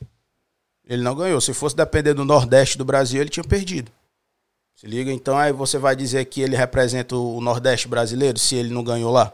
Ele 0.84 1.03
não 1.03 1.13
ganhou. 1.13 1.39
Se 1.39 1.53
fosse 1.53 1.75
depender 1.75 2.15
do 2.15 2.25
Nordeste 2.25 2.80
do 2.80 2.84
Brasil, 2.84 3.21
ele 3.21 3.30
tinha 3.30 3.43
perdido. 3.43 3.91
Se 4.80 4.88
liga? 4.88 5.11
Então 5.11 5.38
aí 5.38 5.51
você 5.51 5.77
vai 5.77 5.93
dizer 5.93 6.23
que 6.23 6.39
ele 6.39 6.55
representa 6.55 7.13
o 7.13 7.41
Nordeste 7.41 7.86
brasileiro 7.86 8.39
se 8.39 8.55
ele 8.55 8.73
não 8.73 8.82
ganhou 8.82 9.11
lá? 9.11 9.34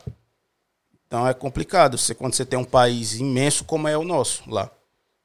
Então 1.06 1.28
é 1.28 1.36
complicado. 1.36 2.00
Você, 2.00 2.16
quando 2.16 2.34
você 2.34 2.44
tem 2.44 2.58
um 2.58 2.64
país 2.64 3.20
imenso 3.20 3.64
como 3.64 3.88
é 3.88 3.96
o 3.96 4.04
nosso 4.04 4.50
lá. 4.50 4.72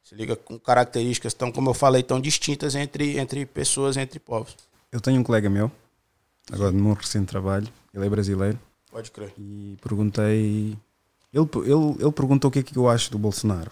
Se 0.02 0.14
liga 0.14 0.36
com 0.36 0.58
características 0.58 1.32
tão, 1.32 1.50
como 1.50 1.70
eu 1.70 1.74
falei, 1.74 2.02
tão 2.02 2.20
distintas 2.20 2.74
entre, 2.74 3.18
entre 3.18 3.46
pessoas, 3.46 3.96
entre 3.96 4.20
povos. 4.20 4.54
Eu 4.92 5.00
tenho 5.00 5.18
um 5.18 5.24
colega 5.24 5.48
meu, 5.48 5.72
agora 6.52 6.70
num 6.70 6.92
recente 6.92 7.24
trabalho, 7.24 7.66
ele 7.94 8.04
é 8.04 8.08
brasileiro. 8.10 8.60
Pode 8.92 9.10
crer. 9.10 9.32
E 9.38 9.78
perguntei. 9.80 10.76
Ele, 11.32 11.48
ele, 11.64 11.96
ele 11.98 12.12
perguntou 12.12 12.50
o 12.50 12.52
que 12.52 12.58
é 12.58 12.62
que 12.62 12.76
eu 12.76 12.90
acho 12.90 13.10
do 13.10 13.18
Bolsonaro. 13.18 13.70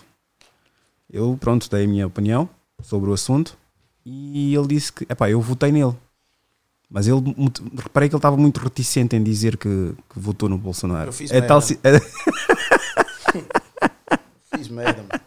Eu, 1.10 1.36
pronto, 1.38 1.68
dei 1.68 1.84
a 1.84 1.88
minha 1.88 2.06
opinião 2.06 2.48
sobre 2.82 3.10
o 3.10 3.12
assunto 3.12 3.54
e 4.02 4.54
ele 4.54 4.68
disse 4.68 4.90
que, 4.90 5.04
epá, 5.10 5.28
eu 5.28 5.42
votei 5.42 5.70
nele. 5.70 5.94
Mas 6.90 7.06
ele, 7.06 7.22
reparei 7.76 8.08
que 8.08 8.14
ele 8.14 8.18
estava 8.18 8.36
muito 8.36 8.58
reticente 8.58 9.14
em 9.14 9.22
dizer 9.22 9.58
que, 9.58 9.92
que 10.08 10.18
votou 10.18 10.48
no 10.48 10.56
Bolsonaro. 10.56 11.10
Eu 11.10 11.12
fiz 11.12 11.30
é 11.30 11.40
merda. 11.40 11.48
Tal, 11.48 11.62
é, 11.84 12.00
fiz 14.56 14.68
merda, 14.68 15.02
mano. 15.02 15.20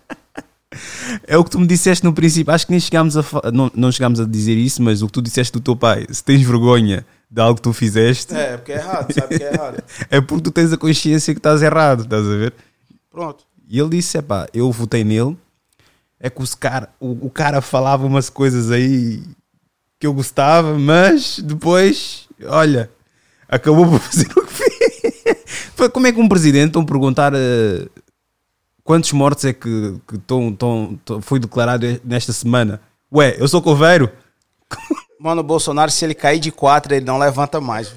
É 1.27 1.37
o 1.37 1.43
que 1.43 1.51
tu 1.51 1.59
me 1.59 1.67
disseste 1.67 2.03
no 2.03 2.13
princípio. 2.13 2.51
Acho 2.51 2.65
que 2.65 2.71
nem 2.71 2.79
chegámos 2.79 3.15
a 3.15 3.23
não, 3.53 3.71
não 3.75 3.91
chegámos 3.91 4.19
a 4.19 4.25
dizer 4.25 4.55
isso, 4.55 4.81
mas 4.81 5.03
o 5.03 5.07
que 5.07 5.13
tu 5.13 5.21
disseste 5.21 5.53
do 5.53 5.59
teu 5.59 5.75
pai, 5.75 6.07
se 6.09 6.23
tens 6.23 6.41
vergonha 6.41 7.05
de 7.29 7.41
algo 7.41 7.55
que 7.55 7.61
tu 7.61 7.73
fizeste. 7.73 8.33
É, 8.33 8.57
porque 8.57 8.71
é 8.71 8.75
errado, 8.75 9.13
sabe 9.13 9.37
que 9.37 9.43
é 9.43 9.53
errado. 9.53 9.83
é 10.09 10.21
porque 10.21 10.43
tu 10.43 10.51
tens 10.51 10.73
a 10.73 10.77
consciência 10.77 11.33
que 11.33 11.39
estás 11.39 11.61
errado, 11.61 12.03
estás 12.03 12.25
a 12.25 12.35
ver? 12.35 12.53
Pronto. 13.09 13.45
E 13.69 13.79
ele 13.79 13.89
disse: 13.89 14.17
é 14.17 14.21
pá, 14.21 14.47
eu 14.53 14.71
votei 14.71 15.03
nele. 15.03 15.37
É 16.19 16.29
que 16.29 16.41
os 16.41 16.55
cara, 16.55 16.89
o, 16.99 17.27
o 17.27 17.29
cara 17.29 17.61
falava 17.61 18.05
umas 18.05 18.29
coisas 18.29 18.71
aí 18.71 19.23
que 20.01 20.07
eu 20.07 20.13
gostava, 20.15 20.79
mas 20.79 21.37
depois, 21.37 22.27
olha, 22.45 22.91
acabou 23.47 23.87
por 23.87 23.99
fazer 24.01 24.27
o 24.35 24.45
que 24.47 24.51
fez. 24.51 25.91
Como 25.93 26.07
é 26.07 26.11
que 26.11 26.19
um 26.19 26.27
presidente 26.27 26.69
estão 26.69 26.81
a 26.81 26.85
perguntar 26.85 27.35
uh, 27.35 27.89
quantos 28.83 29.11
mortos 29.11 29.45
é 29.45 29.53
que, 29.53 30.01
que 30.07 30.17
tão, 30.17 30.55
tão, 30.55 30.99
tão, 31.05 31.21
foi 31.21 31.39
declarado 31.39 32.01
nesta 32.03 32.33
semana? 32.33 32.81
Ué, 33.13 33.35
eu 33.37 33.47
sou 33.47 33.61
coveiro? 33.61 34.11
Mano, 35.19 35.41
o 35.41 35.43
Bolsonaro, 35.43 35.91
se 35.91 36.03
ele 36.03 36.15
cair 36.15 36.39
de 36.39 36.51
quatro, 36.51 36.95
ele 36.95 37.05
não 37.05 37.19
levanta 37.19 37.61
mais. 37.61 37.93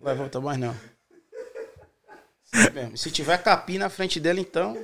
Não 0.00 0.04
levanta 0.04 0.40
mais, 0.40 0.60
não. 0.60 0.76
Se 2.94 3.10
tiver 3.10 3.42
capim 3.42 3.78
na 3.78 3.90
frente 3.90 4.20
dele, 4.20 4.42
então. 4.42 4.78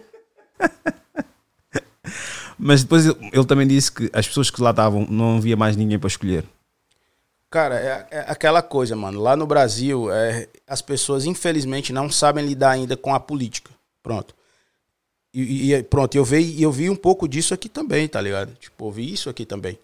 Mas 2.58 2.82
depois 2.82 3.06
ele, 3.06 3.16
ele, 3.32 3.44
também 3.44 3.66
disse 3.66 3.92
que 3.92 4.10
as 4.12 4.26
pessoas 4.26 4.50
que 4.50 4.60
lá 4.60 4.70
estavam 4.70 5.06
não 5.08 5.36
havia 5.36 5.56
mais 5.56 5.76
ninguém 5.76 5.98
para 5.98 6.08
escolher. 6.08 6.44
Cara, 7.50 7.76
é, 7.76 8.06
é 8.10 8.24
aquela 8.28 8.60
coisa, 8.60 8.94
mano. 8.96 9.20
Lá 9.20 9.36
no 9.36 9.46
Brasil, 9.46 10.12
é, 10.12 10.48
as 10.66 10.82
pessoas, 10.82 11.24
infelizmente, 11.24 11.92
não 11.92 12.10
sabem 12.10 12.44
lidar 12.44 12.70
ainda 12.70 12.96
com 12.96 13.14
a 13.14 13.20
política. 13.20 13.70
Pronto. 14.02 14.34
E, 15.32 15.72
e 15.72 15.82
pronto, 15.82 16.14
eu 16.16 16.24
vi, 16.24 16.60
eu 16.60 16.72
vi 16.72 16.90
um 16.90 16.96
pouco 16.96 17.28
disso 17.28 17.54
aqui 17.54 17.68
também, 17.68 18.08
tá 18.08 18.20
ligado? 18.20 18.54
Tipo, 18.54 18.88
eu 18.88 18.92
vi 18.92 19.12
isso 19.12 19.30
aqui 19.30 19.46
também. 19.46 19.78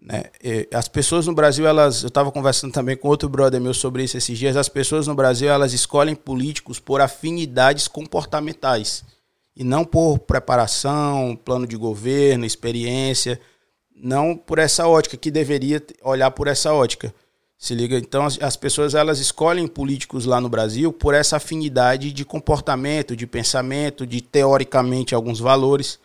Né? 0.00 0.24
As 0.72 0.88
pessoas 0.88 1.26
no 1.26 1.34
Brasil, 1.34 1.66
elas. 1.66 2.02
Eu 2.02 2.08
estava 2.08 2.32
conversando 2.32 2.72
também 2.72 2.96
com 2.96 3.08
outro 3.08 3.28
brother 3.28 3.60
meu 3.60 3.74
sobre 3.74 4.02
isso 4.02 4.16
esses 4.16 4.38
dias. 4.38 4.56
As 4.56 4.68
pessoas 4.68 5.06
no 5.06 5.14
Brasil, 5.14 5.48
elas 5.48 5.72
escolhem 5.72 6.14
políticos 6.14 6.80
por 6.80 7.00
afinidades 7.00 7.86
comportamentais. 7.86 9.04
E 9.60 9.64
não 9.64 9.84
por 9.84 10.18
preparação, 10.20 11.38
plano 11.44 11.66
de 11.66 11.76
governo, 11.76 12.46
experiência. 12.46 13.38
Não 13.94 14.34
por 14.34 14.58
essa 14.58 14.88
ótica, 14.88 15.18
que 15.18 15.30
deveria 15.30 15.84
olhar 16.02 16.30
por 16.30 16.48
essa 16.48 16.72
ótica. 16.72 17.14
Se 17.58 17.74
liga? 17.74 17.98
Então 17.98 18.24
as, 18.24 18.40
as 18.40 18.56
pessoas 18.56 18.94
elas 18.94 19.18
escolhem 19.18 19.68
políticos 19.68 20.24
lá 20.24 20.40
no 20.40 20.48
Brasil 20.48 20.90
por 20.94 21.12
essa 21.12 21.36
afinidade 21.36 22.10
de 22.10 22.24
comportamento, 22.24 23.14
de 23.14 23.26
pensamento, 23.26 24.06
de 24.06 24.22
teoricamente 24.22 25.14
alguns 25.14 25.38
valores. 25.38 25.98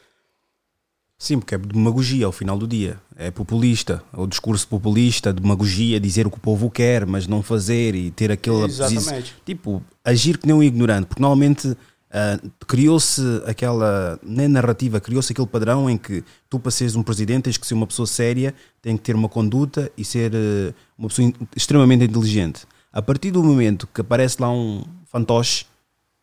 Sim, 1.17 1.39
porque 1.39 1.55
é 1.55 1.57
demagogia 1.57 2.25
ao 2.25 2.33
final 2.33 2.57
do 2.57 2.67
dia. 2.67 2.99
É 3.15 3.31
populista. 3.31 4.03
É 4.11 4.19
o 4.19 4.27
discurso 4.27 4.67
populista, 4.67 5.31
demagogia, 5.31 5.97
dizer 5.97 6.27
o 6.27 6.29
que 6.29 6.39
o 6.39 6.41
povo 6.41 6.69
quer, 6.69 7.05
mas 7.05 7.25
não 7.25 7.41
fazer 7.41 7.95
e 7.95 8.11
ter 8.11 8.33
aquele. 8.33 8.65
Exatamente. 8.65 9.33
Tipo, 9.45 9.81
agir 10.03 10.37
que 10.37 10.45
nem 10.45 10.53
um 10.53 10.61
ignorante. 10.61 11.07
Porque 11.07 11.21
normalmente 11.21 11.73
uh, 12.15 12.51
criou-se 12.65 13.21
aquela. 13.45 14.17
Narrativa, 14.23 14.99
criou-se 15.01 15.31
aquele 15.31 15.47
padrão 15.47 15.89
em 15.89 15.97
que 15.97 16.23
tu, 16.49 16.59
para 16.59 16.71
seres 16.71 16.95
um 16.95 17.03
presidente, 17.03 17.43
tens 17.43 17.57
que 17.57 17.67
ser 17.67 17.73
uma 17.73 17.85
pessoa 17.85 18.07
séria, 18.07 18.55
tem 18.81 18.95
que 18.95 19.03
ter 19.03 19.15
uma 19.15 19.27
conduta 19.27 19.91
e 19.97 20.05
ser 20.05 20.33
uh, 20.33 20.73
uma 20.97 21.09
pessoa 21.09 21.31
extremamente 21.55 22.05
inteligente. 22.05 22.65
A 22.91 23.01
partir 23.01 23.31
do 23.31 23.43
momento 23.43 23.87
que 23.93 23.99
aparece 23.99 24.41
lá 24.41 24.49
um 24.49 24.83
fantoche 25.05 25.65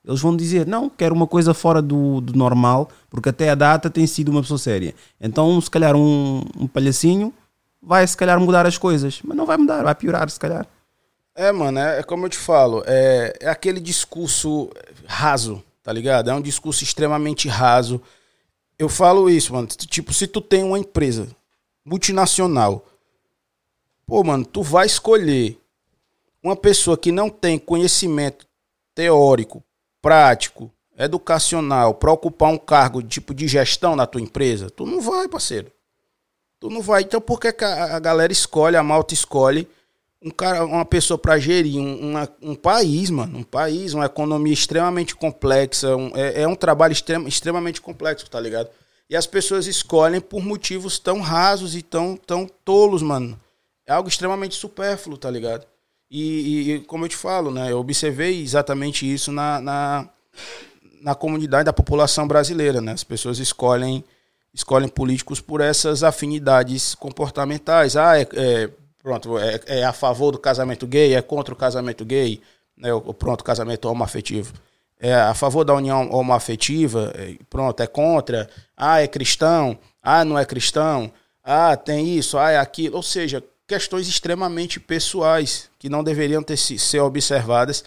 Eles 0.04 0.20
vão 0.20 0.36
dizer, 0.36 0.66
não, 0.66 0.88
quero 0.88 1.14
uma 1.14 1.26
coisa 1.26 1.52
fora 1.54 1.80
do, 1.82 2.20
do 2.20 2.36
normal, 2.36 2.88
porque 3.10 3.28
até 3.28 3.50
a 3.50 3.54
data 3.54 3.90
tem 3.90 4.06
sido 4.06 4.30
uma 4.30 4.40
pessoa 4.40 4.58
séria. 4.58 4.94
Então, 5.20 5.60
se 5.60 5.70
calhar, 5.70 5.94
um, 5.94 6.42
um 6.58 6.66
palhacinho 6.66 7.32
vai, 7.80 8.06
se 8.06 8.16
calhar, 8.16 8.40
mudar 8.40 8.66
as 8.66 8.78
coisas. 8.78 9.20
Mas 9.22 9.36
não 9.36 9.46
vai 9.46 9.56
mudar, 9.56 9.82
vai 9.82 9.94
piorar, 9.94 10.28
se 10.30 10.40
calhar. 10.40 10.66
É, 11.34 11.50
mano, 11.52 11.78
é, 11.78 12.00
é 12.00 12.02
como 12.02 12.26
eu 12.26 12.30
te 12.30 12.36
falo, 12.36 12.82
é, 12.86 13.34
é 13.40 13.48
aquele 13.48 13.80
discurso 13.80 14.70
raso, 15.06 15.62
tá 15.82 15.92
ligado? 15.92 16.30
É 16.30 16.34
um 16.34 16.40
discurso 16.40 16.84
extremamente 16.84 17.48
raso. 17.48 18.00
Eu 18.78 18.88
falo 18.88 19.28
isso, 19.28 19.52
mano. 19.52 19.66
Tipo, 19.66 20.14
se 20.14 20.26
tu 20.26 20.40
tem 20.40 20.62
uma 20.62 20.78
empresa 20.78 21.28
multinacional, 21.84 22.86
pô, 24.06 24.22
mano, 24.22 24.44
tu 24.44 24.62
vai 24.62 24.86
escolher 24.86 25.58
uma 26.42 26.56
pessoa 26.56 26.96
que 26.96 27.12
não 27.12 27.28
tem 27.28 27.58
conhecimento 27.58 28.46
teórico, 28.94 29.62
prático, 30.00 30.70
educacional, 30.96 31.94
para 31.94 32.12
ocupar 32.12 32.50
um 32.50 32.58
cargo 32.58 33.02
tipo 33.02 33.34
de 33.34 33.48
gestão 33.48 33.96
na 33.96 34.06
tua 34.06 34.20
empresa, 34.20 34.70
tu 34.70 34.84
não 34.84 35.00
vai, 35.00 35.28
parceiro. 35.28 35.72
Tu 36.60 36.70
não 36.70 36.80
vai. 36.80 37.02
Então 37.02 37.20
por 37.20 37.40
que 37.40 37.48
a 37.64 37.98
galera 37.98 38.32
escolhe, 38.32 38.76
a 38.76 38.82
malta 38.82 39.14
escolhe 39.14 39.68
um 40.24 40.30
cara, 40.30 40.64
uma 40.64 40.84
pessoa 40.84 41.18
para 41.18 41.38
gerir 41.38 41.80
um, 41.80 42.10
uma, 42.10 42.28
um 42.40 42.54
país, 42.54 43.10
mano, 43.10 43.38
um 43.38 43.42
país, 43.42 43.92
uma 43.92 44.06
economia 44.06 44.52
extremamente 44.52 45.16
complexa, 45.16 45.96
um, 45.96 46.12
é, 46.14 46.42
é, 46.42 46.48
um 46.48 46.54
trabalho 46.54 46.92
extrem, 46.92 47.26
extremamente 47.26 47.80
complexo, 47.80 48.30
tá 48.30 48.38
ligado? 48.38 48.68
E 49.10 49.16
as 49.16 49.26
pessoas 49.26 49.66
escolhem 49.66 50.20
por 50.20 50.42
motivos 50.42 50.98
tão 50.98 51.20
rasos 51.20 51.74
e 51.74 51.82
tão, 51.82 52.16
tão 52.16 52.46
tolos, 52.64 53.02
mano. 53.02 53.38
É 53.84 53.92
algo 53.92 54.08
extremamente 54.08 54.54
supérfluo, 54.54 55.18
tá 55.18 55.28
ligado? 55.28 55.66
E, 56.10 56.72
e, 56.72 56.80
como 56.80 57.04
eu 57.04 57.08
te 57.08 57.16
falo, 57.16 57.50
né, 57.50 57.72
eu 57.72 57.78
observei 57.78 58.40
exatamente 58.40 59.10
isso 59.10 59.32
na, 59.32 59.60
na, 59.60 60.08
na 61.02 61.14
comunidade 61.14 61.64
da 61.64 61.72
população 61.72 62.28
brasileira, 62.28 62.80
né? 62.80 62.92
As 62.92 63.04
pessoas 63.04 63.38
escolhem 63.38 64.04
escolhem 64.54 64.88
políticos 64.88 65.40
por 65.40 65.62
essas 65.62 66.02
afinidades 66.02 66.94
comportamentais. 66.94 67.96
Ah, 67.96 68.20
é, 68.20 68.28
é 68.34 68.70
pronto, 69.02 69.38
é, 69.38 69.60
é, 69.66 69.84
a 69.84 69.92
favor 69.92 70.30
do 70.30 70.38
casamento 70.38 70.86
gay, 70.86 71.14
é 71.14 71.22
contra 71.22 71.52
o 71.52 71.56
casamento 71.56 72.04
gay, 72.04 72.40
né? 72.76 72.92
O, 72.92 73.12
pronto, 73.12 73.42
casamento 73.42 73.86
homoafetivo. 73.86 74.52
É 74.98 75.14
a 75.14 75.34
favor 75.34 75.64
da 75.64 75.74
união 75.74 76.10
homoafetiva, 76.12 77.12
é, 77.16 77.34
pronto, 77.50 77.80
é 77.80 77.86
contra. 77.86 78.48
Ah, 78.76 79.00
é 79.00 79.08
cristão. 79.08 79.76
Ah, 80.02 80.24
não 80.24 80.38
é 80.38 80.44
cristão. 80.44 81.12
Ah, 81.42 81.76
tem 81.76 82.16
isso, 82.16 82.38
ah, 82.38 82.50
é 82.50 82.58
aquilo. 82.58 82.96
Ou 82.96 83.02
seja, 83.02 83.42
questões 83.66 84.06
extremamente 84.06 84.78
pessoais 84.78 85.68
que 85.78 85.88
não 85.88 86.04
deveriam 86.04 86.42
ter 86.42 86.56
se, 86.56 86.78
ser 86.78 87.00
observadas 87.00 87.84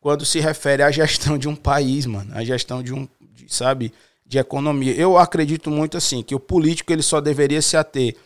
quando 0.00 0.24
se 0.24 0.40
refere 0.40 0.82
à 0.82 0.90
gestão 0.90 1.36
de 1.36 1.48
um 1.48 1.56
país, 1.56 2.06
mano, 2.06 2.30
a 2.34 2.44
gestão 2.44 2.82
de 2.82 2.92
um, 2.92 3.08
de, 3.20 3.52
sabe, 3.52 3.92
de 4.26 4.38
economia. 4.38 4.94
Eu 4.94 5.18
acredito 5.18 5.70
muito 5.70 5.96
assim 5.96 6.22
que 6.22 6.34
o 6.34 6.40
político 6.40 6.92
ele 6.92 7.02
só 7.02 7.20
deveria 7.20 7.60
se 7.60 7.76
ater 7.76 8.16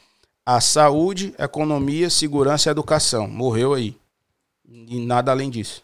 à 0.49 0.63
saúde, 0.63 1.35
economia, 1.39 2.09
segurança 2.09 2.71
e 2.71 2.73
educação. 2.73 3.29
Morreu 3.29 3.75
aí. 3.75 3.95
E 4.67 4.99
nada 4.99 5.31
além 5.31 5.51
disso. 5.51 5.83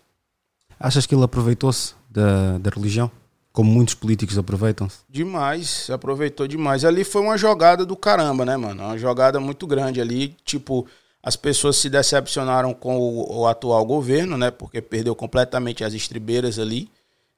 Achas 0.80 1.04
que 1.04 1.14
ele 1.14 1.22
aproveitou-se 1.22 1.92
da, 2.08 2.56
da 2.56 2.70
religião? 2.70 3.10
Como 3.52 3.70
muitos 3.70 3.94
políticos 3.94 4.38
aproveitam-se? 4.38 5.00
Demais, 5.06 5.90
aproveitou 5.90 6.48
demais. 6.48 6.82
Ali 6.82 7.04
foi 7.04 7.20
uma 7.20 7.36
jogada 7.36 7.84
do 7.84 7.94
caramba, 7.94 8.46
né, 8.46 8.56
mano? 8.56 8.84
Uma 8.84 8.96
jogada 8.96 9.38
muito 9.38 9.66
grande 9.66 10.00
ali, 10.00 10.34
tipo, 10.46 10.86
as 11.22 11.36
pessoas 11.36 11.76
se 11.76 11.90
decepcionaram 11.90 12.72
com 12.72 12.96
o, 12.96 13.40
o, 13.40 13.46
atual 13.46 13.84
governo, 13.84 14.38
né? 14.38 14.50
Porque 14.50 14.80
perdeu 14.80 15.14
completamente 15.14 15.84
as 15.84 15.92
estribeiras 15.92 16.58
ali, 16.58 16.88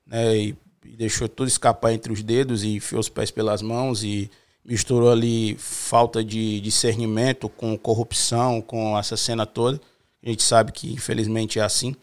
né? 0.06 0.36
E, 0.36 0.56
e, 0.84 0.96
deixou 0.96 1.28
tudo 1.28 1.48
escapar 1.48 1.92
entre 1.92 2.12
os 2.12 2.22
dedos 2.22 2.62
e 2.62 2.76
enfiou 2.76 3.00
os 3.00 3.08
pés 3.08 3.32
pelas 3.32 3.62
mãos 3.62 4.04
e 4.04 4.30
misturou 4.66 5.10
ali 5.10 5.56
falta 5.58 6.24
de 6.24 6.60
discernimento 6.60 7.48
com 7.48 7.78
corrupção, 7.78 8.60
com 8.60 8.98
essa 8.98 9.16
cena 9.16 9.46
toda. 9.46 9.80
A 10.22 10.28
gente 10.28 10.42
sabe 10.42 10.72
que 10.72 10.92
infelizmente 10.92 11.58
é 11.58 11.62
assim. 11.62 11.94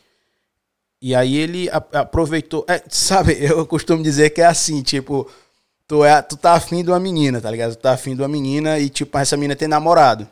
E 1.02 1.14
aí 1.14 1.36
ele 1.36 1.70
aproveitou. 1.92 2.66
É, 2.68 2.82
sabe, 2.90 3.34
eu 3.44 3.66
costumo 3.68 4.02
dizer 4.02 4.30
que 4.30 4.42
é 4.42 4.46
assim, 4.46 4.82
tipo, 4.82 5.30
tu, 5.86 6.06
é, 6.06 6.22
tu 6.22 6.38
tá 6.38 6.54
afim 6.54 6.84
de 6.84 6.90
uma 6.90 7.00
menina, 7.00 7.42
tá 7.42 7.52
ligado? 7.52 7.76
Tu 7.76 7.82
tá 7.82 7.92
afim 7.92 8.16
de 8.16 8.22
uma 8.22 8.28
menina 8.30 8.80
e, 8.80 8.90
tipo, 8.90 9.18
essa 9.18 9.36
menina 9.36 9.56
tem 9.56 9.68
namorado. 9.68 10.28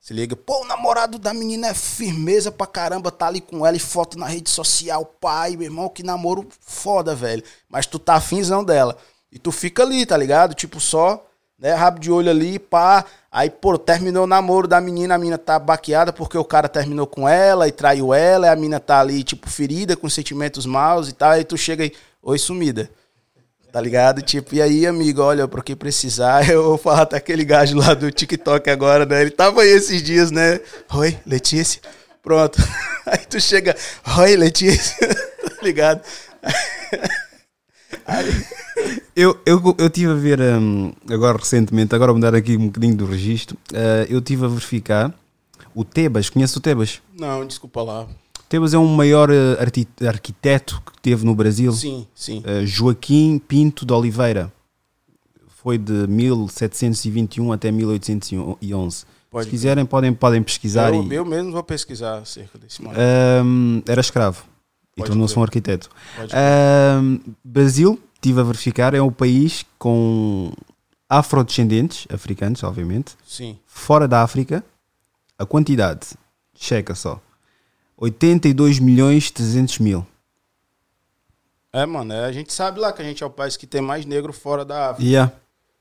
Se 0.00 0.12
liga, 0.12 0.34
pô, 0.34 0.62
o 0.62 0.66
namorado 0.66 1.16
da 1.16 1.32
menina 1.32 1.68
é 1.68 1.74
firmeza 1.74 2.50
pra 2.50 2.66
caramba, 2.66 3.12
tá 3.12 3.28
ali 3.28 3.40
com 3.40 3.64
ela 3.64 3.76
e 3.76 3.80
foto 3.80 4.18
na 4.18 4.26
rede 4.26 4.50
social, 4.50 5.06
pai, 5.06 5.52
meu 5.52 5.66
irmão, 5.66 5.88
que 5.88 6.02
namoro 6.02 6.48
foda, 6.60 7.14
velho. 7.14 7.44
Mas 7.68 7.86
tu 7.86 8.00
tá 8.00 8.14
afinzão 8.14 8.64
dela. 8.64 8.96
E 9.30 9.38
tu 9.38 9.52
fica 9.52 9.84
ali, 9.84 10.04
tá 10.04 10.16
ligado? 10.16 10.54
Tipo, 10.54 10.80
só, 10.80 11.24
né, 11.58 11.74
rabo 11.74 11.98
de 11.98 12.10
olho 12.10 12.30
ali, 12.30 12.58
pá. 12.58 13.04
Aí, 13.30 13.48
pô, 13.48 13.78
terminou 13.78 14.24
o 14.24 14.26
namoro 14.26 14.68
da 14.68 14.80
menina, 14.80 15.14
a 15.14 15.18
menina 15.18 15.38
tá 15.38 15.58
baqueada 15.58 16.12
porque 16.12 16.36
o 16.36 16.44
cara 16.44 16.68
terminou 16.68 17.06
com 17.06 17.28
ela 17.28 17.68
e 17.68 17.72
traiu 17.72 18.12
ela, 18.12 18.46
e 18.46 18.50
a 18.50 18.56
menina 18.56 18.80
tá 18.80 19.00
ali, 19.00 19.22
tipo, 19.22 19.48
ferida, 19.48 19.96
com 19.96 20.08
sentimentos 20.08 20.66
maus 20.66 21.08
e 21.08 21.12
tal. 21.12 21.30
Aí 21.30 21.44
tu 21.44 21.56
chega 21.56 21.84
aí, 21.84 21.92
oi, 22.22 22.38
sumida. 22.38 22.90
Tá 23.72 23.80
ligado? 23.80 24.20
Tipo, 24.20 24.54
e 24.54 24.60
aí, 24.60 24.86
amigo, 24.86 25.22
olha, 25.22 25.48
por 25.48 25.64
que 25.64 25.74
precisar, 25.74 26.46
eu 26.50 26.62
vou 26.62 26.78
falar 26.78 27.02
até 27.02 27.16
aquele 27.16 27.44
gajo 27.44 27.78
lá 27.78 27.94
do 27.94 28.10
TikTok 28.10 28.68
agora, 28.68 29.06
né? 29.06 29.22
Ele 29.22 29.30
tava 29.30 29.62
aí 29.62 29.70
esses 29.70 30.02
dias, 30.02 30.30
né? 30.30 30.60
Oi, 30.92 31.18
Letícia. 31.24 31.80
Pronto. 32.22 32.56
Aí 33.04 33.18
tu 33.28 33.40
chega, 33.40 33.74
oi, 34.18 34.36
Letícia. 34.36 34.96
tá 35.08 35.56
ligado? 35.60 36.02
Aí... 38.06 38.61
Eu, 39.14 39.38
eu, 39.44 39.60
eu 39.78 39.90
tive 39.90 40.12
a 40.12 40.14
ver 40.14 40.40
um, 40.40 40.92
agora 41.10 41.36
recentemente, 41.36 41.94
agora 41.94 42.14
mudar 42.14 42.34
aqui 42.34 42.56
um 42.56 42.66
bocadinho 42.66 42.96
do 42.96 43.04
registro, 43.04 43.56
uh, 43.72 44.06
eu 44.08 44.22
tive 44.22 44.44
a 44.44 44.48
verificar 44.48 45.14
o 45.74 45.84
Tebas, 45.84 46.30
conhece 46.30 46.56
o 46.56 46.60
Tebas? 46.60 47.02
Não, 47.18 47.46
desculpa 47.46 47.82
lá. 47.82 48.06
Tebas 48.48 48.72
é 48.72 48.78
o 48.78 48.86
maior 48.86 49.30
uh, 49.30 50.06
arquiteto 50.08 50.82
que 50.86 51.00
teve 51.00 51.26
no 51.26 51.34
Brasil. 51.34 51.72
Sim, 51.72 52.06
sim. 52.14 52.38
Uh, 52.40 52.66
Joaquim 52.66 53.38
Pinto 53.38 53.84
de 53.84 53.92
Oliveira. 53.92 54.52
Foi 55.62 55.78
de 55.78 56.06
1721 56.08 57.52
até 57.52 57.70
1811. 57.70 59.04
Pode 59.30 59.44
Se 59.44 59.50
quiserem, 59.50 59.86
podem, 59.86 60.12
podem 60.12 60.42
pesquisar. 60.42 60.92
Eu, 60.92 61.02
e... 61.02 61.14
eu 61.14 61.24
mesmo 61.24 61.52
vou 61.52 61.62
pesquisar 61.62 62.18
acerca 62.18 62.58
desse 62.58 62.82
mano. 62.82 62.98
Um, 63.44 63.82
era 63.86 64.00
escravo 64.00 64.44
Pode 64.94 65.06
e 65.06 65.10
tornou-se 65.10 65.38
um 65.38 65.42
arquiteto. 65.42 65.88
Um, 67.00 67.20
Brasil, 67.42 67.98
estive 68.22 68.40
a 68.40 68.44
verificar, 68.44 68.94
é 68.94 69.02
um 69.02 69.10
país 69.10 69.66
com 69.76 70.52
afrodescendentes, 71.08 72.06
africanos, 72.08 72.62
obviamente. 72.62 73.16
Sim. 73.26 73.58
Fora 73.66 74.06
da 74.06 74.22
África, 74.22 74.64
a 75.36 75.44
quantidade, 75.44 76.06
checa 76.54 76.94
só, 76.94 77.20
82 77.96 78.78
milhões 78.78 79.30
300 79.30 79.78
mil. 79.80 80.06
É, 81.72 81.84
mano, 81.84 82.12
é, 82.12 82.24
a 82.24 82.32
gente 82.32 82.52
sabe 82.52 82.78
lá 82.78 82.92
que 82.92 83.02
a 83.02 83.04
gente 83.04 83.22
é 83.22 83.26
o 83.26 83.30
país 83.30 83.56
que 83.56 83.66
tem 83.66 83.80
mais 83.80 84.06
negro 84.06 84.32
fora 84.32 84.64
da 84.64 84.90
África. 84.90 85.08
Yeah. 85.08 85.32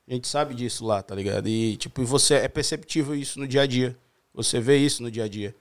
A 0.07 0.13
gente 0.13 0.27
sabe 0.27 0.55
disso 0.55 0.85
lá, 0.85 1.03
tá 1.03 1.13
ligado? 1.13 1.47
E, 1.47 1.77
tipo, 1.77 2.03
você 2.03 2.35
é 2.35 2.47
perceptível 2.47 3.13
isso 3.13 3.39
no 3.39 3.47
dia 3.47 3.61
a 3.61 3.67
dia. 3.67 3.95
Você 4.33 4.59
vê 4.59 4.77
isso 4.77 5.03
no 5.03 5.11
dia 5.11 5.25
a 5.25 5.27
dia. 5.27 5.53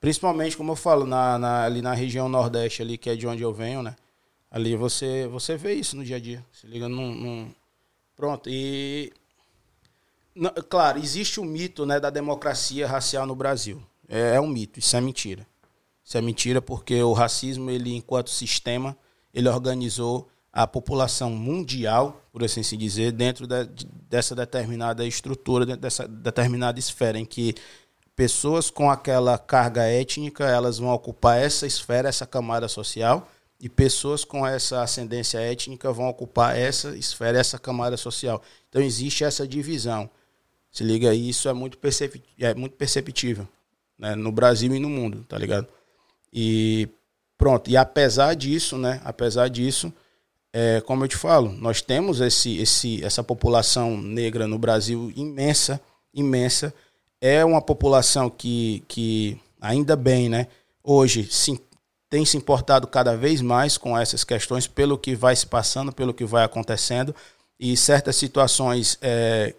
Principalmente, 0.00 0.56
como 0.56 0.72
eu 0.72 0.76
falo, 0.76 1.04
na, 1.04 1.38
na, 1.38 1.64
ali 1.64 1.82
na 1.82 1.92
região 1.92 2.28
nordeste, 2.28 2.80
ali, 2.80 2.96
que 2.96 3.10
é 3.10 3.16
de 3.16 3.26
onde 3.26 3.42
eu 3.42 3.52
venho, 3.52 3.82
né? 3.82 3.96
Ali 4.52 4.76
você, 4.76 5.26
você 5.28 5.56
vê 5.56 5.72
isso 5.72 5.96
no 5.96 6.04
dia 6.04 6.16
a 6.16 6.20
dia. 6.20 6.44
Se 6.52 6.66
liga 6.66 6.86
num... 6.86 7.50
Pronto. 8.14 8.50
E. 8.50 9.10
Não, 10.34 10.52
claro, 10.68 10.98
existe 10.98 11.40
o 11.40 11.44
mito 11.44 11.86
né, 11.86 11.98
da 11.98 12.10
democracia 12.10 12.86
racial 12.86 13.26
no 13.26 13.34
Brasil. 13.34 13.82
É, 14.06 14.34
é 14.36 14.40
um 14.40 14.46
mito, 14.46 14.78
isso 14.78 14.94
é 14.94 15.00
mentira. 15.00 15.46
Isso 16.04 16.18
é 16.18 16.20
mentira 16.20 16.60
porque 16.60 17.02
o 17.02 17.14
racismo, 17.14 17.70
ele, 17.70 17.96
enquanto 17.96 18.28
sistema, 18.28 18.94
ele 19.32 19.48
organizou 19.48 20.28
a 20.52 20.66
população 20.66 21.30
mundial, 21.30 22.22
por 22.30 22.44
assim 22.44 22.62
se 22.62 22.76
dizer, 22.76 23.12
dentro 23.12 23.46
de, 23.46 23.64
dessa 24.08 24.34
determinada 24.34 25.06
estrutura, 25.06 25.64
dentro 25.64 25.80
dessa 25.80 26.06
determinada 26.06 26.78
esfera 26.78 27.18
em 27.18 27.24
que 27.24 27.54
pessoas 28.14 28.70
com 28.70 28.90
aquela 28.90 29.38
carga 29.38 29.84
étnica, 29.84 30.44
elas 30.44 30.78
vão 30.78 30.90
ocupar 30.90 31.40
essa 31.40 31.66
esfera, 31.66 32.10
essa 32.10 32.26
camada 32.26 32.68
social, 32.68 33.26
e 33.62 33.68
pessoas 33.68 34.24
com 34.24 34.44
essa 34.44 34.82
ascendência 34.82 35.38
étnica 35.38 35.92
vão 35.92 36.08
ocupar 36.08 36.58
essa 36.58 36.96
esfera, 36.96 37.38
essa 37.38 37.60
camada 37.60 37.96
social. 37.96 38.42
Então 38.68 38.82
existe 38.82 39.22
essa 39.22 39.46
divisão. 39.46 40.10
Se 40.72 40.82
liga 40.82 41.10
aí, 41.10 41.28
isso 41.28 41.48
é 41.48 41.52
muito, 41.52 41.78
percep 41.78 42.20
é 42.40 42.52
muito 42.54 42.74
perceptível 42.74 43.46
né? 43.96 44.16
no 44.16 44.32
Brasil 44.32 44.74
e 44.74 44.80
no 44.80 44.90
mundo, 44.90 45.24
tá 45.28 45.38
ligado? 45.38 45.68
E 46.32 46.88
pronto, 47.38 47.70
e 47.70 47.76
apesar 47.76 48.34
disso, 48.34 48.76
né? 48.76 49.00
Apesar 49.04 49.46
disso, 49.46 49.92
é, 50.52 50.80
como 50.80 51.04
eu 51.04 51.08
te 51.08 51.16
falo, 51.16 51.52
nós 51.52 51.80
temos 51.80 52.20
esse, 52.20 52.58
esse, 52.58 53.04
essa 53.04 53.22
população 53.22 53.96
negra 53.96 54.48
no 54.48 54.58
Brasil 54.58 55.12
imensa, 55.14 55.80
imensa. 56.12 56.74
É 57.20 57.44
uma 57.44 57.62
população 57.62 58.28
que, 58.28 58.82
que 58.88 59.38
ainda 59.60 59.94
bem, 59.94 60.28
né? 60.28 60.48
Hoje, 60.82 61.28
sim, 61.30 61.60
tem 62.12 62.26
se 62.26 62.36
importado 62.36 62.86
cada 62.86 63.16
vez 63.16 63.40
mais 63.40 63.78
com 63.78 63.98
essas 63.98 64.22
questões, 64.22 64.66
pelo 64.66 64.98
que 64.98 65.16
vai 65.16 65.34
se 65.34 65.46
passando, 65.46 65.90
pelo 65.90 66.12
que 66.12 66.26
vai 66.26 66.44
acontecendo, 66.44 67.16
e 67.58 67.74
certas 67.74 68.16
situações 68.16 68.98
é, 69.00 69.54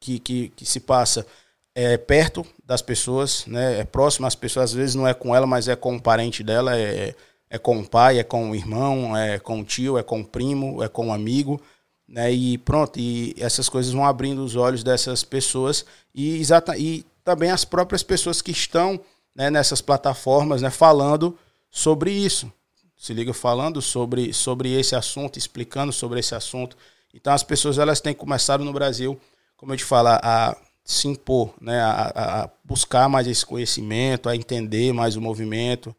que, 0.00 0.18
que, 0.18 0.48
que, 0.48 0.66
se 0.66 0.80
passa 0.80 1.24
é, 1.72 1.96
perto 1.96 2.44
das 2.66 2.82
pessoas, 2.82 3.46
né, 3.46 3.78
é 3.78 3.84
próximo 3.84 4.26
às 4.26 4.34
pessoas, 4.34 4.70
às 4.70 4.72
vezes 4.72 4.96
não 4.96 5.06
é 5.06 5.14
com 5.14 5.32
ela, 5.32 5.46
mas 5.46 5.68
é 5.68 5.76
com 5.76 5.94
o 5.94 6.02
parente 6.02 6.42
dela, 6.42 6.76
é, 6.76 7.14
é 7.48 7.56
com 7.56 7.78
o 7.78 7.88
pai, 7.88 8.18
é 8.18 8.24
com 8.24 8.50
o 8.50 8.56
irmão, 8.56 9.16
é 9.16 9.38
com 9.38 9.60
o 9.60 9.64
tio, 9.64 9.96
é 9.96 10.02
com 10.02 10.22
o 10.22 10.24
primo, 10.24 10.82
é 10.82 10.88
com 10.88 11.06
o 11.06 11.12
amigo, 11.12 11.62
né, 12.08 12.32
e 12.32 12.58
pronto, 12.58 12.98
e 12.98 13.32
essas 13.38 13.68
coisas 13.68 13.92
vão 13.92 14.04
abrindo 14.04 14.42
os 14.42 14.56
olhos 14.56 14.82
dessas 14.82 15.22
pessoas 15.22 15.86
e, 16.12 16.36
exata, 16.40 16.76
e 16.76 17.06
também 17.22 17.52
as 17.52 17.64
próprias 17.64 18.02
pessoas 18.02 18.42
que 18.42 18.50
estão 18.50 19.00
né, 19.32 19.50
nessas 19.50 19.80
plataformas 19.80 20.62
né, 20.62 20.68
falando 20.68 21.38
sobre 21.70 22.12
isso. 22.12 22.52
Se 22.96 23.14
liga 23.14 23.32
falando 23.32 23.80
sobre, 23.80 24.32
sobre 24.32 24.72
esse 24.78 24.94
assunto, 24.94 25.38
explicando 25.38 25.92
sobre 25.92 26.20
esse 26.20 26.34
assunto. 26.34 26.76
Então 27.14 27.32
as 27.32 27.42
pessoas 27.42 27.78
elas 27.78 28.00
têm 28.00 28.14
começado 28.14 28.64
no 28.64 28.72
Brasil, 28.72 29.18
como 29.56 29.72
eu 29.72 29.76
te 29.76 29.84
falo, 29.84 30.08
a 30.08 30.56
se 30.84 31.06
impor, 31.08 31.54
né, 31.60 31.80
a, 31.80 32.42
a 32.42 32.50
buscar 32.64 33.08
mais 33.08 33.26
esse 33.26 33.46
conhecimento, 33.46 34.28
a 34.28 34.36
entender 34.36 34.92
mais 34.92 35.16
o 35.16 35.20
movimento. 35.20 35.94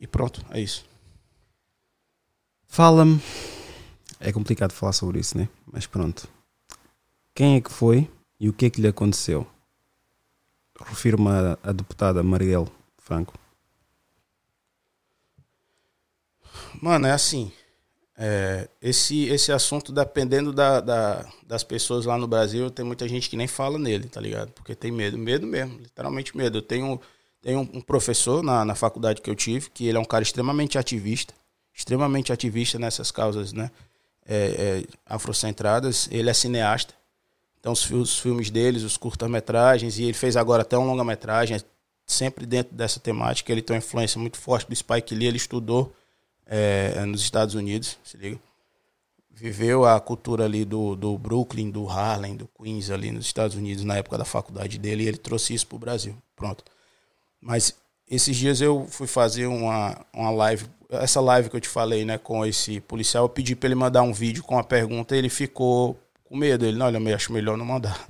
E 0.00 0.06
pronto, 0.06 0.44
é 0.50 0.60
isso. 0.60 0.84
Fala-me. 2.66 3.20
É 4.18 4.32
complicado 4.32 4.72
falar 4.72 4.92
sobre 4.92 5.20
isso, 5.20 5.36
né? 5.36 5.48
Mas 5.70 5.86
pronto. 5.86 6.26
Quem 7.34 7.56
é 7.56 7.60
que 7.60 7.70
foi 7.70 8.10
e 8.40 8.48
o 8.48 8.52
que 8.52 8.66
é 8.66 8.70
que 8.70 8.80
lhe 8.80 8.88
aconteceu? 8.88 9.46
Refiro-me 10.80 11.28
à, 11.62 11.72
deputada 11.72 12.22
Marielle 12.22 12.70
Franco. 12.98 13.34
Mano, 16.82 17.06
é 17.06 17.12
assim. 17.12 17.52
É, 18.18 18.68
esse, 18.80 19.26
esse 19.28 19.52
assunto, 19.52 19.92
dependendo 19.92 20.52
da, 20.52 20.80
da, 20.80 21.24
das 21.46 21.62
pessoas 21.62 22.04
lá 22.06 22.18
no 22.18 22.26
Brasil, 22.26 22.68
tem 22.72 22.84
muita 22.84 23.06
gente 23.06 23.30
que 23.30 23.36
nem 23.36 23.46
fala 23.46 23.78
nele, 23.78 24.08
tá 24.08 24.20
ligado? 24.20 24.50
Porque 24.50 24.74
tem 24.74 24.90
medo, 24.90 25.16
medo 25.16 25.46
mesmo, 25.46 25.78
literalmente 25.78 26.36
medo. 26.36 26.58
Eu 26.58 26.62
tenho, 26.62 27.00
tenho 27.40 27.60
um 27.60 27.80
professor 27.80 28.42
na, 28.42 28.64
na 28.64 28.74
faculdade 28.74 29.22
que 29.22 29.30
eu 29.30 29.36
tive, 29.36 29.70
que 29.70 29.86
ele 29.86 29.96
é 29.96 30.00
um 30.00 30.04
cara 30.04 30.24
extremamente 30.24 30.76
ativista, 30.76 31.32
extremamente 31.72 32.32
ativista 32.32 32.80
nessas 32.80 33.12
causas, 33.12 33.52
né? 33.52 33.70
É, 34.26 34.36
é, 34.36 34.84
afrocentradas. 35.06 36.08
Ele 36.10 36.28
é 36.28 36.34
cineasta. 36.34 36.94
Então, 37.60 37.70
os, 37.70 37.88
os 37.92 38.18
filmes 38.18 38.50
deles, 38.50 38.82
os 38.82 38.96
curta-metragens, 38.96 40.00
e 40.00 40.02
ele 40.02 40.14
fez 40.14 40.36
agora 40.36 40.62
até 40.62 40.76
um 40.76 40.84
longa-metragem, 40.84 41.60
sempre 42.04 42.44
dentro 42.44 42.74
dessa 42.74 42.98
temática. 42.98 43.52
Ele 43.52 43.62
tem 43.62 43.76
uma 43.76 43.78
influência 43.78 44.20
muito 44.20 44.36
forte 44.36 44.68
do 44.68 44.74
Spike 44.74 45.14
Lee. 45.14 45.28
Ele 45.28 45.36
estudou 45.36 45.94
é, 46.54 47.02
nos 47.06 47.22
Estados 47.22 47.54
Unidos, 47.54 47.98
se 48.04 48.18
liga. 48.18 48.38
Viveu 49.30 49.86
a 49.86 49.98
cultura 49.98 50.44
ali 50.44 50.66
do, 50.66 50.94
do 50.94 51.16
Brooklyn, 51.16 51.70
do 51.70 51.88
Harlem, 51.88 52.36
do 52.36 52.46
Queens 52.46 52.90
ali 52.90 53.10
nos 53.10 53.24
Estados 53.24 53.56
Unidos 53.56 53.84
na 53.84 53.96
época 53.96 54.18
da 54.18 54.24
faculdade 54.26 54.76
dele 54.78 55.04
e 55.04 55.08
ele 55.08 55.16
trouxe 55.16 55.54
isso 55.54 55.66
para 55.66 55.76
o 55.76 55.78
Brasil. 55.78 56.14
Pronto. 56.36 56.62
Mas 57.40 57.74
esses 58.06 58.36
dias 58.36 58.60
eu 58.60 58.86
fui 58.86 59.06
fazer 59.06 59.46
uma, 59.46 60.04
uma 60.12 60.30
live, 60.30 60.66
essa 60.90 61.22
live 61.22 61.48
que 61.48 61.56
eu 61.56 61.60
te 61.60 61.68
falei, 61.68 62.04
né, 62.04 62.18
com 62.18 62.44
esse 62.44 62.80
policial, 62.80 63.24
eu 63.24 63.30
pedi 63.30 63.56
para 63.56 63.68
ele 63.68 63.74
mandar 63.74 64.02
um 64.02 64.12
vídeo 64.12 64.44
com 64.44 64.58
a 64.58 64.62
pergunta, 64.62 65.16
ele 65.16 65.30
ficou 65.30 65.98
com 66.22 66.36
medo, 66.36 66.66
ele, 66.66 66.76
não, 66.76 66.84
olha, 66.84 66.98
eu 66.98 67.16
acho 67.16 67.32
melhor 67.32 67.56
não 67.56 67.64
mandar. 67.64 68.06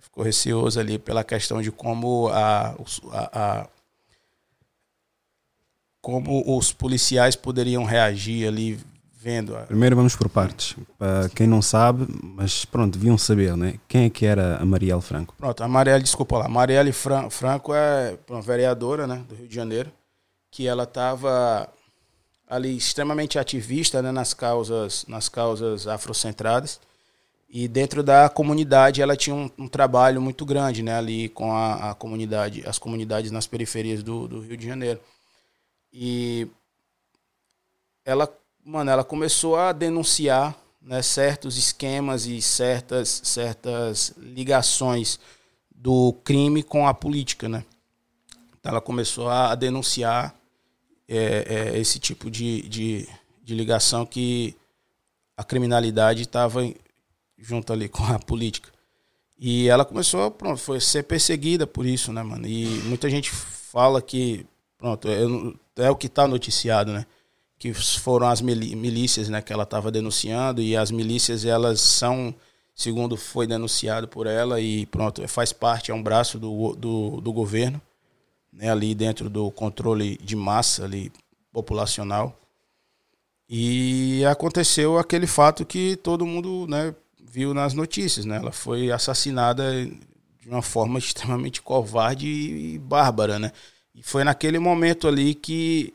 Ficou 0.00 0.24
receoso 0.24 0.80
ali 0.80 0.98
pela 0.98 1.22
questão 1.22 1.60
de 1.60 1.70
como 1.70 2.28
a, 2.28 2.74
a, 3.12 3.60
a 3.60 3.68
como 6.02 6.42
os 6.58 6.72
policiais 6.72 7.36
poderiam 7.36 7.84
reagir 7.84 8.48
ali 8.48 8.78
vendo. 9.22 9.56
A... 9.56 9.60
Primeiro 9.60 9.94
vamos 9.94 10.16
por 10.16 10.28
partes. 10.28 10.74
Para 10.98 11.28
quem 11.28 11.46
não 11.46 11.62
sabe, 11.62 12.06
mas 12.20 12.64
pronto, 12.64 12.98
deviam 12.98 13.16
saber, 13.16 13.56
né? 13.56 13.74
Quem 13.86 14.06
é 14.06 14.10
que 14.10 14.26
era 14.26 14.56
a 14.56 14.64
Marielle 14.66 15.00
Franco? 15.00 15.32
Pronto, 15.38 15.62
a 15.62 15.68
Marielle, 15.68 16.02
desculpa 16.02 16.36
lá, 16.38 16.48
Marielle 16.48 16.92
Fran 16.92 17.30
Franco 17.30 17.72
é 17.72 18.18
uma 18.28 18.42
vereadora, 18.42 19.06
né, 19.06 19.24
do 19.28 19.36
Rio 19.36 19.46
de 19.46 19.54
Janeiro, 19.54 19.92
que 20.50 20.66
ela 20.66 20.82
estava 20.82 21.68
ali 22.50 22.76
extremamente 22.76 23.38
ativista, 23.38 24.02
né, 24.02 24.10
nas 24.10 24.34
causas, 24.34 25.06
nas 25.06 25.28
causas 25.28 25.86
afrocentradas. 25.86 26.80
E 27.48 27.68
dentro 27.68 28.02
da 28.02 28.28
comunidade 28.28 29.02
ela 29.02 29.14
tinha 29.14 29.36
um, 29.36 29.48
um 29.58 29.68
trabalho 29.68 30.20
muito 30.20 30.44
grande, 30.44 30.82
né, 30.82 30.96
ali 30.96 31.28
com 31.28 31.52
a, 31.52 31.90
a 31.90 31.94
comunidade, 31.94 32.64
as 32.66 32.78
comunidades 32.78 33.30
nas 33.30 33.46
periferias 33.46 34.02
do, 34.02 34.26
do 34.26 34.40
Rio 34.40 34.56
de 34.56 34.66
Janeiro. 34.66 34.98
E 35.92 36.48
ela, 38.04 38.32
mano, 38.64 38.90
ela 38.90 39.04
começou 39.04 39.56
a 39.56 39.72
denunciar 39.72 40.56
né, 40.80 41.02
certos 41.02 41.56
esquemas 41.56 42.26
e 42.26 42.40
certas, 42.40 43.20
certas 43.24 44.14
ligações 44.16 45.18
do 45.74 46.12
crime 46.24 46.62
com 46.62 46.86
a 46.86 46.94
política, 46.94 47.48
né? 47.48 47.64
Então 48.58 48.70
ela 48.70 48.80
começou 48.80 49.28
a 49.28 49.54
denunciar 49.54 50.34
é, 51.08 51.72
é, 51.74 51.78
esse 51.78 51.98
tipo 51.98 52.30
de, 52.30 52.62
de, 52.68 53.08
de, 53.42 53.54
ligação 53.54 54.06
que 54.06 54.56
a 55.36 55.42
criminalidade 55.42 56.22
estava 56.22 56.60
junto 57.36 57.72
ali 57.72 57.88
com 57.88 58.04
a 58.04 58.18
política. 58.18 58.70
E 59.38 59.68
ela 59.68 59.84
começou, 59.84 60.30
pronto, 60.30 60.58
foi 60.58 60.80
ser 60.80 61.02
perseguida 61.02 61.66
por 61.66 61.84
isso, 61.84 62.12
né, 62.12 62.22
mano? 62.22 62.46
E 62.46 62.66
muita 62.84 63.10
gente 63.10 63.32
fala 63.32 64.00
que, 64.00 64.46
pronto, 64.78 65.08
eu, 65.08 65.56
é 65.76 65.90
o 65.90 65.96
que 65.96 66.06
está 66.06 66.26
noticiado, 66.26 66.92
né? 66.92 67.06
Que 67.58 67.72
foram 67.72 68.28
as 68.28 68.40
milícias, 68.40 69.28
né? 69.28 69.40
Que 69.40 69.52
ela 69.52 69.62
estava 69.62 69.90
denunciando 69.90 70.60
e 70.60 70.76
as 70.76 70.90
milícias 70.90 71.44
elas 71.44 71.80
são, 71.80 72.34
segundo 72.74 73.16
foi 73.16 73.46
denunciado 73.46 74.08
por 74.08 74.26
ela 74.26 74.60
e 74.60 74.86
pronto, 74.86 75.26
faz 75.28 75.52
parte, 75.52 75.90
é 75.90 75.94
um 75.94 76.02
braço 76.02 76.38
do, 76.38 76.74
do, 76.74 77.20
do 77.20 77.32
governo, 77.32 77.80
né? 78.52 78.70
Ali 78.70 78.94
dentro 78.94 79.30
do 79.30 79.50
controle 79.50 80.18
de 80.18 80.36
massa 80.36 80.84
ali 80.84 81.12
populacional. 81.52 82.38
E 83.48 84.24
aconteceu 84.24 84.98
aquele 84.98 85.26
fato 85.26 85.64
que 85.66 85.96
todo 85.96 86.26
mundo, 86.26 86.66
né? 86.68 86.94
Viu 87.30 87.54
nas 87.54 87.74
notícias, 87.74 88.24
né? 88.24 88.36
Ela 88.36 88.52
foi 88.52 88.90
assassinada 88.90 89.86
de 90.40 90.48
uma 90.48 90.62
forma 90.62 90.98
extremamente 91.00 91.62
covarde 91.62 92.26
e 92.26 92.78
bárbara, 92.78 93.38
né? 93.38 93.52
E 93.94 94.02
foi 94.02 94.24
naquele 94.24 94.58
momento 94.58 95.06
ali 95.06 95.34
que 95.34 95.92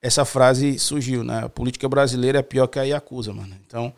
essa 0.00 0.24
frase 0.24 0.78
surgiu, 0.78 1.22
né? 1.22 1.44
A 1.44 1.48
política 1.48 1.88
brasileira 1.88 2.38
é 2.38 2.42
pior 2.42 2.66
que 2.66 2.78
a 2.78 2.82
Yakuza, 2.82 3.32
mano. 3.32 3.54
Então, 3.66 3.92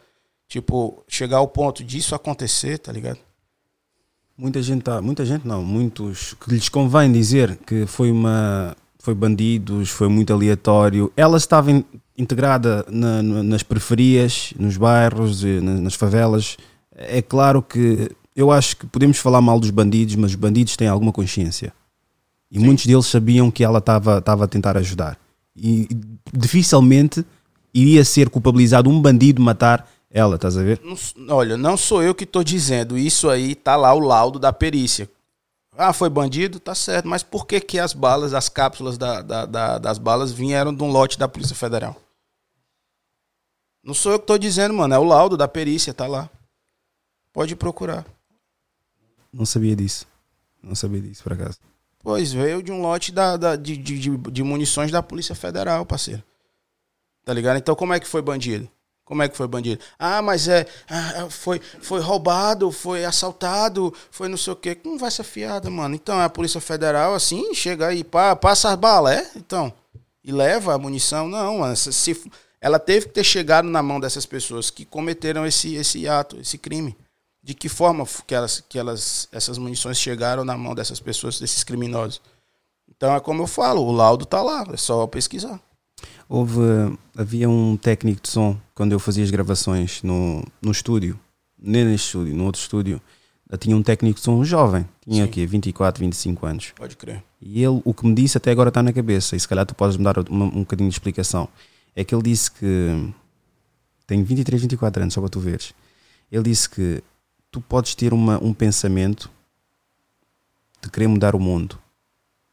tipo, 0.48 1.04
chegar 1.06 1.38
ao 1.38 1.48
ponto 1.48 1.84
disso 1.84 2.14
acontecer, 2.14 2.78
tá 2.78 2.90
ligado? 2.90 3.18
Muita 4.36 4.62
gente 4.62 4.82
tá, 4.82 5.00
muita 5.00 5.24
gente 5.24 5.46
não, 5.46 5.62
muitos 5.62 6.34
que 6.34 6.50
lhes 6.50 6.68
convém 6.68 7.12
dizer 7.12 7.56
que 7.66 7.86
foi 7.86 8.10
uma 8.10 8.74
foi 8.98 9.14
bandidos, 9.14 9.90
foi 9.90 10.08
muito 10.08 10.32
aleatório. 10.32 11.12
Ela 11.16 11.36
estava 11.36 11.70
in, 11.70 11.84
integrada 12.16 12.86
na, 12.88 13.22
nas 13.22 13.62
periferias, 13.62 14.54
nos 14.56 14.76
bairros, 14.76 15.42
nas 15.42 15.94
favelas. 15.94 16.56
É 16.94 17.20
claro 17.20 17.60
que 17.60 18.10
eu 18.34 18.50
acho 18.50 18.76
que 18.76 18.86
podemos 18.86 19.18
falar 19.18 19.40
mal 19.40 19.58
dos 19.58 19.70
bandidos, 19.70 20.14
mas 20.14 20.30
os 20.30 20.36
bandidos 20.36 20.76
têm 20.76 20.86
alguma 20.86 21.12
consciência. 21.12 21.72
E 22.52 22.58
Sim. 22.58 22.66
muitos 22.66 22.84
deles 22.84 23.06
sabiam 23.06 23.50
que 23.50 23.64
ela 23.64 23.78
estava 23.78 24.44
a 24.44 24.46
tentar 24.46 24.76
ajudar. 24.76 25.18
E 25.56 25.88
dificilmente 26.30 27.24
iria 27.72 28.04
ser 28.04 28.28
culpabilizado 28.28 28.90
um 28.90 29.00
bandido 29.00 29.40
matar 29.40 29.90
ela, 30.10 30.34
estás 30.34 30.58
a 30.58 30.62
ver? 30.62 30.78
Não, 31.16 31.34
olha, 31.34 31.56
não 31.56 31.78
sou 31.78 32.02
eu 32.02 32.14
que 32.14 32.24
estou 32.24 32.44
dizendo. 32.44 32.98
Isso 32.98 33.30
aí 33.30 33.54
tá 33.54 33.74
lá 33.74 33.94
o 33.94 34.00
laudo 34.00 34.38
da 34.38 34.52
perícia. 34.52 35.10
Ah, 35.74 35.94
foi 35.94 36.10
bandido? 36.10 36.60
Tá 36.60 36.74
certo. 36.74 37.08
Mas 37.08 37.22
por 37.22 37.46
que, 37.46 37.58
que 37.58 37.78
as 37.78 37.94
balas, 37.94 38.34
as 38.34 38.50
cápsulas 38.50 38.98
da, 38.98 39.22
da, 39.22 39.46
da, 39.46 39.78
das 39.78 39.96
balas 39.96 40.30
vieram 40.30 40.74
de 40.74 40.82
um 40.82 40.90
lote 40.90 41.18
da 41.18 41.26
Polícia 41.26 41.56
Federal? 41.56 41.96
Não 43.82 43.94
sou 43.94 44.12
eu 44.12 44.18
que 44.18 44.24
estou 44.24 44.36
dizendo, 44.36 44.74
mano. 44.74 44.92
É 44.92 44.98
o 44.98 45.04
laudo 45.04 45.38
da 45.38 45.48
perícia, 45.48 45.94
tá 45.94 46.06
lá. 46.06 46.28
Pode 47.32 47.56
procurar. 47.56 48.04
Não 49.32 49.46
sabia 49.46 49.74
disso. 49.74 50.06
Não 50.62 50.74
sabia 50.74 51.00
disso, 51.00 51.22
por 51.22 51.32
acaso. 51.32 51.56
Pois 52.02 52.32
veio 52.32 52.62
de 52.62 52.72
um 52.72 52.82
lote 52.82 53.12
da, 53.12 53.36
da 53.36 53.56
de, 53.56 53.76
de, 53.76 54.16
de, 54.16 54.42
munições 54.42 54.90
da 54.90 55.02
Polícia 55.02 55.34
Federal, 55.34 55.86
parceiro. 55.86 56.22
Tá 57.24 57.32
ligado? 57.32 57.58
Então 57.58 57.76
como 57.76 57.92
é 57.92 58.00
que 58.00 58.08
foi 58.08 58.20
bandido? 58.20 58.68
Como 59.04 59.22
é 59.22 59.28
que 59.28 59.36
foi 59.36 59.46
bandido? 59.46 59.80
Ah, 59.98 60.22
mas 60.22 60.48
é. 60.48 60.66
Ah, 60.88 61.26
foi, 61.28 61.60
foi 61.80 62.00
roubado, 62.00 62.70
foi 62.72 63.04
assaltado, 63.04 63.92
foi 64.10 64.28
não 64.28 64.36
sei 64.36 64.52
o 64.52 64.56
quê. 64.56 64.76
Ser 65.10 65.22
fiada, 65.22 65.68
mano. 65.68 65.94
Então 65.94 66.20
é 66.20 66.24
a 66.24 66.30
Polícia 66.30 66.60
Federal, 66.60 67.14
assim, 67.14 67.52
chega 67.54 67.88
aí, 67.88 68.02
pá, 68.02 68.34
passa 68.34 68.70
as 68.70 68.76
balas, 68.76 69.18
é? 69.18 69.30
Então. 69.36 69.72
E 70.24 70.32
leva 70.32 70.74
a 70.74 70.78
munição? 70.78 71.28
Não, 71.28 71.58
mano. 71.58 71.76
Se, 71.76 72.30
ela 72.60 72.78
teve 72.78 73.06
que 73.06 73.12
ter 73.12 73.24
chegado 73.24 73.68
na 73.68 73.82
mão 73.82 74.00
dessas 74.00 74.24
pessoas 74.24 74.70
que 74.70 74.84
cometeram 74.84 75.44
esse, 75.44 75.74
esse 75.74 76.08
ato, 76.08 76.38
esse 76.40 76.56
crime 76.56 76.96
de 77.42 77.54
que 77.54 77.68
forma 77.68 78.04
que 78.26 78.34
elas, 78.34 78.62
que 78.68 78.78
elas, 78.78 79.28
essas 79.32 79.58
munições 79.58 79.98
chegaram 79.98 80.44
na 80.44 80.56
mão 80.56 80.74
dessas 80.74 81.00
pessoas, 81.00 81.40
desses 81.40 81.64
criminosos. 81.64 82.20
Então 82.88 83.14
é 83.14 83.20
como 83.20 83.42
eu 83.42 83.46
falo, 83.46 83.82
o 83.82 83.90
laudo 83.92 84.24
tá 84.24 84.40
lá, 84.42 84.64
é 84.72 84.76
só 84.76 85.06
pesquisar. 85.06 85.60
Houve, 86.28 86.60
havia 87.16 87.48
um 87.48 87.76
técnico 87.76 88.22
de 88.22 88.28
som 88.28 88.58
quando 88.74 88.92
eu 88.92 88.98
fazia 89.00 89.24
as 89.24 89.30
gravações 89.30 90.02
no, 90.02 90.42
no 90.60 90.70
estúdio, 90.70 91.18
nem 91.58 91.84
neste 91.84 92.06
estúdio, 92.06 92.34
no 92.34 92.44
outro 92.44 92.60
estúdio. 92.60 93.00
Tinha 93.60 93.76
um 93.76 93.82
técnico 93.82 94.18
de 94.18 94.24
som 94.24 94.32
um 94.36 94.44
jovem, 94.44 94.88
tinha 95.02 95.24
Sim. 95.24 95.28
aqui 95.28 95.44
24, 95.44 96.00
25 96.00 96.46
anos. 96.46 96.72
Pode 96.74 96.96
crer. 96.96 97.22
E 97.38 97.62
ele, 97.62 97.82
o 97.84 97.92
que 97.92 98.06
me 98.06 98.14
disse 98.14 98.38
até 98.38 98.50
agora 98.50 98.68
está 98.70 98.82
na 98.82 98.94
cabeça, 98.94 99.36
e 99.36 99.40
se 99.40 99.46
calhar 99.46 99.66
tu 99.66 99.74
podes 99.74 99.98
me 99.98 100.04
dar 100.04 100.16
uma- 100.30 100.46
um 100.46 100.60
bocadinho 100.60 100.88
de 100.88 100.94
explicação. 100.94 101.46
É 101.94 102.02
que 102.02 102.14
ele 102.14 102.22
disse 102.22 102.50
que 102.50 103.12
tem 104.06 104.22
23, 104.22 104.62
24 104.62 105.02
anos, 105.02 105.12
só 105.12 105.20
para 105.20 105.28
tu 105.28 105.38
veres. 105.38 105.74
Ele 106.30 106.44
disse 106.44 106.70
que 106.70 107.02
tu 107.52 107.60
podes 107.60 107.94
ter 107.94 108.14
uma, 108.14 108.42
um 108.42 108.54
pensamento 108.54 109.30
de 110.80 110.90
querer 110.90 111.06
mudar 111.06 111.36
o 111.36 111.38
mundo, 111.38 111.78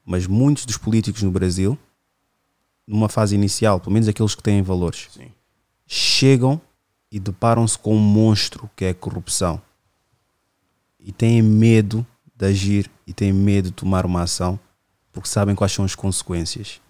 mas 0.05 0.27
muitos 0.27 0.65
dos 0.65 0.77
políticos 0.77 1.23
no 1.23 1.31
Brasil, 1.31 1.79
numa 2.85 3.07
fase 3.07 3.33
inicial, 3.33 3.79
pelo 3.79 3.93
menos 3.93 4.09
aqueles 4.09 4.35
que 4.35 4.43
têm 4.43 4.61
valores, 4.61 5.07
Sim. 5.11 5.31
chegam 5.87 6.61
e 7.09 7.17
deparam-se 7.17 7.79
com 7.79 7.95
um 7.95 7.99
monstro 7.99 8.69
que 8.75 8.85
é 8.85 8.89
a 8.89 8.93
corrupção 8.93 9.59
e 10.99 11.13
têm 11.13 11.41
medo 11.41 12.05
de 12.35 12.45
agir 12.45 12.91
e 13.07 13.13
têm 13.13 13.31
medo 13.31 13.69
de 13.69 13.75
tomar 13.75 14.05
uma 14.05 14.23
ação 14.23 14.59
porque 15.13 15.29
sabem 15.29 15.55
quais 15.55 15.71
são 15.71 15.85
as 15.85 15.95
consequências. 15.95 16.81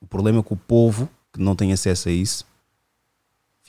O 0.00 0.06
problema 0.06 0.40
é 0.40 0.42
que 0.42 0.52
o 0.52 0.56
povo 0.56 1.08
que 1.32 1.40
não 1.40 1.54
tem 1.54 1.72
acesso 1.72 2.08
a 2.08 2.12
isso 2.12 2.44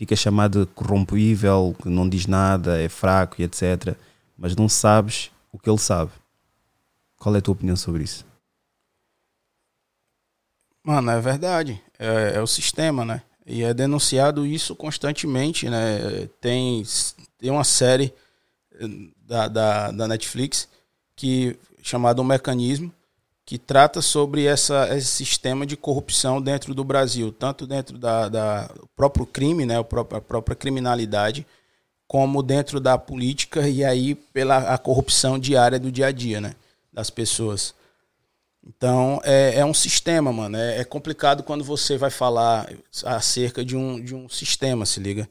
fica 0.01 0.15
chamado 0.15 0.65
de 0.65 0.71
corrompível, 0.73 1.75
que 1.79 1.87
não 1.87 2.09
diz 2.09 2.25
nada, 2.25 2.81
é 2.81 2.89
fraco 2.89 3.39
e 3.39 3.43
etc. 3.43 3.95
Mas 4.35 4.55
não 4.55 4.67
sabes 4.67 5.29
o 5.51 5.59
que 5.59 5.69
ele 5.69 5.77
sabe. 5.77 6.09
Qual 7.17 7.35
é 7.35 7.37
a 7.37 7.41
tua 7.41 7.51
opinião 7.51 7.75
sobre 7.75 8.01
isso? 8.01 8.25
Mano, 10.83 11.11
é 11.11 11.21
verdade. 11.21 11.79
É, 11.99 12.33
é 12.37 12.41
o 12.41 12.47
sistema, 12.47 13.05
né? 13.05 13.21
E 13.45 13.61
é 13.61 13.75
denunciado 13.75 14.43
isso 14.43 14.75
constantemente, 14.75 15.69
né? 15.69 16.27
Tem, 16.39 16.81
tem 17.37 17.51
uma 17.51 17.63
série 17.63 18.11
eh, 18.73 18.87
da, 19.23 19.47
da, 19.47 19.91
da 19.91 20.07
Netflix 20.07 20.67
que 21.15 21.55
chamada 21.83 22.19
O 22.19 22.25
Mecanismo, 22.25 22.91
que 23.51 23.57
trata 23.57 24.01
sobre 24.01 24.45
essa, 24.45 24.87
esse 24.95 25.09
sistema 25.09 25.65
de 25.65 25.75
corrupção 25.75 26.41
dentro 26.41 26.73
do 26.73 26.85
Brasil, 26.85 27.33
tanto 27.33 27.67
dentro 27.67 27.97
da, 27.97 28.29
da 28.29 28.71
próprio 28.95 29.25
crime, 29.25 29.65
né? 29.65 29.77
O 29.77 29.83
próprio, 29.83 30.19
a 30.19 30.21
própria 30.21 30.55
criminalidade, 30.55 31.45
como 32.07 32.41
dentro 32.41 32.79
da 32.79 32.97
política 32.97 33.67
e 33.67 33.83
aí 33.83 34.15
pela 34.15 34.73
a 34.73 34.77
corrupção 34.77 35.37
diária 35.37 35.77
do 35.77 35.91
dia 35.91 36.05
a 36.07 36.11
dia, 36.13 36.39
né? 36.39 36.55
Das 36.93 37.09
pessoas. 37.09 37.75
Então, 38.65 39.19
é, 39.25 39.55
é 39.59 39.65
um 39.65 39.73
sistema, 39.73 40.31
mano. 40.31 40.55
É, 40.55 40.79
é 40.79 40.83
complicado 40.85 41.43
quando 41.43 41.61
você 41.61 41.97
vai 41.97 42.09
falar 42.09 42.71
acerca 43.03 43.65
de 43.65 43.75
um, 43.75 44.01
de 44.01 44.15
um 44.15 44.29
sistema, 44.29 44.85
se 44.85 45.01
liga? 45.01 45.29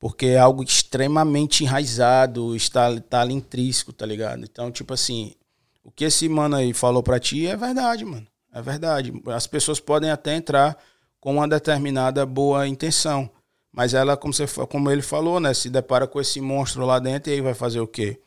Porque 0.00 0.24
é 0.24 0.38
algo 0.38 0.62
extremamente 0.62 1.64
enraizado, 1.64 2.56
está, 2.56 2.90
está 2.92 3.20
ali 3.20 3.34
intrínseco, 3.34 3.92
tá 3.92 4.06
ligado? 4.06 4.42
Então, 4.42 4.72
tipo 4.72 4.94
assim, 4.94 5.34
o 5.88 5.90
que 5.90 6.04
esse 6.04 6.28
mano 6.28 6.54
aí 6.56 6.74
falou 6.74 7.02
pra 7.02 7.18
ti 7.18 7.46
é 7.46 7.56
verdade, 7.56 8.04
mano. 8.04 8.26
É 8.52 8.60
verdade. 8.60 9.10
As 9.26 9.46
pessoas 9.46 9.80
podem 9.80 10.10
até 10.10 10.34
entrar 10.34 10.76
com 11.18 11.32
uma 11.34 11.48
determinada 11.48 12.26
boa 12.26 12.68
intenção. 12.68 13.30
Mas 13.72 13.94
ela, 13.94 14.14
como, 14.14 14.34
você, 14.34 14.46
como 14.68 14.90
ele 14.90 15.00
falou, 15.00 15.40
né? 15.40 15.54
Se 15.54 15.70
depara 15.70 16.06
com 16.06 16.20
esse 16.20 16.42
monstro 16.42 16.84
lá 16.84 16.98
dentro 16.98 17.30
e 17.30 17.36
aí 17.36 17.40
vai 17.40 17.54
fazer 17.54 17.80
o 17.80 17.86
quê? 17.86 18.20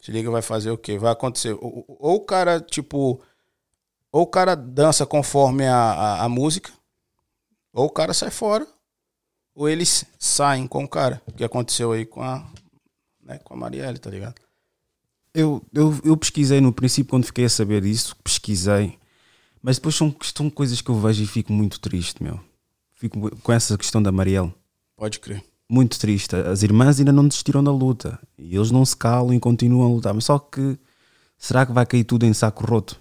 Se 0.00 0.12
liga, 0.12 0.30
vai 0.30 0.42
fazer 0.42 0.70
o 0.70 0.78
quê? 0.78 0.96
Vai 0.96 1.10
acontecer. 1.12 1.54
Ou, 1.54 1.84
ou- 1.88 2.14
o 2.16 2.20
cara, 2.20 2.60
tipo 2.60 3.20
ou 4.12 4.22
o 4.22 4.26
cara 4.26 4.54
dança 4.54 5.04
conforme 5.04 5.66
a, 5.66 5.74
a, 5.76 6.24
a 6.24 6.28
música, 6.28 6.70
ou 7.72 7.86
o 7.86 7.90
cara 7.90 8.14
sai 8.14 8.30
fora, 8.30 8.64
ou 9.54 9.68
eles 9.68 10.04
saem 10.20 10.68
com 10.68 10.84
o 10.84 10.88
cara. 10.88 11.20
Que 11.36 11.42
aconteceu 11.42 11.90
aí 11.92 12.06
com 12.06 12.22
a, 12.22 12.46
né, 13.22 13.38
com 13.38 13.54
a 13.54 13.56
Marielle, 13.56 13.98
tá 13.98 14.08
ligado? 14.10 14.34
Eu, 15.34 15.64
eu, 15.72 15.98
eu 16.04 16.16
pesquisei 16.16 16.60
no 16.60 16.72
princípio, 16.72 17.10
quando 17.10 17.24
fiquei 17.24 17.46
a 17.46 17.48
saber 17.48 17.84
isso, 17.84 18.14
pesquisei, 18.16 18.98
mas 19.62 19.76
depois 19.76 19.94
são, 19.94 20.14
são 20.22 20.50
coisas 20.50 20.80
que 20.80 20.90
eu 20.90 21.00
vejo 21.00 21.22
e 21.22 21.26
fico 21.26 21.52
muito 21.52 21.80
triste, 21.80 22.22
meu. 22.22 22.38
Fico 22.94 23.34
com 23.38 23.52
essa 23.52 23.78
questão 23.78 24.02
da 24.02 24.12
Marielle. 24.12 24.52
Pode 24.96 25.20
crer. 25.20 25.42
Muito 25.68 25.98
triste. 25.98 26.36
As 26.36 26.62
irmãs 26.62 26.98
ainda 26.98 27.12
não 27.12 27.26
desistiram 27.26 27.64
da 27.64 27.72
luta. 27.72 28.18
E 28.36 28.54
eles 28.54 28.70
não 28.70 28.84
se 28.84 28.96
calam 28.96 29.32
e 29.32 29.40
continuam 29.40 29.90
a 29.90 29.94
lutar. 29.94 30.12
Mas 30.14 30.24
só 30.24 30.38
que 30.38 30.78
será 31.38 31.64
que 31.64 31.72
vai 31.72 31.86
cair 31.86 32.04
tudo 32.04 32.26
em 32.26 32.32
saco 32.34 32.64
roto? 32.64 33.00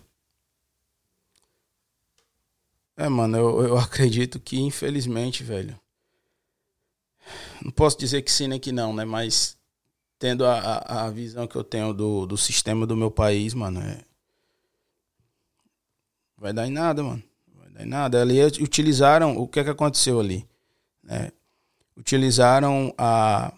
É, 2.96 3.10
mano, 3.10 3.38
eu, 3.38 3.62
eu 3.64 3.78
acredito 3.78 4.40
que, 4.40 4.60
infelizmente, 4.60 5.44
velho. 5.44 5.80
Não 7.64 7.72
posso 7.72 7.98
dizer 7.98 8.22
que 8.22 8.32
sim 8.32 8.48
nem 8.48 8.60
que 8.60 8.72
não, 8.72 8.94
né? 8.94 9.06
Mas 9.06 9.58
tendo 10.22 10.46
a, 10.46 11.06
a, 11.06 11.10
visão 11.10 11.48
que 11.48 11.56
eu 11.56 11.64
tenho 11.64 11.96
do, 11.96 12.28
do 12.28 12.38
sistema 12.38 12.86
do 12.86 12.96
meu 12.96 13.10
país, 13.10 13.56
mano, 13.56 13.82
é. 13.82 14.02
Vai 16.38 16.54
dar 16.54 16.68
em 16.68 16.72
nada, 16.72 17.02
mano. 17.02 17.24
Vai 17.56 17.70
dar 17.72 17.84
em 17.84 17.88
nada. 17.88 18.22
Ali 18.22 18.40
utilizaram. 18.40 19.36
O 19.36 19.48
que 19.48 19.60
é 19.60 19.64
que 19.64 19.72
aconteceu 19.72 20.20
ali? 20.20 20.48
né? 21.02 21.32
Utilizaram 21.98 22.94
a, 23.00 23.52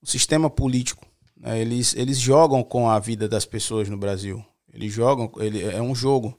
o 0.00 0.06
sistema 0.06 0.48
político. 0.48 1.04
né? 1.36 1.60
Eles, 1.60 1.96
eles 1.96 2.18
jogam 2.18 2.62
com 2.62 2.88
a 2.88 3.00
vida 3.00 3.28
das 3.28 3.44
pessoas 3.44 3.88
no 3.88 3.96
Brasil. 3.96 4.44
Eles 4.72 4.92
jogam. 4.92 5.32
Ele, 5.38 5.64
é 5.64 5.82
um 5.82 5.96
jogo. 5.96 6.38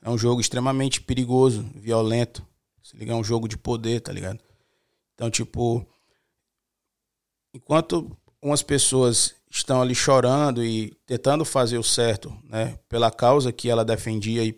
É 0.00 0.08
um 0.08 0.16
jogo 0.16 0.40
extremamente 0.40 1.00
perigoso, 1.00 1.68
violento. 1.74 2.46
Se 2.80 2.96
liga, 2.96 3.12
é 3.12 3.16
um 3.16 3.24
jogo 3.24 3.48
de 3.48 3.58
poder, 3.58 4.00
tá 4.00 4.12
ligado? 4.12 4.38
Então, 5.14 5.28
tipo, 5.28 5.84
enquanto 7.52 8.16
umas 8.46 8.62
pessoas 8.62 9.34
estão 9.50 9.82
ali 9.82 9.94
chorando 9.94 10.64
e 10.64 10.96
tentando 11.04 11.44
fazer 11.44 11.78
o 11.78 11.82
certo, 11.82 12.32
né, 12.44 12.78
pela 12.88 13.10
causa 13.10 13.52
que 13.52 13.68
ela 13.68 13.84
defendia 13.84 14.44
e 14.44 14.56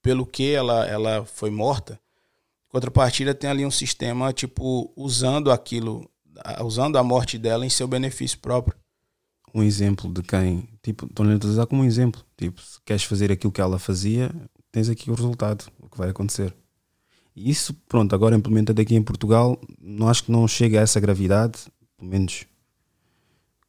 pelo 0.00 0.24
que 0.24 0.52
ela, 0.52 0.86
ela 0.86 1.24
foi 1.24 1.50
morta, 1.50 1.94
em 1.94 2.70
contrapartida 2.70 3.34
tem 3.34 3.50
ali 3.50 3.66
um 3.66 3.70
sistema, 3.70 4.32
tipo, 4.32 4.92
usando 4.96 5.50
aquilo, 5.50 6.08
usando 6.62 6.96
a 6.96 7.02
morte 7.02 7.38
dela 7.38 7.66
em 7.66 7.70
seu 7.70 7.88
benefício 7.88 8.38
próprio. 8.38 8.76
Um 9.52 9.62
exemplo 9.62 10.12
de 10.12 10.22
quem, 10.22 10.68
tipo, 10.82 11.06
estou 11.06 11.26
a 11.26 11.34
utilizar 11.34 11.66
como 11.66 11.82
um 11.82 11.84
exemplo. 11.84 12.24
Tipo, 12.36 12.60
se 12.60 12.80
queres 12.84 13.04
fazer 13.04 13.30
aquilo 13.30 13.52
que 13.52 13.60
ela 13.60 13.78
fazia, 13.78 14.34
tens 14.72 14.88
aqui 14.88 15.10
o 15.10 15.14
resultado, 15.14 15.64
o 15.80 15.88
que 15.88 15.96
vai 15.96 16.10
acontecer. 16.10 16.52
Isso, 17.34 17.72
pronto, 17.88 18.14
agora 18.14 18.34
implementado 18.36 18.80
aqui 18.80 18.96
em 18.96 19.02
Portugal, 19.02 19.58
não 19.80 20.08
acho 20.08 20.24
que 20.24 20.32
não 20.32 20.46
chega 20.46 20.80
a 20.80 20.82
essa 20.82 20.98
gravidade, 20.98 21.60
pelo 21.96 22.10
menos 22.10 22.44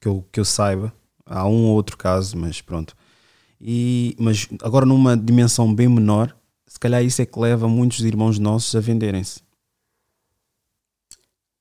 que 0.06 0.10
eu, 0.10 0.24
que 0.32 0.40
eu 0.40 0.46
saiba. 0.46 0.94
Há 1.26 1.48
um 1.48 1.66
ou 1.66 1.74
outro 1.76 1.98
caso, 1.98 2.38
mas 2.38 2.62
pronto. 2.62 2.96
E, 3.60 4.16
mas 4.20 4.48
agora 4.62 4.86
numa 4.86 5.18
dimensão 5.18 5.74
bem 5.74 5.88
menor, 5.90 6.36
se 6.68 6.80
calhar 6.80 7.04
isso 7.04 7.22
é 7.24 7.26
que 7.26 7.40
leva 7.40 7.68
muitos 7.68 8.02
irmãos 8.02 8.38
nossos 8.38 8.76
a 8.76 8.80
venderem-se. 8.80 9.42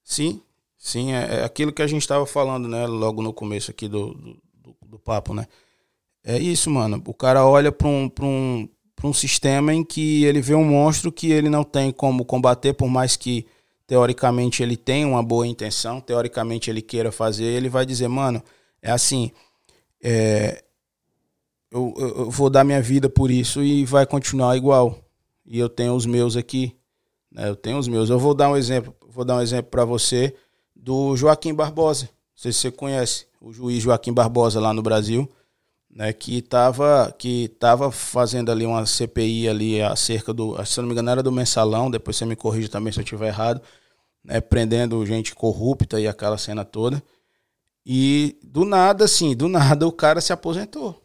Sim, 0.02 0.42
sim, 0.76 1.12
é, 1.12 1.40
é 1.40 1.44
aquilo 1.44 1.72
que 1.72 1.82
a 1.82 1.86
gente 1.86 2.02
estava 2.02 2.26
falando, 2.26 2.68
né, 2.68 2.86
logo 2.86 3.22
no 3.22 3.32
começo 3.32 3.70
aqui 3.70 3.88
do, 3.88 4.12
do, 4.14 4.36
do- 4.62 4.76
do 4.86 4.98
papo, 4.98 5.32
né? 5.32 5.46
É 6.24 6.38
isso, 6.38 6.70
mano. 6.70 7.02
O 7.06 7.14
cara 7.14 7.46
olha 7.46 7.72
para 7.72 7.88
um, 7.88 8.08
pra 8.08 8.26
um, 8.26 8.68
um 9.04 9.12
sistema 9.14 9.74
em 9.74 9.84
que 9.84 10.24
ele 10.24 10.40
vê 10.42 10.54
um 10.54 10.64
monstro 10.64 11.12
que 11.12 11.30
ele 11.32 11.50
não 11.50 11.64
tem 11.64 11.92
como 11.92 12.24
combater, 12.24 12.74
por 12.74 12.88
mais 12.88 13.16
que 13.16 13.46
teoricamente 13.86 14.62
ele 14.62 14.76
tenha 14.76 15.06
uma 15.06 15.22
boa 15.22 15.46
intenção, 15.46 16.00
teoricamente 16.00 16.70
ele 16.70 16.82
queira 16.82 17.12
fazer, 17.12 17.44
ele 17.44 17.68
vai 17.68 17.84
dizer, 17.84 18.08
mano, 18.08 18.42
é 18.80 18.90
assim, 18.90 19.30
é, 20.02 20.62
eu, 21.70 21.92
eu 21.96 22.30
vou 22.30 22.48
dar 22.48 22.62
minha 22.62 22.80
vida 22.80 23.08
por 23.08 23.30
isso 23.30 23.62
e 23.62 23.84
vai 23.84 24.06
continuar 24.06 24.56
igual. 24.56 24.98
E 25.44 25.58
eu 25.58 25.68
tenho 25.68 25.94
os 25.94 26.06
meus 26.06 26.36
aqui, 26.36 26.74
né? 27.30 27.48
Eu 27.48 27.56
tenho 27.56 27.78
os 27.78 27.88
meus. 27.88 28.08
Eu 28.08 28.18
vou 28.18 28.32
dar 28.32 28.48
um 28.48 28.56
exemplo, 28.56 28.94
vou 29.08 29.24
dar 29.24 29.36
um 29.36 29.40
exemplo 29.40 29.70
para 29.70 29.84
você 29.84 30.34
do 30.74 31.16
Joaquim 31.16 31.52
Barbosa. 31.52 32.04
Não 32.04 32.10
sei 32.36 32.52
se 32.52 32.60
você 32.60 32.70
conhece 32.70 33.26
o 33.40 33.52
juiz 33.52 33.82
Joaquim 33.82 34.12
Barbosa 34.12 34.60
lá 34.60 34.72
no 34.72 34.82
Brasil, 34.82 35.28
né? 35.94 36.12
Que 36.12 36.38
estava 36.38 37.14
que 37.16 37.48
tava 37.60 37.90
fazendo 37.92 38.50
ali 38.50 38.66
uma 38.66 38.84
CPI 38.84 39.48
ali 39.48 39.80
acerca 39.80 40.32
do, 40.34 40.56
se 40.66 40.78
não 40.80 40.86
me 40.86 40.92
engano 40.92 41.10
era 41.10 41.22
do 41.22 41.30
mensalão. 41.30 41.90
Depois 41.90 42.16
você 42.16 42.26
me 42.26 42.34
corrige 42.34 42.68
também 42.68 42.92
se 42.92 42.98
eu 42.98 43.04
estiver 43.04 43.28
errado, 43.28 43.62
né? 44.24 44.40
Prendendo 44.40 45.06
gente 45.06 45.34
corrupta 45.34 46.00
e 46.00 46.08
aquela 46.08 46.36
cena 46.36 46.64
toda. 46.64 47.02
E 47.86 48.36
do 48.42 48.64
nada, 48.64 49.04
assim, 49.04 49.36
do 49.36 49.48
nada 49.48 49.86
o 49.86 49.92
cara 49.92 50.20
se 50.20 50.32
aposentou. 50.32 51.00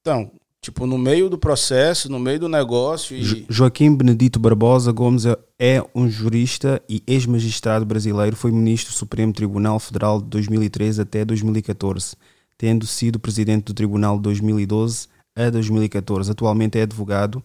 Então, 0.00 0.30
tipo, 0.60 0.86
no 0.86 0.98
meio 0.98 1.28
do 1.28 1.38
processo, 1.38 2.10
no 2.10 2.18
meio 2.18 2.40
do 2.40 2.48
negócio. 2.48 3.16
E... 3.16 3.46
Joaquim 3.48 3.94
Benedito 3.94 4.40
Barbosa 4.40 4.90
Gomes 4.92 5.24
é 5.58 5.84
um 5.94 6.08
jurista 6.08 6.82
e 6.88 7.02
ex-magistrado 7.06 7.84
brasileiro, 7.84 8.34
foi 8.34 8.50
ministro 8.50 8.92
do 8.92 8.96
Supremo 8.96 9.32
Tribunal 9.32 9.78
Federal 9.78 10.20
de 10.20 10.28
2013 10.28 11.02
até 11.02 11.24
2014, 11.24 12.16
tendo 12.64 12.86
sido 12.86 13.20
presidente 13.20 13.64
do 13.64 13.74
Tribunal 13.74 14.16
de 14.16 14.22
2012 14.22 15.06
a 15.36 15.50
2014. 15.50 16.30
Atualmente 16.30 16.78
é 16.78 16.82
advogado, 16.84 17.44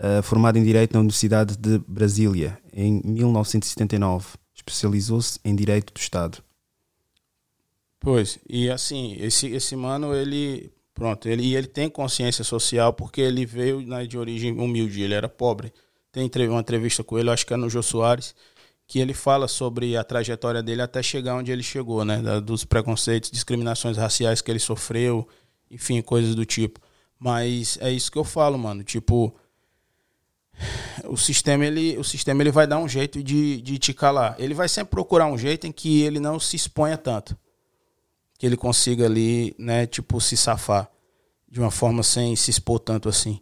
uh, 0.00 0.22
formado 0.22 0.56
em 0.56 0.64
Direito 0.64 0.94
na 0.94 1.00
Universidade 1.00 1.54
de 1.54 1.76
Brasília, 1.86 2.58
em 2.72 3.02
1979. 3.04 4.38
Especializou-se 4.54 5.38
em 5.44 5.54
Direito 5.54 5.92
do 5.92 6.00
Estado. 6.00 6.38
Pois, 8.00 8.38
e 8.48 8.70
assim, 8.70 9.14
esse, 9.20 9.48
esse 9.48 9.76
mano, 9.76 10.14
ele. 10.14 10.72
Pronto, 10.94 11.28
ele, 11.28 11.54
ele 11.54 11.66
tem 11.66 11.90
consciência 11.90 12.42
social 12.42 12.94
porque 12.94 13.20
ele 13.20 13.44
veio 13.44 13.82
né, 13.82 14.06
de 14.06 14.16
origem 14.16 14.58
humilde, 14.58 15.02
ele 15.02 15.12
era 15.12 15.28
pobre. 15.28 15.74
Tem 16.10 16.30
uma 16.48 16.60
entrevista 16.60 17.04
com 17.04 17.18
ele, 17.18 17.28
acho 17.28 17.44
que 17.44 17.52
é 17.52 17.56
no 17.58 17.68
Jô 17.68 17.82
Soares, 17.82 18.34
que 18.86 18.98
ele 18.98 19.14
fala 19.14 19.48
sobre 19.48 19.96
a 19.96 20.04
trajetória 20.04 20.62
dele 20.62 20.82
até 20.82 21.02
chegar 21.02 21.36
onde 21.36 21.50
ele 21.50 21.62
chegou, 21.62 22.04
né? 22.04 22.20
Dos 22.40 22.64
preconceitos, 22.64 23.30
discriminações 23.30 23.96
raciais 23.96 24.40
que 24.40 24.50
ele 24.50 24.58
sofreu, 24.58 25.26
enfim, 25.70 26.02
coisas 26.02 26.34
do 26.34 26.44
tipo. 26.44 26.80
Mas 27.18 27.78
é 27.80 27.90
isso 27.90 28.12
que 28.12 28.18
eu 28.18 28.24
falo, 28.24 28.58
mano. 28.58 28.84
Tipo, 28.84 29.34
o 31.04 31.16
sistema 31.16 31.64
ele, 31.64 31.96
o 31.98 32.04
sistema 32.04 32.42
ele 32.42 32.50
vai 32.50 32.66
dar 32.66 32.78
um 32.78 32.88
jeito 32.88 33.22
de, 33.22 33.60
de 33.62 33.78
te 33.78 33.94
calar. 33.94 34.36
Ele 34.38 34.54
vai 34.54 34.68
sempre 34.68 34.90
procurar 34.90 35.26
um 35.26 35.38
jeito 35.38 35.66
em 35.66 35.72
que 35.72 36.02
ele 36.02 36.20
não 36.20 36.38
se 36.38 36.56
exponha 36.56 36.98
tanto. 36.98 37.36
Que 38.38 38.46
ele 38.46 38.56
consiga 38.56 39.06
ali, 39.06 39.54
né, 39.58 39.86
tipo, 39.86 40.20
se 40.20 40.36
safar 40.36 40.90
de 41.48 41.60
uma 41.60 41.70
forma 41.70 42.02
sem 42.02 42.34
se 42.36 42.50
expor 42.50 42.80
tanto 42.80 43.08
assim. 43.08 43.40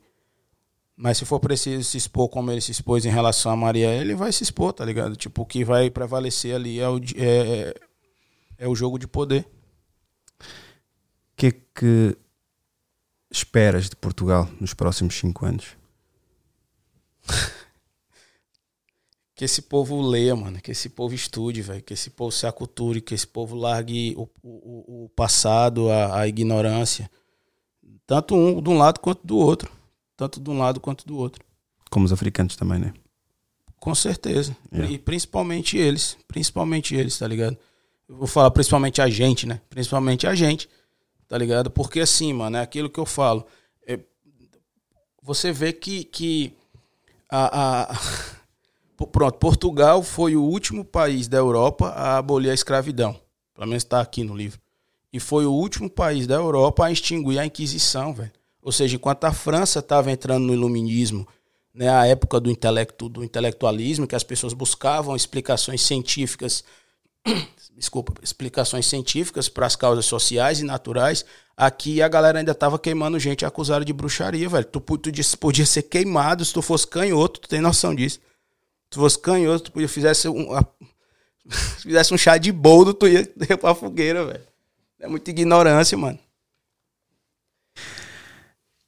Mas 0.96 1.18
se 1.18 1.24
for 1.24 1.40
preciso 1.40 1.82
se 1.84 1.96
expor 1.96 2.28
como 2.28 2.50
ele 2.50 2.60
se 2.60 2.70
expôs 2.70 3.04
em 3.04 3.10
relação 3.10 3.50
a 3.50 3.56
Maria, 3.56 3.88
ele 3.88 4.14
vai 4.14 4.30
se 4.30 4.42
expor, 4.42 4.72
tá 4.72 4.84
ligado? 4.84 5.16
Tipo, 5.16 5.42
o 5.42 5.46
que 5.46 5.64
vai 5.64 5.90
prevalecer 5.90 6.54
ali 6.54 6.78
é 6.78 6.88
o, 6.88 6.98
é, 7.16 7.74
é 8.58 8.68
o 8.68 8.74
jogo 8.74 8.98
de 8.98 9.06
poder. 9.06 9.46
O 10.40 11.36
que 11.36 11.46
é 11.46 11.50
que 11.50 12.16
esperas 13.30 13.88
de 13.88 13.96
Portugal 13.96 14.48
nos 14.60 14.74
próximos 14.74 15.14
cinco 15.14 15.46
anos? 15.46 15.76
que 19.34 19.46
esse 19.46 19.62
povo 19.62 20.00
leia, 20.02 20.36
mano, 20.36 20.60
que 20.60 20.70
esse 20.70 20.90
povo 20.90 21.14
estude, 21.14 21.62
velho, 21.62 21.82
que 21.82 21.94
esse 21.94 22.10
povo 22.10 22.30
se 22.30 22.46
aculture, 22.46 23.00
que 23.00 23.14
esse 23.14 23.26
povo 23.26 23.56
largue 23.56 24.14
o, 24.16 24.28
o, 24.42 25.04
o 25.04 25.08
passado, 25.16 25.90
a, 25.90 26.20
a 26.20 26.28
ignorância, 26.28 27.10
tanto 28.06 28.36
um 28.36 28.62
de 28.62 28.68
um 28.68 28.76
lado 28.76 29.00
quanto 29.00 29.26
do 29.26 29.38
outro 29.38 29.81
tanto 30.22 30.40
de 30.40 30.50
um 30.50 30.58
lado 30.58 30.80
quanto 30.80 31.06
do 31.06 31.16
outro. 31.16 31.44
Como 31.90 32.04
os 32.04 32.12
africanos 32.12 32.56
também, 32.56 32.78
né? 32.78 32.94
Com 33.78 33.94
certeza. 33.94 34.56
Yeah. 34.72 34.94
E 34.94 34.98
principalmente 34.98 35.76
eles. 35.76 36.16
Principalmente 36.28 36.94
eles, 36.94 37.18
tá 37.18 37.26
ligado? 37.26 37.56
Eu 38.08 38.16
vou 38.16 38.26
falar 38.26 38.50
principalmente 38.50 39.02
a 39.02 39.08
gente, 39.08 39.46
né? 39.46 39.60
Principalmente 39.68 40.26
a 40.26 40.34
gente, 40.34 40.68
tá 41.26 41.36
ligado? 41.36 41.70
Porque 41.70 42.00
assim, 42.00 42.32
mano, 42.32 42.56
é 42.56 42.60
aquilo 42.60 42.88
que 42.88 43.00
eu 43.00 43.06
falo. 43.06 43.44
É, 43.86 43.98
você 45.22 45.50
vê 45.50 45.72
que, 45.72 46.04
que 46.04 46.54
a, 47.28 47.90
a, 47.90 48.00
pronto, 49.10 49.38
Portugal 49.38 50.02
foi 50.02 50.36
o 50.36 50.42
último 50.42 50.84
país 50.84 51.26
da 51.26 51.38
Europa 51.38 51.88
a 51.88 52.18
abolir 52.18 52.50
a 52.50 52.54
escravidão. 52.54 53.18
Pelo 53.54 53.66
menos 53.66 53.82
está 53.82 54.00
aqui 54.00 54.22
no 54.22 54.36
livro. 54.36 54.60
E 55.12 55.18
foi 55.18 55.44
o 55.44 55.52
último 55.52 55.90
país 55.90 56.26
da 56.26 56.36
Europa 56.36 56.86
a 56.86 56.92
extinguir 56.92 57.38
a 57.38 57.44
Inquisição, 57.44 58.14
velho. 58.14 58.32
Ou 58.62 58.70
seja, 58.70 58.94
enquanto 58.94 59.24
a 59.24 59.32
França 59.32 59.80
estava 59.80 60.10
entrando 60.10 60.46
no 60.46 60.52
iluminismo, 60.52 61.26
né, 61.74 61.88
a 61.88 62.06
época 62.06 62.38
do, 62.38 62.50
intelecto, 62.50 63.08
do 63.08 63.24
intelectualismo, 63.24 64.06
que 64.06 64.14
as 64.14 64.22
pessoas 64.22 64.52
buscavam 64.52 65.16
explicações 65.16 65.82
científicas, 65.82 66.62
desculpa, 67.76 68.14
explicações 68.22 68.86
científicas 68.86 69.48
para 69.48 69.66
as 69.66 69.74
causas 69.74 70.04
sociais 70.04 70.60
e 70.60 70.64
naturais, 70.64 71.24
aqui 71.56 72.00
a 72.00 72.08
galera 72.08 72.38
ainda 72.38 72.52
estava 72.52 72.78
queimando 72.78 73.18
gente 73.18 73.44
acusada 73.44 73.84
de 73.84 73.92
bruxaria, 73.92 74.48
velho. 74.48 74.64
Tu, 74.64 74.80
tu, 74.80 74.98
tu 74.98 75.38
podia 75.38 75.66
ser 75.66 75.82
queimado 75.82 76.44
se 76.44 76.52
tu 76.52 76.62
fosse 76.62 76.86
canhoto, 76.86 77.40
tu 77.40 77.48
tem 77.48 77.60
noção 77.60 77.94
disso. 77.94 78.20
Se 78.84 78.90
tu 78.90 79.00
fosse 79.00 79.18
canhoto, 79.18 79.64
tu 79.64 79.72
podia 79.72 79.88
fizesse 79.88 80.28
um, 80.28 80.46
fizesse 81.82 82.14
um 82.14 82.18
chá 82.18 82.38
de 82.38 82.52
boldo, 82.52 82.94
tu 82.94 83.08
ia, 83.08 83.28
ia 83.48 83.58
pra 83.58 83.74
fogueira, 83.74 84.24
velho. 84.24 84.44
É 85.00 85.08
muita 85.08 85.30
ignorância, 85.30 85.98
mano. 85.98 86.18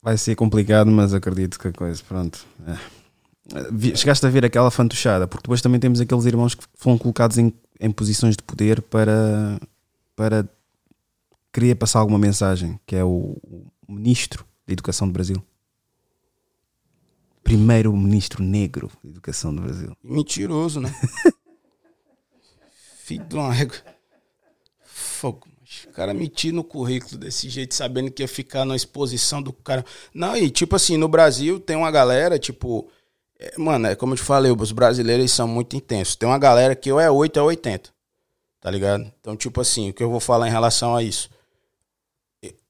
Vai 0.05 0.19
ser 0.19 0.37
complicado, 0.37 0.91
mas 0.91 1.15
acredito 1.15 1.59
que 1.59 1.69
a 1.69 1.73
coisa, 1.73 2.03
pronto. 2.07 2.47
É. 2.67 3.97
Chegaste 3.97 4.27
a 4.27 4.29
ver 4.29 4.45
aquela 4.45 4.71
fantochada, 4.71 5.27
porque 5.27 5.45
depois 5.45 5.63
também 5.63 5.81
temos 5.81 5.99
aqueles 5.99 6.27
irmãos 6.27 6.55
que 6.55 6.63
foram 6.75 6.99
colocados 6.99 7.39
em, 7.39 7.51
em 7.81 7.91
posições 7.91 8.37
de 8.37 8.43
poder 8.43 8.83
para, 8.83 9.59
para 10.15 10.47
querer 11.51 11.77
passar 11.77 12.01
alguma 12.01 12.19
mensagem, 12.19 12.79
que 12.87 12.95
é 12.95 13.03
o, 13.03 13.39
o 13.43 13.67
ministro 13.89 14.45
da 14.67 14.75
Educação 14.75 15.07
do 15.07 15.13
Brasil. 15.15 15.43
Primeiro 17.43 17.91
ministro 17.97 18.43
negro 18.43 18.91
da 19.03 19.09
Educação 19.09 19.55
do 19.55 19.63
Brasil. 19.63 19.97
Mentiroso, 20.05 20.81
né? 20.81 20.95
Filho 23.01 23.25
de 23.25 23.35
uma 23.37 23.51
régua. 23.51 23.79
Fogo. 24.85 25.49
O 25.89 25.93
cara 25.93 26.13
mentir 26.13 26.53
no 26.53 26.63
currículo 26.63 27.17
desse 27.17 27.49
jeito, 27.49 27.75
sabendo 27.75 28.11
que 28.11 28.23
ia 28.23 28.29
ficar 28.29 28.65
na 28.65 28.77
exposição 28.77 29.43
do 29.43 29.53
cara. 29.53 29.85
Não, 30.13 30.37
e 30.37 30.51
tipo 30.51 30.77
assim, 30.77 30.97
no 30.97 31.09
Brasil 31.09 31.59
tem 31.59 31.77
uma 31.77 31.91
galera, 31.91 32.39
tipo. 32.39 32.89
É, 33.39 33.59
mano, 33.59 33.89
é 33.89 33.95
como 33.97 34.13
eu 34.13 34.17
te 34.17 34.23
falei, 34.23 34.53
os 34.53 34.73
brasileiros 34.73 35.33
são 35.33 35.49
muito 35.49 35.75
intensos. 35.77 36.17
Tem 36.17 36.29
uma 36.29 36.39
galera 36.39 36.77
que 36.77 36.93
ou 36.93 37.01
é 37.01 37.11
8 37.11 37.37
ou 37.39 37.45
é 37.45 37.47
80. 37.55 37.91
Tá 38.61 38.71
ligado? 38.71 39.11
Então, 39.21 39.37
tipo 39.37 39.61
assim, 39.61 39.91
o 39.91 39.95
que 39.95 40.03
eu 40.03 40.11
vou 40.11 40.21
falar 40.21 40.49
em 40.49 40.51
relação 40.51 40.95
a 40.95 41.03
isso? 41.03 41.29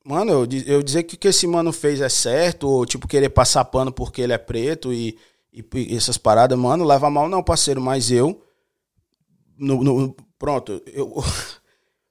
Mano, 0.04 0.32
eu, 0.32 0.48
eu 0.66 0.82
dizer 0.82 1.04
que 1.04 1.14
o 1.14 1.18
que 1.18 1.28
esse 1.28 1.46
mano 1.46 1.72
fez 1.72 2.00
é 2.00 2.10
certo, 2.10 2.68
ou 2.68 2.84
tipo, 2.84 3.08
querer 3.08 3.30
passar 3.30 3.64
pano 3.64 3.90
porque 3.90 4.20
ele 4.20 4.34
é 4.34 4.38
preto 4.38 4.92
e, 4.92 5.18
e, 5.50 5.64
e 5.74 5.96
essas 5.96 6.18
paradas, 6.18 6.58
mano, 6.58 6.84
leva 6.84 7.08
mal 7.08 7.26
não, 7.26 7.42
parceiro, 7.42 7.80
mas 7.80 8.10
eu. 8.10 8.42
No, 9.56 9.82
no, 9.82 10.14
pronto, 10.38 10.82
eu. 10.86 11.14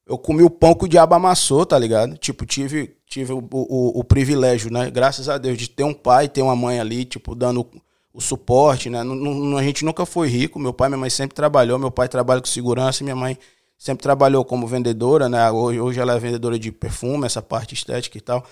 eu 0.07 0.17
comi 0.17 0.43
o 0.43 0.49
pão 0.49 0.73
que 0.73 0.85
o 0.85 0.87
diabo 0.87 1.15
amassou, 1.15 1.65
tá 1.65 1.77
ligado? 1.79 2.17
Tipo, 2.17 2.45
tive, 2.45 2.95
tive 3.07 3.31
o, 3.31 3.37
o, 3.51 3.99
o, 3.99 4.03
privilégio, 4.03 4.71
né? 4.71 4.91
Graças 4.91 5.29
a 5.29 5.37
Deus, 5.37 5.57
de 5.57 5.69
ter 5.69 5.83
um 5.83 5.93
pai, 5.93 6.27
ter 6.27 6.41
uma 6.41 6.55
mãe 6.55 6.79
ali, 6.79 7.05
tipo, 7.05 7.33
dando 7.33 7.65
o 8.13 8.21
suporte, 8.21 8.89
né? 8.89 8.99
a 9.01 9.63
gente 9.63 9.83
nunca 9.83 10.05
foi 10.05 10.27
rico. 10.27 10.59
Meu 10.59 10.73
pai 10.73 10.87
e 10.87 10.89
minha 10.89 10.99
mãe 10.99 11.09
sempre 11.09 11.35
trabalhou. 11.35 11.79
Meu 11.79 11.89
pai 11.89 12.07
trabalha 12.07 12.41
com 12.41 12.47
segurança, 12.47 13.03
minha 13.03 13.15
mãe 13.15 13.37
sempre 13.77 14.03
trabalhou 14.03 14.45
como 14.45 14.67
vendedora, 14.67 15.27
né? 15.27 15.49
Hoje, 15.49 15.79
hoje 15.79 15.99
ela 15.99 16.13
é 16.13 16.19
vendedora 16.19 16.59
de 16.59 16.71
perfume, 16.71 17.25
essa 17.25 17.41
parte 17.41 17.73
estética 17.73 18.17
e 18.17 18.21
tal. 18.21 18.45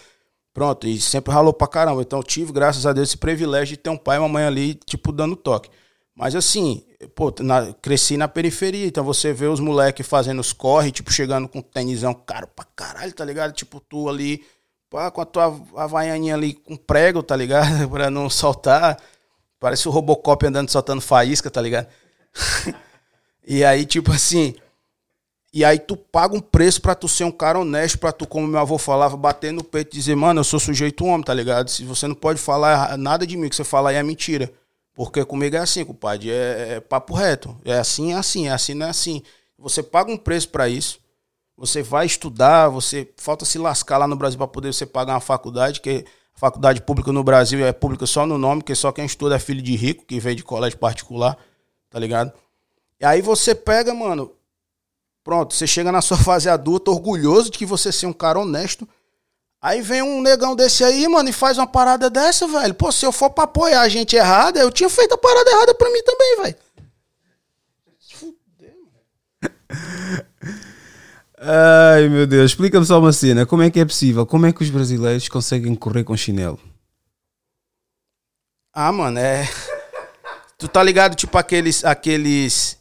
Pronto, 0.54 0.88
e 0.88 1.00
sempre 1.00 1.32
ralou 1.34 1.54
pra 1.54 1.68
caramba. 1.68 2.02
Então, 2.02 2.24
tive, 2.24 2.52
graças 2.52 2.86
a 2.86 2.94
Deus, 2.94 3.10
esse 3.10 3.18
privilégio 3.18 3.76
de 3.76 3.78
ter 3.78 3.90
um 3.90 3.98
pai 3.98 4.18
e 4.18 4.20
uma 4.20 4.28
mãe 4.28 4.44
ali, 4.46 4.74
tipo, 4.74 5.12
dando 5.12 5.36
toque. 5.36 5.70
Mas 6.16 6.36
assim, 6.36 6.84
pô, 7.08 7.34
na, 7.40 7.74
cresci 7.74 8.18
na 8.18 8.28
periferia, 8.28 8.86
então 8.86 9.04
você 9.04 9.34
vê 9.34 9.48
os 9.48 9.60
moleques 9.60 10.06
fazendo 10.08 10.40
os 10.40 10.54
corre, 10.54 10.92
tipo, 10.92 11.12
chegando 11.12 11.48
com 11.48 11.62
tênisão 11.62 12.14
caro 12.14 12.48
pra 12.48 12.66
caralho, 12.76 13.14
tá 13.14 13.26
ligado? 13.26 13.54
Tipo, 13.54 13.80
tu 13.80 14.10
ali, 14.10 14.46
pá, 14.90 15.10
com 15.12 15.22
a 15.22 15.26
tua 15.26 15.60
havaianinha 15.76 16.36
ali 16.36 16.54
com 16.54 16.76
prego, 16.76 17.24
tá 17.24 17.36
ligado? 17.36 17.88
pra 17.90 18.10
não 18.10 18.30
soltar. 18.30 18.98
Parece 19.60 19.88
o 19.88 19.92
Robocop 19.92 20.46
andando 20.46 20.70
soltando 20.70 21.02
faísca, 21.02 21.50
tá 21.50 21.62
ligado? 21.62 21.88
e 23.46 23.64
aí, 23.64 23.86
tipo 23.86 24.12
assim. 24.12 24.56
E 25.54 25.66
aí 25.66 25.78
tu 25.78 25.98
paga 25.98 26.34
um 26.34 26.40
preço 26.40 26.82
pra 26.82 26.96
tu 26.96 27.10
ser 27.10 27.26
um 27.26 27.32
cara 27.32 27.60
honesto, 27.60 28.00
pra 28.00 28.14
tu, 28.14 28.26
como 28.26 28.48
meu 28.48 28.60
avô 28.60 28.78
falava, 28.78 29.18
bater 29.18 29.52
no 29.52 29.64
peito 29.64 29.94
e 29.94 30.00
dizer, 30.00 30.16
mano, 30.16 30.40
eu 30.40 30.44
sou 30.46 30.60
sujeito 30.60 31.06
homem, 31.06 31.24
tá 31.24 31.34
ligado? 31.34 31.70
Se 31.70 31.84
você 31.84 32.08
não 32.08 32.16
pode 32.16 32.40
falar 32.40 32.98
nada 32.98 33.28
de 33.28 33.36
mim, 33.36 33.50
que 33.50 33.56
você 33.56 33.66
fala 33.66 33.90
aí 33.90 33.98
é 33.98 34.04
mentira. 34.04 34.50
Porque 34.94 35.24
comigo 35.24 35.56
é 35.56 35.60
assim, 35.60 35.86
compadre, 35.86 36.32
é, 36.32 36.76
é 36.76 36.80
papo 36.80 37.14
reto. 37.14 37.58
É 37.64 37.78
assim, 37.78 38.14
é 38.14 38.18
assim, 38.18 38.48
é 38.48 38.52
assim, 38.52 38.74
não 38.74 38.88
é 38.88 38.90
assim. 38.90 39.24
Você 39.58 39.82
paga 39.82 40.12
um 40.12 40.18
preço 40.18 40.50
para 40.50 40.68
isso. 40.68 41.00
Você 41.56 41.84
vai 41.84 42.06
estudar, 42.06 42.70
você 42.70 43.08
falta 43.18 43.46
se 43.46 43.58
lascar 43.58 43.98
lá 43.98 44.08
no 44.08 44.16
Brasil 44.16 44.38
para 44.38 44.48
poder 44.48 44.74
você 44.74 44.86
pagar 44.86 45.14
uma 45.14 45.20
faculdade, 45.20 45.80
que 45.80 46.06
a 46.36 46.40
faculdade 46.40 46.82
pública 46.82 47.12
no 47.12 47.24
Brasil 47.24 47.64
é 47.66 47.72
pública 47.72 48.06
só 48.06 48.26
no 48.26 48.38
nome, 48.38 48.64
que 48.64 48.74
só 48.74 48.92
quem 48.92 49.06
estuda 49.06 49.36
é 49.36 49.40
filho 49.40 49.62
de 49.62 49.76
rico, 49.76 50.06
que 50.06 50.20
vem 50.20 50.36
de 50.36 50.44
colégio 50.44 50.80
particular, 50.80 51.38
tá 51.90 52.00
ligado? 52.00 52.34
E 53.00 53.06
aí 53.06 53.22
você 53.22 53.54
pega, 53.54 53.94
mano, 53.94 54.32
pronto, 55.24 55.54
você 55.54 55.68
chega 55.68 55.92
na 55.92 56.02
sua 56.02 56.18
fase 56.24 56.50
adulta 56.50 56.90
orgulhoso 56.90 57.52
de 57.52 57.58
que 57.60 57.66
você 57.66 57.92
ser 57.92 58.08
um 58.08 58.14
cara 58.14 58.40
honesto, 58.40 58.88
Aí 59.62 59.82
vem 59.82 60.02
um 60.02 60.22
negão 60.22 60.56
desse 60.56 60.84
aí, 60.84 61.08
mano, 61.08 61.30
e 61.30 61.34
faz 61.34 61.58
uma 61.60 61.68
parada 61.68 62.10
dessa, 62.10 62.48
velho. 62.48 62.74
Pô, 62.74 62.92
se 62.92 63.06
eu 63.06 63.12
for 63.12 63.30
pra 63.30 63.44
apoiar 63.44 63.82
a 63.82 63.90
gente 63.90 64.16
errada, 64.16 64.60
eu 64.60 64.72
tinha 64.72 64.90
feito 64.90 65.14
a 65.14 65.18
parada 65.18 65.52
errada 65.52 65.76
pra 65.76 65.92
mim 65.92 66.02
também, 66.04 66.42
velho. 66.42 66.56
Ai, 71.38 72.10
meu 72.10 72.26
Deus, 72.26 72.52
explica-me 72.52 72.86
só 72.86 73.00
uma 73.00 73.14
cena. 73.14 73.46
Como 73.46 73.62
é 73.62 73.70
que 73.70 73.80
é 73.80 73.86
possível? 73.86 74.26
Como 74.26 74.48
é 74.48 74.52
que 74.52 74.64
os 74.64 74.70
brasileiros 74.72 75.30
conseguem 75.30 75.76
correr 75.76 76.04
com 76.04 76.18
chinelo? 76.18 76.60
Ah, 78.74 78.92
mano, 78.92 79.20
é. 79.20 79.48
Tu 80.58 80.68
tá 80.68 80.82
ligado, 80.82 81.16
tipo, 81.16 81.38
aqueles. 81.38 81.86
aqueles 81.86 82.81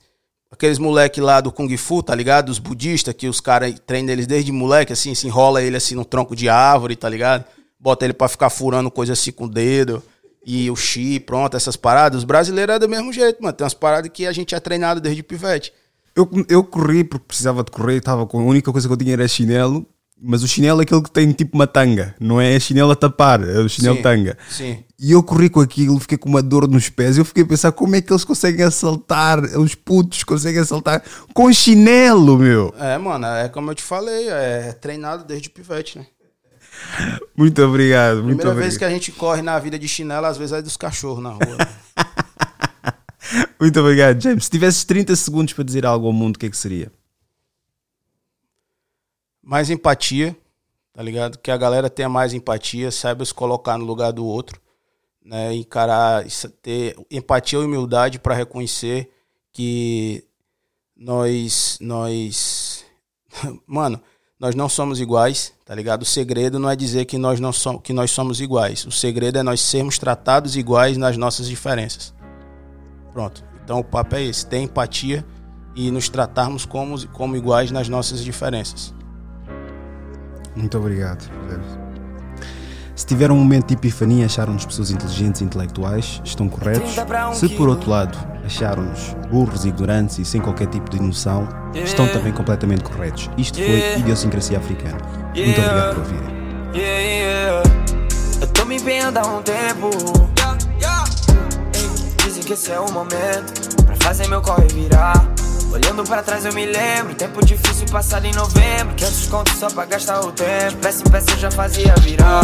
aqueles 0.61 0.79
moleque 0.79 1.21
lá 1.21 1.41
do 1.41 1.51
Kung 1.51 1.75
Fu, 1.77 2.03
tá 2.03 2.15
ligado? 2.15 2.51
Os 2.51 2.59
budistas, 2.59 3.15
que 3.15 3.29
os 3.29 3.41
caras 3.41 3.75
treinam 3.87 4.13
eles 4.13 4.27
desde 4.27 4.53
moleque, 4.53 4.93
assim, 4.93 5.15
se 5.15 5.27
enrola 5.27 5.63
ele 5.63 5.77
assim 5.77 5.95
no 5.95 6.05
tronco 6.05 6.37
de 6.37 6.49
árvore, 6.49 6.97
tá 6.97 7.09
ligado? 7.09 7.45
bota 7.81 8.05
ele 8.05 8.13
pra 8.13 8.29
ficar 8.29 8.51
furando 8.51 8.91
coisa 8.91 9.15
assim 9.15 9.33
com 9.33 9.45
o 9.45 9.49
dedo. 9.49 10.03
E 10.45 10.71
o 10.71 10.77
chi, 10.77 11.19
pronto, 11.19 11.57
essas 11.57 11.77
paradas. 11.77 12.19
Os 12.19 12.25
brasileiros 12.25 12.77
é 12.77 12.79
do 12.79 12.89
mesmo 12.89 13.13
jeito, 13.13 13.43
mano. 13.43 13.55
Tem 13.55 13.65
umas 13.65 13.75
paradas 13.75 14.11
que 14.13 14.27
a 14.27 14.33
gente 14.33 14.55
é 14.55 14.61
treinado 14.61 15.01
desde 15.01 15.23
pivete. 15.23 15.73
Eu, 16.15 16.29
eu 16.49 16.65
corri 16.65 17.05
porque 17.05 17.27
precisava 17.27 17.63
de 17.65 17.71
correr, 17.71 17.97
estava 17.97 18.27
com 18.27 18.41
a 18.41 18.45
única 18.45 18.71
coisa 18.73 18.87
que 18.87 18.93
eu 18.93 18.97
tinha 18.97 19.13
era 19.13 19.29
chinelo, 19.29 19.87
mas 20.23 20.43
o 20.43 20.49
chinelo 20.49 20.81
é 20.81 20.85
aquele 20.85 21.03
que 21.03 21.11
tem 21.11 21.33
tipo 21.33 21.57
uma 21.57 21.67
tanga, 21.67 22.15
não 22.21 22.41
é 22.41 22.59
chinelo 22.61 22.91
a 22.91 22.97
tapar, 22.97 23.43
é 23.43 23.59
o 23.59 23.69
chinelo 23.69 23.97
Sim, 23.97 24.03
tanga. 24.03 24.39
sim. 24.51 24.85
E 24.99 25.13
eu 25.13 25.23
corri 25.23 25.49
com 25.49 25.61
aquilo, 25.61 25.99
fiquei 25.99 26.19
com 26.19 26.29
uma 26.29 26.43
dor 26.43 26.69
nos 26.69 26.89
pés, 26.91 27.17
eu 27.17 27.25
fiquei 27.25 27.43
a 27.43 27.47
pensar 27.47 27.73
como 27.73 27.97
é 27.97 28.01
que 28.03 28.13
eles 28.13 28.25
conseguem 28.25 28.65
assaltar, 28.65 29.43
os 29.59 29.75
putos 29.75 30.23
conseguem 30.25 30.61
assaltar 30.61 31.03
com 31.33 31.51
chinelo, 31.53 32.37
meu. 32.39 32.75
É, 32.79 32.99
mano, 32.99 33.27
é 33.27 33.49
como 33.49 33.71
eu 33.71 33.75
te 33.75 33.83
falei, 33.83 34.29
é 34.29 34.73
treinado 34.73 35.25
desde 35.25 35.49
pivete, 35.49 35.99
né? 35.99 36.07
Muito 37.37 37.63
obrigado, 37.63 38.17
muito 38.17 38.27
Primeira 38.29 38.51
obrigado. 38.51 38.69
vez 38.69 38.77
que 38.79 38.85
a 38.85 38.91
gente 38.91 39.13
corre 39.13 39.43
na 39.43 39.59
vida 39.59 39.79
de 39.79 39.89
chinelo, 39.89 40.27
às 40.27 40.37
vezes 40.37 40.53
é 40.53 40.63
dos 40.63 40.77
cachorros 40.77 41.23
na 41.23 41.31
rua. 41.31 41.57
Muito 43.61 43.79
obrigado, 43.79 44.21
James. 44.21 44.45
Se 44.45 44.51
tivesses 44.51 44.85
30 44.85 45.15
segundos 45.15 45.53
para 45.53 45.63
dizer 45.65 45.85
algo 45.87 46.07
ao 46.07 46.13
mundo, 46.13 46.37
o 46.37 46.39
que 46.39 46.47
é 46.47 46.51
que 46.51 46.57
seria? 46.57 46.91
Mais 49.51 49.69
empatia, 49.69 50.37
tá 50.93 51.03
ligado? 51.03 51.37
Que 51.37 51.51
a 51.51 51.57
galera 51.57 51.91
tenha 51.91 52.09
mais 52.09 52.33
empatia, 52.33 52.89
saiba 52.93 53.25
se 53.25 53.35
colocar 53.35 53.77
no 53.77 53.85
lugar 53.85 54.13
do 54.13 54.25
outro, 54.25 54.61
né? 55.21 55.53
Encarar, 55.53 56.25
ter 56.63 56.97
empatia 57.11 57.59
e 57.59 57.65
humildade 57.65 58.21
para 58.21 58.33
reconhecer 58.33 59.11
que 59.53 60.25
nós, 60.97 61.79
nós, 61.81 62.85
mano, 63.67 64.01
nós 64.39 64.55
não 64.55 64.69
somos 64.69 65.01
iguais, 65.01 65.53
tá 65.65 65.75
ligado? 65.75 66.03
O 66.03 66.07
segredo 66.07 66.61
não 66.61 66.71
é 66.71 66.77
dizer 66.77 67.07
que 67.07 67.19
nós 67.19 67.41
não 67.41 67.53
somos, 67.53 67.83
que 67.83 67.93
nós 67.93 68.13
somos 68.13 68.41
iguais. 68.41 68.87
O 68.87 68.93
segredo 68.93 69.39
é 69.39 69.43
nós 69.43 69.61
sermos 69.61 69.99
tratados 69.99 70.55
iguais 70.55 70.97
nas 70.97 71.17
nossas 71.17 71.49
diferenças. 71.49 72.15
Pronto. 73.13 73.45
Então 73.65 73.81
o 73.81 73.85
papo 73.85 74.15
é 74.15 74.23
esse: 74.23 74.47
ter 74.47 74.61
empatia 74.61 75.27
e 75.75 75.91
nos 75.91 76.09
tratarmos 76.09 76.65
como, 76.65 77.05
como 77.09 77.35
iguais 77.35 77.73
nas 77.73 77.89
nossas 77.89 78.23
diferenças. 78.23 78.95
Muito 80.61 80.79
obrigado. 80.79 81.29
Se 82.95 83.07
tiveram 83.07 83.35
um 83.35 83.39
momento 83.39 83.69
de 83.69 83.75
epifania 83.75 84.23
e 84.23 84.27
acharam-nos 84.27 84.67
pessoas 84.67 84.91
inteligentes 84.91 85.41
e 85.41 85.45
intelectuais, 85.45 86.21
estão 86.23 86.49
corretos. 86.49 86.91
Se 87.35 87.49
por 87.49 87.69
outro 87.69 87.91
lado 87.91 88.17
acharam-nos 88.45 89.17
burros, 89.31 89.65
ignorantes 89.65 90.19
e 90.19 90.25
sem 90.25 90.41
qualquer 90.41 90.67
tipo 90.67 90.91
de 90.91 91.01
noção, 91.01 91.49
estão 91.75 92.07
também 92.09 92.33
completamente 92.33 92.85
corretos. 92.85 93.31
Isto 93.39 93.57
foi 93.57 93.99
Idiosincrasia 94.01 94.59
Africana. 94.59 94.99
Muito 95.35 95.61
obrigado 95.61 95.95
por 95.95 95.99
ouvirem. 96.01 96.41
Yeah, 96.75 97.01
yeah. 97.01 97.63
Eu 98.43 98.47
tô 98.49 98.65
me 98.67 98.77
empenhando 98.77 99.19
há 99.19 99.27
um 99.27 99.43
tempo. 99.43 99.91
Dizem 102.23 102.43
que 102.43 102.53
esse 102.53 102.71
é 102.71 102.79
o 102.79 102.93
momento 102.93 103.83
pra 103.87 103.97
fazer 104.03 104.29
meu 104.29 104.43
corre 104.43 104.67
virar. 104.69 105.30
Olhando 105.73 106.03
pra 106.03 106.21
trás 106.21 106.45
eu 106.45 106.53
me 106.53 106.67
lembro, 106.67 107.15
tempo 107.15 107.45
difícil 107.45 107.87
passado 107.87 108.25
em 108.25 108.33
novembro. 108.33 108.95
500 108.97 109.27
contos 109.27 109.57
só 109.57 109.69
pra 109.69 109.85
gastar 109.85 110.21
o 110.21 110.33
tempo. 110.33 110.71
De 110.71 110.77
peça 110.77 111.03
em 111.07 111.11
peça 111.11 111.31
eu 111.31 111.39
já 111.39 111.51
fazia 111.51 111.95
virar. 112.01 112.43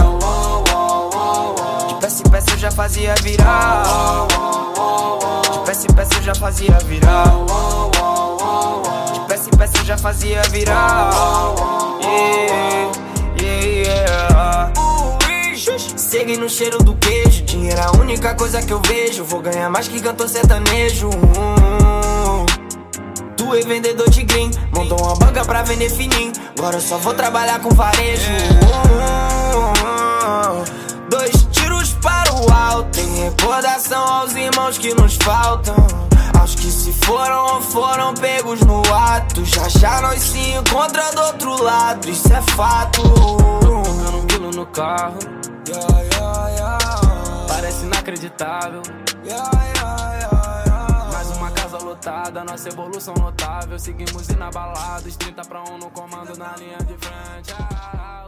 De 1.89 1.95
peça 2.01 2.23
em 2.25 2.31
peça 2.31 2.51
eu 2.53 2.59
já 2.59 2.71
fazia 2.71 3.15
virar. 3.23 3.83
De 5.53 5.59
peça 5.67 5.87
em 5.91 5.95
peça 5.95 6.15
eu 6.15 6.23
já 6.23 6.35
fazia 6.37 6.79
virar. 6.85 7.25
De 9.13 9.21
peça 9.27 9.51
em 9.53 9.59
peça 9.59 9.79
eu 9.79 9.85
já 9.85 9.99
fazia 9.99 10.43
virar. 10.43 11.11
Segue 15.97 16.37
no 16.37 16.49
cheiro 16.49 16.79
do 16.79 16.95
queijo. 16.95 17.43
Dinheiro 17.43 17.81
é 17.81 17.85
a 17.85 17.91
única 17.93 18.35
coisa 18.37 18.63
que 18.63 18.73
eu 18.73 18.81
vejo. 18.87 19.25
Vou 19.25 19.41
ganhar 19.41 19.69
mais 19.69 19.89
que 19.89 20.01
cantor 20.01 20.29
sertanejo. 20.29 21.11
Tu 21.11 21.86
é 23.55 23.61
vendedor 23.61 24.09
de 24.11 24.23
green. 24.23 24.51
Montou 24.75 25.01
uma 25.01 25.15
banca 25.15 25.45
pra 25.45 25.63
vender 25.63 25.91
fininho. 25.91 26.33
Agora 26.59 26.77
eu 26.77 26.81
só 26.81 26.99
vou 26.99 27.15
trabalhar 27.15 27.61
com 27.61 27.71
varejo. 27.71 28.33
Dois 31.11 31.47
tiros 31.53 31.93
para 32.03 32.35
o 32.35 32.53
alto. 32.53 33.01
Em 33.01 33.25
recordação 33.25 34.03
aos 34.05 34.35
irmãos 34.35 34.79
que 34.79 34.95
nos 34.95 35.17
faltam. 35.17 35.77
Aos 36.39 36.55
que 36.55 36.71
se 36.71 36.93
foram 37.05 37.55
ou 37.55 37.63
foram 37.63 38.15
pegos 38.15 38.61
no 38.61 38.83
ato. 38.93 39.45
Já 39.45 39.69
já 39.69 40.01
nós 40.01 40.21
se 40.21 40.39
encontra 40.53 41.11
do 41.13 41.23
outro 41.23 41.63
lado. 41.63 42.09
Isso 42.09 42.33
é 42.33 42.43
fato. 42.55 43.03
Fumando 43.03 44.19
um 44.19 44.27
quilo 44.27 44.51
no 44.51 44.67
carro. 44.67 45.19
Yeah, 45.69 46.01
yeah, 46.15 46.49
yeah. 46.51 46.79
Parece 47.49 47.85
inacreditável. 47.85 48.83
Casa 52.07 52.17
lotada, 52.17 52.45
nossa 52.45 52.69
evolução 52.69 53.15
notável. 53.15 53.79
Seguimos 53.79 54.29
inabalado, 54.29 55.11
30 55.11 55.43
pra 55.43 55.65
1 55.65 55.79
no 55.79 55.91
comando 55.91 56.37
na 56.39 56.55
linha 56.57 56.79
de 56.79 56.97
frente. 56.97 57.53
Ah, 57.59 58.26